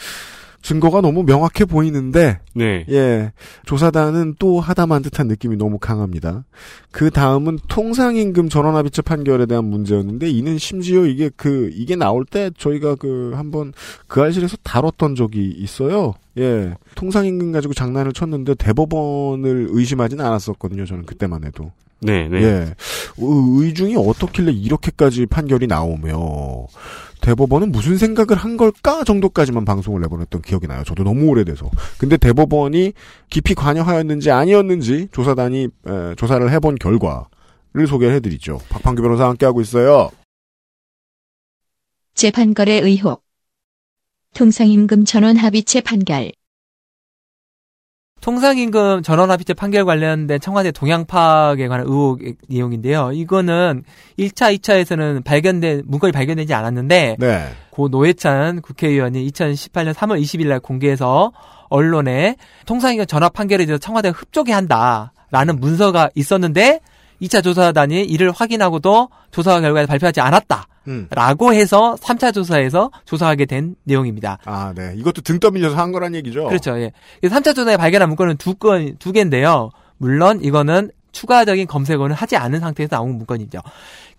[0.61, 2.85] 증거가 너무 명확해 보이는데 네.
[2.89, 3.31] 예,
[3.65, 6.45] 조사단은 또 하다만 듯한 느낌이 너무 강합니다.
[6.91, 12.95] 그 다음은 통상임금 전원합의체 판결에 대한 문제였는데 이는 심지어 이게 그 이게 나올 때 저희가
[12.95, 13.73] 그 한번
[14.07, 16.13] 그 알실에서 다뤘던 적이 있어요.
[16.37, 20.85] 예, 통상임금 가지고 장난을 쳤는데 대법원을 의심하진 않았었거든요.
[20.85, 21.71] 저는 그때만 해도.
[22.01, 22.41] 네, 네.
[22.41, 22.73] 예, 의-
[23.17, 26.67] 의중이 어떻길래 이렇게까지 판결이 나오며
[27.21, 30.83] 대법원은 무슨 생각을 한 걸까 정도까지만 방송을 내보냈던 기억이 나요.
[30.85, 31.69] 저도 너무 오래돼서.
[31.97, 32.93] 근데 대법원이
[33.29, 38.59] 깊이 관여하였는지 아니었는지 조사단이 에, 조사를 해본 결과를 소개해드리죠.
[38.69, 40.09] 박판규 변호사 와 함께하고 있어요.
[42.13, 43.23] 재판거래 의혹.
[44.35, 46.31] 통상임금 전원 합의체 판결.
[48.21, 53.11] 통상임금 전원합의체 판결 관련된 청와대 동향 파악에 관한 의혹 내용인데요.
[53.13, 53.83] 이거는
[54.17, 57.47] 1차, 2차에서는 발견된 문건이 발견되지 않았는데 네.
[57.71, 61.31] 고 노회찬 국회의원이 2018년 3월 20일 날 공개해서
[61.69, 66.81] 언론에 통상임금 전압 판결에 대해서 청와대가 흡족해 한다라는 문서가 있었는데
[67.21, 70.67] 2차 조사단이 이를 확인하고도 조사 결과를 발표하지 않았다.
[70.89, 71.07] 음.
[71.11, 74.39] 라고 해서 3차 조사에서 조사하게 된 내용입니다.
[74.43, 74.93] 아, 네.
[74.97, 76.47] 이것도 등 떠밀려서 한 거란 얘기죠.
[76.47, 76.77] 그렇죠.
[76.79, 76.91] 예.
[77.23, 79.69] 3차 조사에 발견한 문건은 두 건, 두 개인데요.
[79.97, 83.59] 물론 이거는 추가적인 검색어는 하지 않은 상태에서 나온 문건이죠.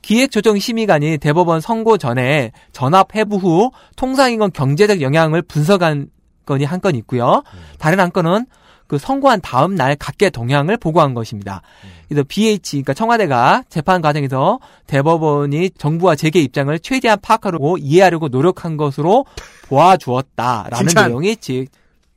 [0.02, 6.08] 기획조정심의관이 대법원 선고 전에 전압 해부 후 통상임금 경제적 영향을 분석한
[6.46, 7.42] 건이 한 건 있고요.
[7.78, 8.46] 다른 한 건은
[8.90, 11.62] 그 선고한 다음 날 각계 동향을 보고한 것입니다.
[12.08, 19.26] 그래서 BH, 그러니까 청와대가 재판 과정에서 대법원이 정부와 재계 입장을 최대한 파악하려고 이해하려고 노력한 것으로
[19.68, 21.06] 보아주었다라는 칭찬.
[21.08, 21.68] 내용이 지-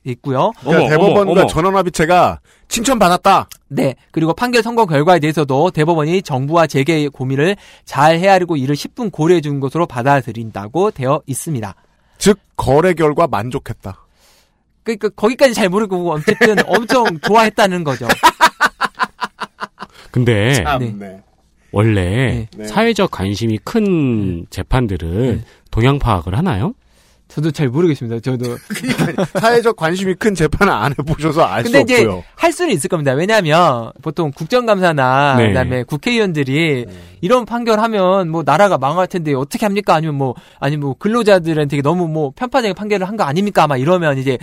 [0.02, 0.50] 있고요.
[0.62, 1.46] 그러니까 어머, 대법원과 어머, 어머.
[1.46, 3.48] 전원합의체가 칭찬받았다.
[3.68, 3.94] 네.
[4.10, 7.54] 그리고 판결 선고 결과에 대해서도 대법원이 정부와 재계의 고민을
[7.84, 11.72] 잘 헤아리고 이를 10분 고려해 준 것으로 받아들인다고 되어 있습니다.
[12.18, 14.03] 즉 거래 결과 만족했다.
[14.84, 18.06] 그러니까 거기까지 잘 모르고 어쨌든 엄청 좋아했다는 거죠.
[20.10, 21.20] 근데 참 네.
[21.72, 22.66] 원래 네.
[22.66, 25.44] 사회적 관심이 큰 재판들은 네.
[25.70, 26.74] 동향 파악을 하나요?
[27.26, 28.20] 저도 잘 모르겠습니다.
[28.20, 28.56] 저도.
[29.40, 32.22] 사회적 관심이 큰 재판을 안 해보셔서 알수 근데 이제 없고요.
[32.36, 33.10] 할 수는 있을 겁니다.
[33.12, 35.48] 왜냐하면 보통 국정감사나 네.
[35.48, 36.86] 그다음에 국회의원들이
[37.22, 39.94] 이런 판결하면 뭐 나라가 망할 텐데 어떻게 합니까?
[39.94, 43.64] 아니면 뭐 아니면 뭐 근로자들한테 너무 뭐 편파적인 판결을 한 거 아닙니까?
[43.64, 44.38] 아마 이러면 이제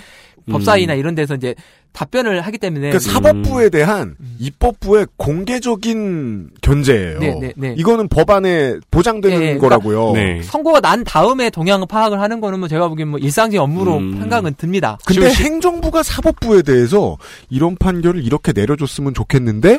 [0.50, 1.56] 법사위나 이런 데서 이제
[1.94, 7.20] 답변을 하기 때문에 그 사법부에 대한 입법부의 공개적인 견제예요.
[7.20, 7.76] 네, 네, 네.
[7.78, 10.14] 이거는 법안에 보장되는 네, 그러니까 거라고요.
[10.14, 10.42] 네.
[10.44, 14.20] 선고가 난 다음에 동향 파악을 하는 거는 뭐 제가 보기엔 뭐 일상적인 업무로 음.
[14.20, 14.98] 생각은 듭니다.
[15.06, 17.18] 근데 행정부가 사법부에 대해서
[17.50, 19.78] 이런 판결을 이렇게 내려줬으면 좋겠는데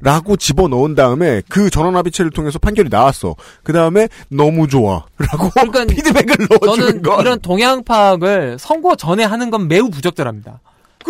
[0.00, 3.36] 라고 집어넣은 다음에 그 전원합의체를 통해서 판결이 나왔어.
[3.62, 5.04] 그 다음에 너무 좋아.
[5.18, 7.20] 라고 그러니까 피드백을 넣어주는 저는 건.
[7.20, 10.60] 이런 동향 파악을 선고 전에 하는 건 매우 부적절합니다.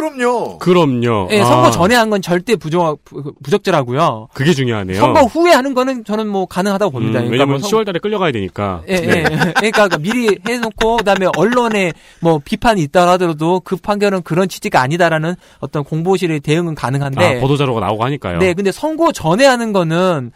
[0.00, 0.58] 그럼요.
[0.58, 1.28] 그럼요.
[1.30, 4.28] 예, 아, 선거 전에 한 건 절대 부정, 부- 부적절하고요.
[4.34, 4.98] 그게 중요하네요.
[4.98, 7.20] 선거 후에 하는 거는 저는 뭐 가능하다고 봅니다.
[7.20, 8.82] 음, 그러니까 왜냐면 뭐 선- 10월달에 끌려가야 되니까.
[8.88, 9.22] 예, 예.
[9.56, 15.34] 그러니까 그 미리 해놓고 그다음에 언론에 뭐 비판이 있다 하더라도 그 판결은 그런 취지가 아니다라는
[15.58, 17.36] 어떤 공보실의 대응은 가능한데.
[17.36, 18.38] 아, 보도자료가 나오고 하니까요.
[18.38, 20.32] 네, 근데 선고 전에 하는 거는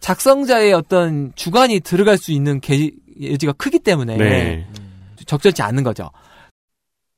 [0.00, 2.90] 작성자의 어떤 주관이 들어갈 수 있는 개,
[3.22, 4.66] 여지가 크기 때문에 네.
[5.26, 6.10] 적절치 않은 거죠.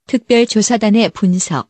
[0.07, 1.69] 특별조사단의 분석.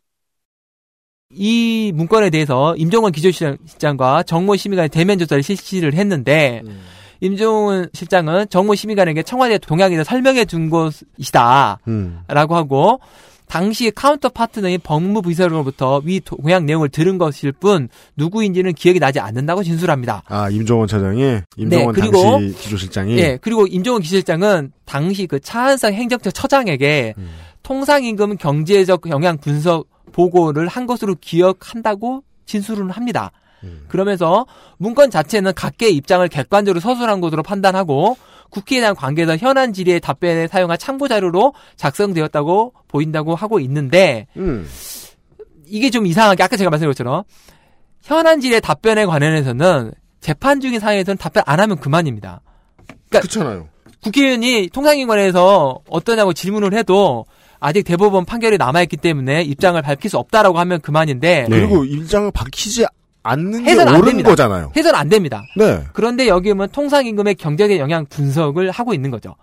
[1.34, 6.62] 이 문건에 대해서 임종원 기조실장과 정모 심의관이 대면 조사를 실시를 했는데
[7.20, 12.22] 임종원 실장은 정모 심의관에게 청와대 동향에 대해 설명해 준 것이다라고 음.
[12.28, 13.00] 하고
[13.46, 19.62] 당시 카운터 파트너인 법무부 인사로부터 위 동향 내용을 들은 것일 뿐 누구인지는 기억이 나지 않는다고
[19.62, 20.22] 진술합니다.
[20.26, 23.18] 아, 임종헌 차장이, 임종헌 네, 그리고- 당시 기조실장이.
[23.18, 27.30] 예, 그리고 임종헌 기실장은 당시 그 차한성 행정처 처장에게 음.
[27.62, 33.32] 통상임금 경제적 영향 분석 보고를 한 것으로 기억한다고 진술을 합니다.
[33.64, 33.84] 음.
[33.88, 34.46] 그러면서
[34.78, 38.16] 문건 자체는 각계의 입장을 객관적으로 서술한 것으로 판단하고
[38.50, 44.68] 국회에 대한 관계에서 현안 질의의 답변에 사용한 참고 자료로 작성되었다고 보인다고 하고 있는데 음.
[45.66, 47.24] 이게 좀 이상하게 아까 제가 말씀드린 것처럼
[48.02, 52.40] 현안 질의 답변에 관련해서는 재판 중인 상황에서는 답변 안 하면 그만입니다.
[53.10, 53.68] 그렇잖아요.
[54.02, 57.24] 국회의원이 통상인권에서 어떠냐고 질문을 해도
[57.64, 61.60] 아직 대법원 판결이 남아있기 때문에 입장을 밝힐 수 없다라고 하면 그만인데 네.
[61.60, 62.84] 그리고 일장을 밝히지
[63.22, 64.28] 않는 게 해서는 안 옳은 됩니다.
[64.28, 64.70] 거잖아요.
[64.76, 65.42] 해서는 안 됩니다.
[65.56, 65.82] 네.
[65.94, 69.34] 그런데 여기 보면 통상임금의 경제적 영향 분석을 하고 있는 거죠.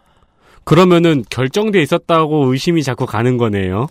[0.66, 3.88] 그러면은 결정돼 있었다고 의심이 자꾸 가는 거네요.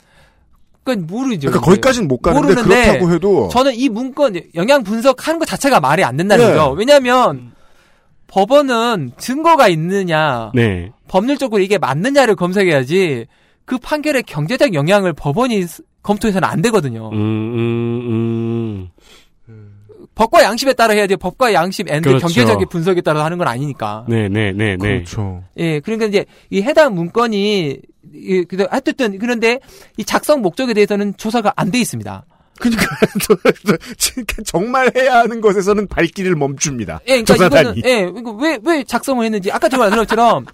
[0.85, 1.49] 그러니까 모르죠.
[1.49, 1.66] 그러니까.
[1.66, 6.16] 거기까지는 못 가는데 모르는데 그렇다고 해도 저는 이 문건 영향 분석하는 것 자체가 말이 안
[6.16, 6.55] 된다는 네.
[6.55, 6.70] 거죠.
[6.70, 7.51] 왜냐하면
[8.28, 10.93] 법원은 증거가 있느냐, 네.
[11.09, 13.26] 법률적으로 이게 맞느냐를 검색해야지
[13.70, 17.08] 그 판결의 경제적 영향을 법원이 스- 검토해서는 안 되거든요.
[17.12, 18.88] 음, 음,
[19.48, 19.70] 음.
[20.16, 22.26] 법과 양심에 따라 해야지 법과 양심에 그렇죠.
[22.26, 24.06] 경제적인 분석에 따라 하는 건 아니니까.
[24.08, 24.76] 네, 네, 네, 네.
[24.76, 25.44] 그렇죠.
[25.56, 27.78] 예, 그러니까 이제 이 해당 문건이
[28.12, 29.60] 이, 그, 하여튼 그런데
[29.96, 32.24] 이 작성 목적에 대해서는 조사가 안 돼 있습니다.
[32.58, 32.84] 그러니까
[34.44, 37.00] 정말 해야 하는 것에서는 발길을 멈춥니다.
[37.06, 37.78] 예, 그러니까 조사단이.
[37.78, 38.12] 이거는 예,
[38.46, 40.44] 왜, 왜 작성을 했는지 아까 제가 말씀드린 것처럼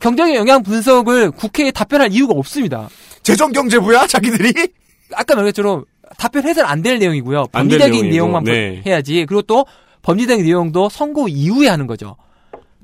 [0.00, 2.88] 경제적 영향 분석을 국회에 답변할 이유가 없습니다.
[3.22, 4.52] 재정경제부야 자기들이?
[5.14, 5.84] 아까 말한 것처럼
[6.18, 7.46] 답변해서는 안 될 내용이고요.
[7.52, 8.82] 안될 내용이고, 내용만 네.
[8.86, 9.24] 해야지.
[9.26, 9.64] 그리고 또
[10.02, 12.16] 법리적인 내용도 선고 이후에 하는 거죠.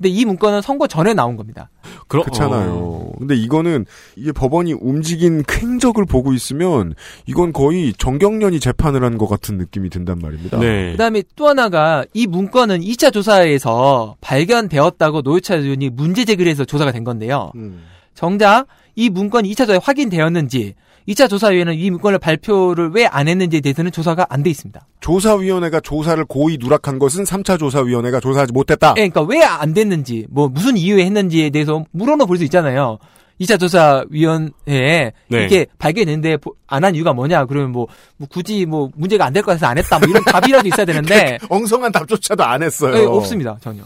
[0.01, 1.69] 근데 이 문건은 선고 전에 나온 겁니다.
[2.07, 2.71] 그렇, 그렇잖아요.
[2.73, 3.11] 어.
[3.19, 3.85] 근데 이거는
[4.15, 6.95] 이게 법원이 움직인 횡적을 보고 있으면
[7.27, 10.57] 이건 거의 정경련이 재판을 한 것 같은 느낌이 든단 말입니다.
[10.57, 10.93] 네.
[10.93, 17.03] 그다음에 또 하나가 이 문건은 2차 조사에서 발견되었다고 노회찬 의원이 문제 제기를 해서 조사가 된
[17.03, 17.51] 건데요.
[17.55, 17.83] 음.
[18.15, 18.65] 정작
[19.01, 20.75] 이 문건이 2차 조사에 확인되었는지
[21.09, 24.79] 2차 조사위원회는 이 문건을 발표를 왜 안 했는지에 대해서는 조사가 안 돼 있습니다.
[24.99, 28.93] 조사위원회가 조사를 고의 누락한 것은 3차 조사위원회가 조사하지 못했다.
[28.97, 32.99] 예, 그러니까 왜 안 됐는지, 뭐 무슨 이유에 했는지에 대해서 물어는 볼수 있잖아요.
[33.39, 35.45] 2차 조사위원회에 네.
[35.45, 36.37] 이게 발견했는데
[36.67, 37.45] 안 한 이유가 뭐냐?
[37.45, 37.87] 그러면 뭐,
[38.17, 39.97] 뭐 굳이 뭐 문제가 안 될 것 같아서 안 했다.
[39.97, 42.95] 뭐 이런 답이라도 있어야 되는데 엉성한 답조차도 안 했어요.
[42.95, 43.81] 예, 없습니다 전혀.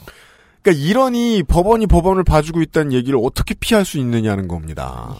[0.65, 5.15] 그러니까 이러니 법원이 법원을 봐주고 있다는 얘기를 어떻게 피할 수 있느냐는 겁니다.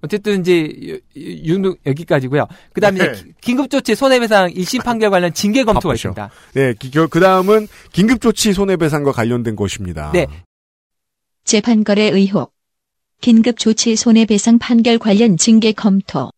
[0.00, 2.46] 어쨌든 이제 윤 여기까지고요.
[2.72, 3.24] 그다음에 네.
[3.40, 6.10] 긴급조치 손해배상 1심 판결 관련 징계 검토가 바쁘셔.
[6.10, 6.30] 있습니다.
[6.52, 6.74] 네,
[7.10, 10.12] 그 다음은 긴급조치 손해배상과 관련된 것입니다.
[10.12, 10.26] 네.
[11.44, 12.54] 재판거래 의혹.
[13.22, 16.30] 긴급조치 손해배상 판결 관련 징계 검토.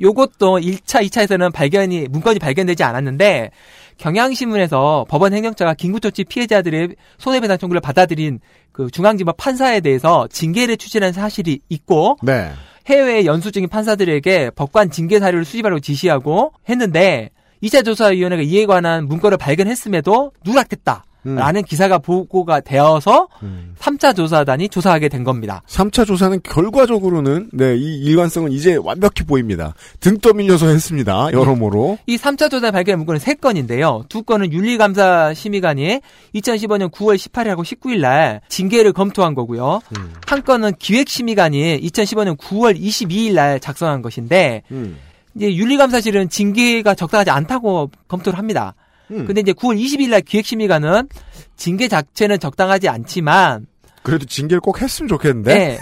[0.00, 3.50] 요것도 1차, 2차에서는 발견이 문건이 발견되지 않았는데
[3.98, 8.40] 경향신문에서 법원 행정처가 긴급조치 피해자들의 손해배상 청구를 받아들인
[8.72, 12.50] 그 중앙지법 판사에 대해서 징계를 추진한 사실이 있고 네.
[12.86, 17.30] 해외 연수 중인 판사들에게 법관 징계 사료를 수집하라고 지시하고 했는데
[17.62, 21.04] 2차 조사위원회가 이에 관한 문건을 발견했음에도 누락됐다.
[21.26, 21.34] 음.
[21.34, 23.74] 라는 기사가 보고가 되어서 음.
[23.78, 25.62] 3차 조사단이 조사하게 된 겁니다.
[25.66, 29.74] 3차 조사는 결과적으로는 네, 이 일관성은 이제 완벽히 보입니다.
[30.00, 31.28] 등 떠밀려서 했습니다.
[31.32, 31.98] 여러모로.
[32.06, 34.08] 이 3차 조사 발견 문건은 3건인데요.
[34.08, 36.00] 두 건은 윤리감사 심의관이
[36.34, 39.80] 2015년 9월 18일하고 19일 날 징계를 검토한 거고요.
[39.98, 40.12] 음.
[40.26, 44.98] 한 건은 기획심의관이 2015년 9월 22일 날 작성한 것인데 음.
[45.34, 48.74] 이제 윤리감사실은 징계가 적당하지 않다고 검토를 합니다.
[49.10, 49.26] 음.
[49.26, 51.08] 근데 이제 9월 20일 날 기획심의관은
[51.56, 53.66] 징계 자체는 적당하지 않지만
[54.02, 55.54] 그래도 징계를 꼭 했으면 좋겠는데.
[55.54, 55.78] 네.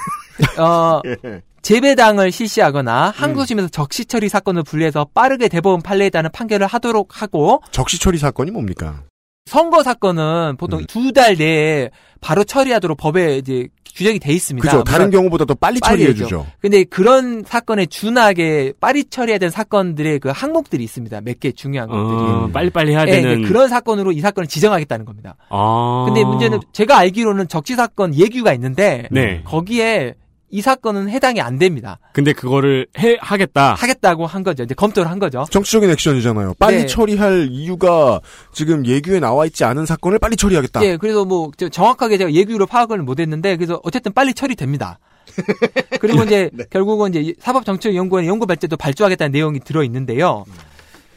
[0.60, 1.42] 어, 예.
[1.62, 8.50] 재배당을 실시하거나 항소심에서 적시처리 사건을 분리해서 빠르게 대법원 판례에다는 판결을 하도록 하고 적시 처리 사건이
[8.50, 9.02] 뭡니까?
[9.48, 10.84] 선거 사건은 보통 음.
[10.86, 14.68] 두달 내에 바로 처리하도록 법에 이제 규정이 돼 있습니다.
[14.70, 14.84] 그죠.
[14.84, 16.14] 다른 경우보다 더 빨리 빨리 처리해.
[16.14, 16.46] 주죠.
[16.60, 21.20] 근데 그런 사건에 준하게 빨리 처리해야 되는 사건들의 그 항목들이 있습니다.
[21.22, 22.30] 몇 개 중요한 것들이.
[22.30, 23.42] 어, 빨리빨리 해야 예, 되는.
[23.42, 25.36] 그런 사건으로 이 사건을 지정하겠다는 겁니다.
[25.48, 26.04] 아.
[26.06, 29.40] 근데 문제는 제가 알기로는 적시 사건 예규가 있는데 네.
[29.44, 30.14] 거기에
[30.50, 31.98] 이 사건은 해당이 안 됩니다.
[32.12, 33.74] 근데 그거를 해 하겠다.
[33.74, 34.62] 하겠다고 한 거죠.
[34.62, 35.44] 이제 검토를 한 거죠.
[35.50, 36.54] 정치적인 액션이잖아요.
[36.58, 36.86] 빨리 네.
[36.86, 38.20] 처리할 이유가
[38.52, 40.82] 지금 예규에 나와 있지 않은 사건을 빨리 처리하겠다.
[40.84, 44.98] 예, 그래서 뭐 저- 정확하게 제가 예규로 파악을 못 했는데 그래서 어쨌든 빨리 처리됩니다.
[46.00, 46.64] 그리고 이제 네.
[46.70, 50.44] 결국은 이제 사법정책연구원의 연구 발제도 발주하겠다는 내용이 들어 있는데요.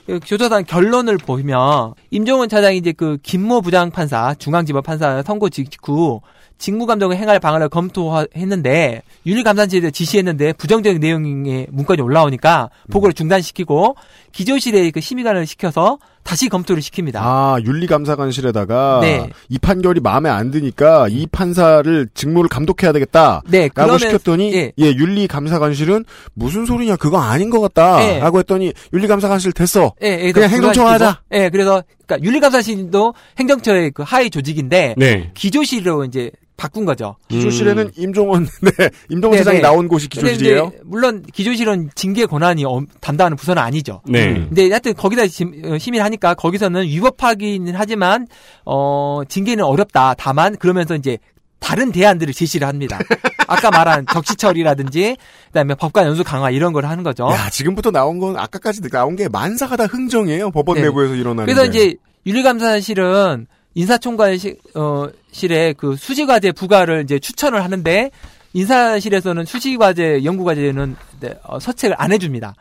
[0.05, 6.19] 그 교조단 결론을 보면 임종원 차장이 이제 그 김모 부장 판사 중앙지법 판사 선고 직후
[6.61, 13.95] 직무 감독의 행할 방안을 검토했는데 윤리감사실에 지시했는데 부정적인 내용의 문건이 올라오니까 보고를 중단시키고
[14.31, 17.15] 기조실에 그 심의관을 시켜서 다시 검토를 시킵니다.
[17.15, 19.29] 아, 윤리감사관실에다가 네.
[19.49, 23.41] 이 판결이 마음에 안 드니까 이 판사를 직무를 감독해야 되겠다.
[23.49, 24.71] 네, 라고 시켰더니 예.
[24.77, 26.05] 예, 윤리감사관실은
[26.35, 28.07] 무슨 소리냐 그거 아닌 것 같다.
[28.07, 28.19] 예.
[28.19, 29.93] 라고 했더니 윤리감사관실 됐어.
[30.03, 31.21] 예, 예, 그냥 행정처 하자.
[31.31, 35.31] 예, 그래서 그러니까 윤리감사실도 행정처의 그 하위 조직인데 네.
[35.33, 36.29] 기조실로 이제
[36.61, 37.15] 바꾼 거죠.
[37.29, 37.91] 기조실에는 음.
[37.97, 39.61] 임종원 네, 임종원 네, 사장이 네.
[39.63, 40.71] 나온 곳이 기조실이에요.
[40.83, 44.01] 물론 기조실은 징계 권한이 엄- 담당하는 부서는 아니죠.
[44.05, 44.27] 네.
[44.27, 44.45] 음.
[44.49, 48.27] 근데 하여튼 거기다 심- 어, 심의를 하니까 거기서는 위법하기는 하지만
[48.63, 50.13] 어 징계는 어렵다.
[50.19, 51.17] 다만 그러면서 이제
[51.59, 52.99] 다른 대안들을 제시를 합니다.
[53.47, 55.17] 아까 말한 적시처리라든지
[55.47, 57.27] 그다음에 법관 연수 강화 이런 걸 하는 거죠.
[57.31, 60.51] 야, 지금부터 나온 건 아까까지 나온 게 만사가 다 흥정이에요.
[60.51, 60.83] 법원 네.
[60.83, 61.67] 내부에서 일어나는 그래서 게.
[61.85, 61.95] 이제
[62.27, 68.11] 윤리감사실은 인사총괄실 어 실에 그 수시과제 부과를 이제 추천을 하는데
[68.53, 72.55] 인사실에서는 수시과제 연구과제는 네, 어, 서책을 안 해줍니다.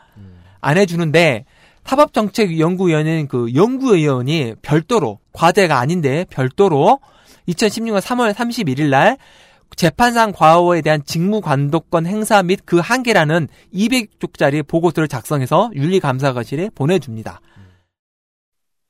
[0.61, 1.45] 안 해주는데
[1.85, 6.99] 사법정책연구위원회는 그 연구위원이 별도로 과제가 아닌데 별도로
[7.49, 9.17] 2016년 3월 31일 날
[9.75, 17.41] 재판상 과오에 대한 직무관독권 행사 및 그 한계라는 200쪽짜리 보고서를 작성해서 윤리감사관실에 보내줍니다.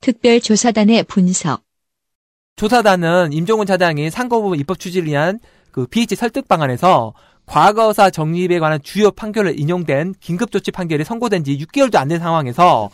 [0.02, 1.64] 특별조사단의 분석.
[2.56, 5.40] 조사단은 임종훈 차장이 상고부 입법 추진을 위한
[5.72, 7.14] 그 BH 설득 방안에서
[7.46, 12.90] 과거사 정립에 관한 주요 판결을 인용된 긴급조치 판결이 선고된 지 6개월도 안 된 상황에서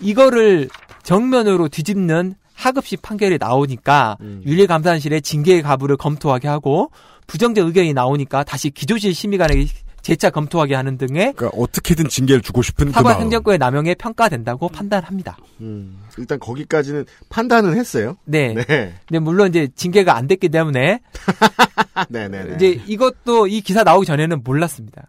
[0.00, 0.68] 이거를
[1.02, 4.42] 정면으로 뒤집는 하급식 판결이 나오니까 음.
[4.46, 6.90] 윤리감사실에 징계 가부를 검토하게 하고
[7.26, 9.66] 부정적 의견이 나오니까 다시 기조실 심의관에게
[10.02, 13.22] 재차 검토하게 하는 등의 그러니까 어떻게든 징계를 주고 싶은 그 사과 마음.
[13.22, 15.36] 행정권의 남용에 평가된다고 판단합니다.
[15.60, 18.16] 음, 일단 거기까지는 판단은 했어요.
[18.24, 18.54] 네.
[18.54, 18.94] 네.
[19.06, 21.00] 근데 물론 이제 징계가 안 됐기 때문에
[22.10, 22.54] 네, 네, 네.
[22.56, 25.06] 이제 이것도 이 기사 나오기 전에는 몰랐습니다.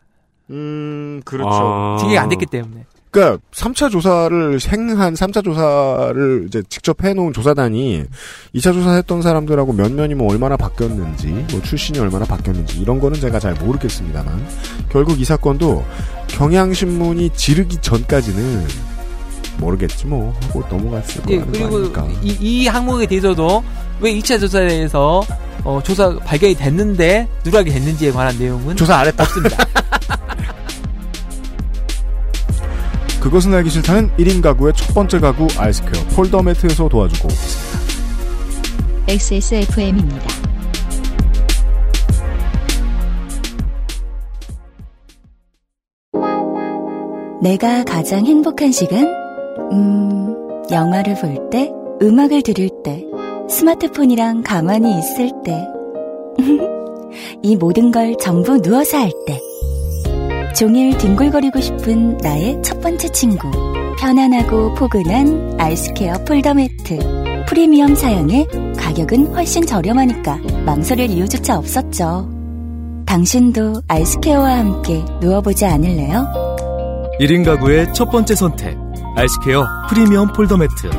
[0.51, 1.49] 음, 그렇죠.
[1.51, 1.97] 아.
[1.99, 2.85] 징계가 안 됐기 때문에.
[3.13, 8.05] 그러니까 3차 조사를 행한 3차 조사를 이제 직접 해놓은 조사단이
[8.55, 13.39] 2차 조사했던 사람들하고 몇 면이 뭐 얼마나 바뀌었는지 뭐 출신이 얼마나 바뀌었는지 이런 거는 제가
[13.39, 14.43] 잘 모르겠습니다만
[14.89, 15.85] 결국 이 사건도
[16.27, 18.65] 경향신문이 지르기 전까지는
[19.59, 22.07] 모르겠지 뭐 하고 넘어갔을 예, 거라는 거 그리고 아닙니까?
[22.23, 23.63] 이, 이 항목에 대해서도
[24.01, 25.23] 왜 2차 조사에서
[25.63, 29.21] 어, 조사 발견이 됐는데 누락이 됐는지에 관한 내용은 조사 안 했다.
[29.23, 29.57] 없습니다.
[33.23, 37.29] 그것은 알기 싫다는 1인 가구의 첫 번째 가구 아이스퀘어 폴더 매트에서 도와주고
[39.07, 40.27] XSFM입니다.
[47.41, 49.07] 내가 가장 행복한 시간?
[49.71, 50.35] 음,
[50.69, 51.71] 영화를 볼 때,
[52.01, 53.05] 음악을 들을 때,
[53.49, 55.65] 스마트폰이랑 가만히 있을 때.
[57.41, 59.39] 이 모든 걸 전부 누워서 할 때.
[60.55, 63.49] 종일 뒹굴거리고 싶은 나의 첫 번째 친구.
[63.99, 67.45] 편안하고 포근한 아이스케어 폴더 매트.
[67.47, 68.45] 프리미엄 사양에
[68.77, 72.29] 가격은 훨씬 저렴하니까 망설일 이유조차 없었죠.
[73.07, 76.27] 당신도 아이스케어와 함께 누워보지 않을래요?
[77.19, 78.77] 1인 가구의 첫 번째 선택.
[79.15, 80.89] 아이스케어 프리미엄 폴더 매트.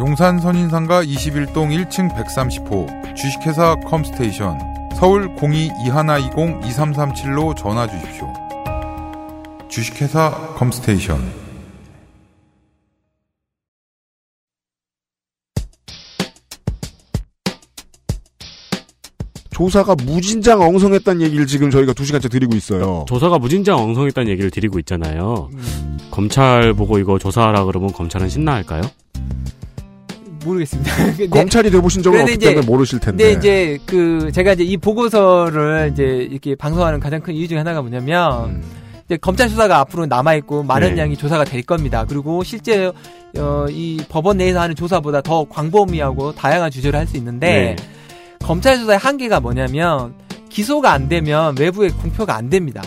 [0.00, 4.58] 용산 선인상가 21동 1층 130호 주식회사 컴스테이션
[4.94, 8.32] 서울 02-2120-2337로 전화 주십시오.
[9.68, 11.44] 주식회사 컴스테이션
[19.50, 23.04] 조사가 무진장 엉성했다는 얘기를 지금 저희가 두 시간째 드리고 있어요.
[23.08, 25.48] 조사가 무진장 엉성했다는 얘기를 드리고 있잖아요.
[26.10, 28.82] 검찰 보고 이거 조사하라 그러면 검찰은 신나할까요?
[30.44, 30.94] 모르겠습니다.
[31.16, 33.24] 근데- 검찰이 돼보신 적은 없기 이제- 때문에 모르실 텐데.
[33.34, 37.80] 근데 이제 그 제가 이제 이 보고서를 이제 이렇게 방송하는 가장 큰 이유 중에 하나가
[37.82, 38.62] 뭐냐면 음.
[39.06, 41.00] 이제 검찰 수사가 앞으로 남아 있고 많은 네.
[41.02, 42.04] 양이 조사가 될 겁니다.
[42.08, 42.90] 그리고 실제
[43.36, 47.76] 어, 이 법원 내에서 하는 조사보다 더 광범위하고 다양한 주제를 할 수 있는데 네.
[48.40, 50.14] 검찰 수사의 한계가 뭐냐면
[50.48, 52.82] 기소가 안 되면 외부에 공표가 안 됩니다.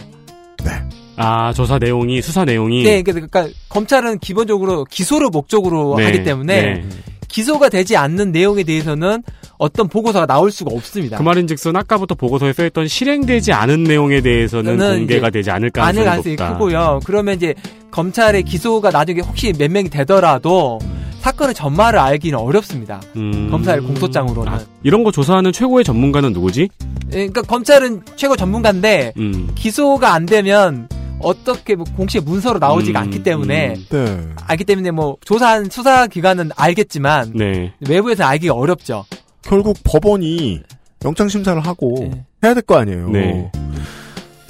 [1.19, 6.61] 아 조사 내용이 수사 내용이 네, 그러니까, 그러니까 검찰은 기본적으로 기소를 목적으로 네, 하기 때문에
[6.61, 6.85] 네.
[7.27, 9.23] 기소가 되지 않는 내용에 대해서는
[9.57, 11.17] 어떤 보고서가 나올 수가 없습니다.
[11.17, 16.53] 그 말인즉슨 아까부터 보고서에 써있던 실행되지 않은 내용에 대해서는 공개가 되지 않을 가능성이 가능성이 높다.
[16.53, 16.99] 크고요.
[17.05, 17.53] 그러면 이제
[17.91, 20.79] 검찰의 기소가 나중에 혹시 몇 명이 되더라도
[21.19, 23.01] 사건의 전말을 알기는 어렵습니다.
[23.15, 23.49] 음.
[23.49, 24.51] 검찰 공소장으로는.
[24.51, 26.69] 아, 이런 거 조사하는 최고의 전문가는 누구지?
[27.07, 29.49] 예, 그러니까 검찰은 최고 전문가인데 음.
[29.55, 30.87] 기소가 안 되면
[31.19, 33.85] 어떻게 뭐 공식 문서로 나오지가 음, 않기 때문에 음.
[33.89, 34.27] 네.
[34.48, 37.73] 알기 때문에 뭐 조사한 수사 기관은 알겠지만 네.
[37.88, 39.06] 외부에서 알기가 어렵죠.
[39.41, 40.61] 결국 법원이
[41.06, 42.26] 영장 심사를 하고 네.
[42.44, 43.10] 해야 될 거 아니에요.
[43.10, 43.52] 네.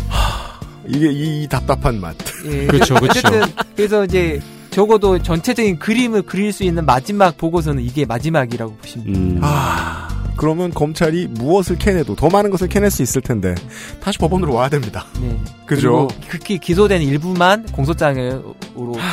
[0.10, 2.16] 하, 이게 이, 이 답답한 맛.
[2.46, 3.20] 예, 그렇죠, 그렇죠.
[3.28, 3.42] 어쨌든
[3.76, 4.40] 그래서 이제
[4.72, 9.16] 적어도 전체적인 그림을 그릴 수 있는 마지막 보고서는 이게 마지막이라고 보시면 돼요.
[9.18, 9.40] 음.
[9.42, 10.08] 아,
[10.38, 13.56] 그러면 검찰이 무엇을 캐내도 더 많은 것을 캐낼 수 있을 텐데
[14.00, 15.06] 다시 법원으로 와야 됩니다.
[15.20, 15.38] 네.
[15.66, 16.08] 그죠?
[16.08, 18.56] 그리고 극히 기소된 일부만 공소장으로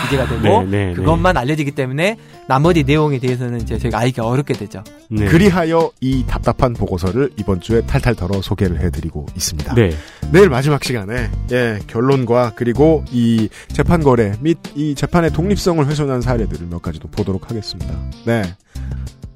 [0.05, 4.85] 기재가 되고 네, 네, 그것만 알려지기 때문에 나머지 내용에 대해서는 이제 저희가 알기가 어렵게 되죠.
[5.09, 5.25] 네.
[5.27, 9.75] 그리하여 이 답답한 보고서를 이번 주에 탈탈 털어 소개를 해드리고 있습니다.
[9.75, 9.91] 네.
[10.31, 16.67] 내일 마지막 시간에 예, 결론과 그리고 이 재판 거래 및 이 재판의 독립성을 훼손한 사례들을
[16.69, 17.95] 몇 가지 도 보도록 하겠습니다.
[18.25, 18.43] 네.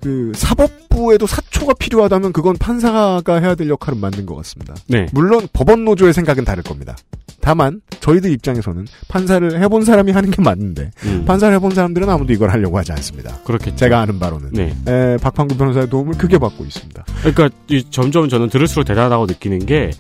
[0.01, 4.75] 그 사법부에도 사초가 필요하다면 그건 판사가 해야 될 역할은 맞는 것 같습니다.
[4.87, 5.07] 네.
[5.12, 6.97] 물론 법원 노조의 생각은 다를 겁니다.
[7.41, 11.25] 다만 저희들 입장에서는 판사를 해본 사람이 하는 게 맞는데 음.
[11.25, 13.39] 판사를 해본 사람들은 아무도 이걸 하려고 하지 않습니다.
[13.45, 13.77] 그렇겠죠.
[13.77, 14.75] 제가 아는 바로는 네.
[14.87, 17.05] 에, 박판구 변호사의 도움을 크게 받고 있습니다.
[17.20, 19.91] 그러니까 이 점점 저는 들을수록 대단하다고 느끼는 게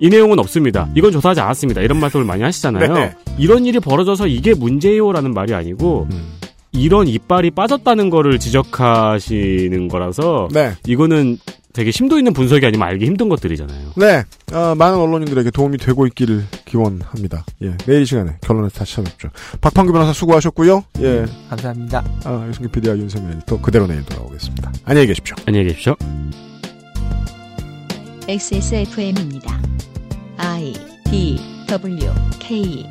[0.00, 0.88] 이 내용은 없습니다.
[0.94, 1.80] 이건 조사하지 않았습니다.
[1.80, 2.92] 이런 말씀을 많이 하시잖아요.
[2.92, 3.14] 네.
[3.38, 6.24] 이런 일이 벌어져서 이게 문제요라는 말이 아니고 음.
[6.74, 10.72] 이런 이빨이 빠졌다는 거를 지적하시는 거라서 네.
[10.86, 11.38] 이거는
[11.72, 13.92] 되게 심도 있는 분석이 아니면 알기 힘든 것들이잖아요.
[13.96, 14.22] 네,
[14.52, 17.44] 어, 많은 언론인들에게 도움이 되고 있기를 기원합니다.
[17.62, 19.30] 예, 내일 이 시간에 결론에서 다시 찾아뵙죠.
[19.60, 20.84] 박판규 변호사 수고하셨고요.
[21.00, 22.04] 예, 감사합니다.
[22.24, 24.72] 아, 유승기 PD와 윤세민 에디터 그대로 내일 돌아오겠습니다.
[24.84, 25.34] 안녕히 계십시오.
[25.46, 25.96] 안녕히 계십시오.
[28.28, 29.60] XSFM입니다.
[30.36, 30.72] I
[31.10, 32.86] D W K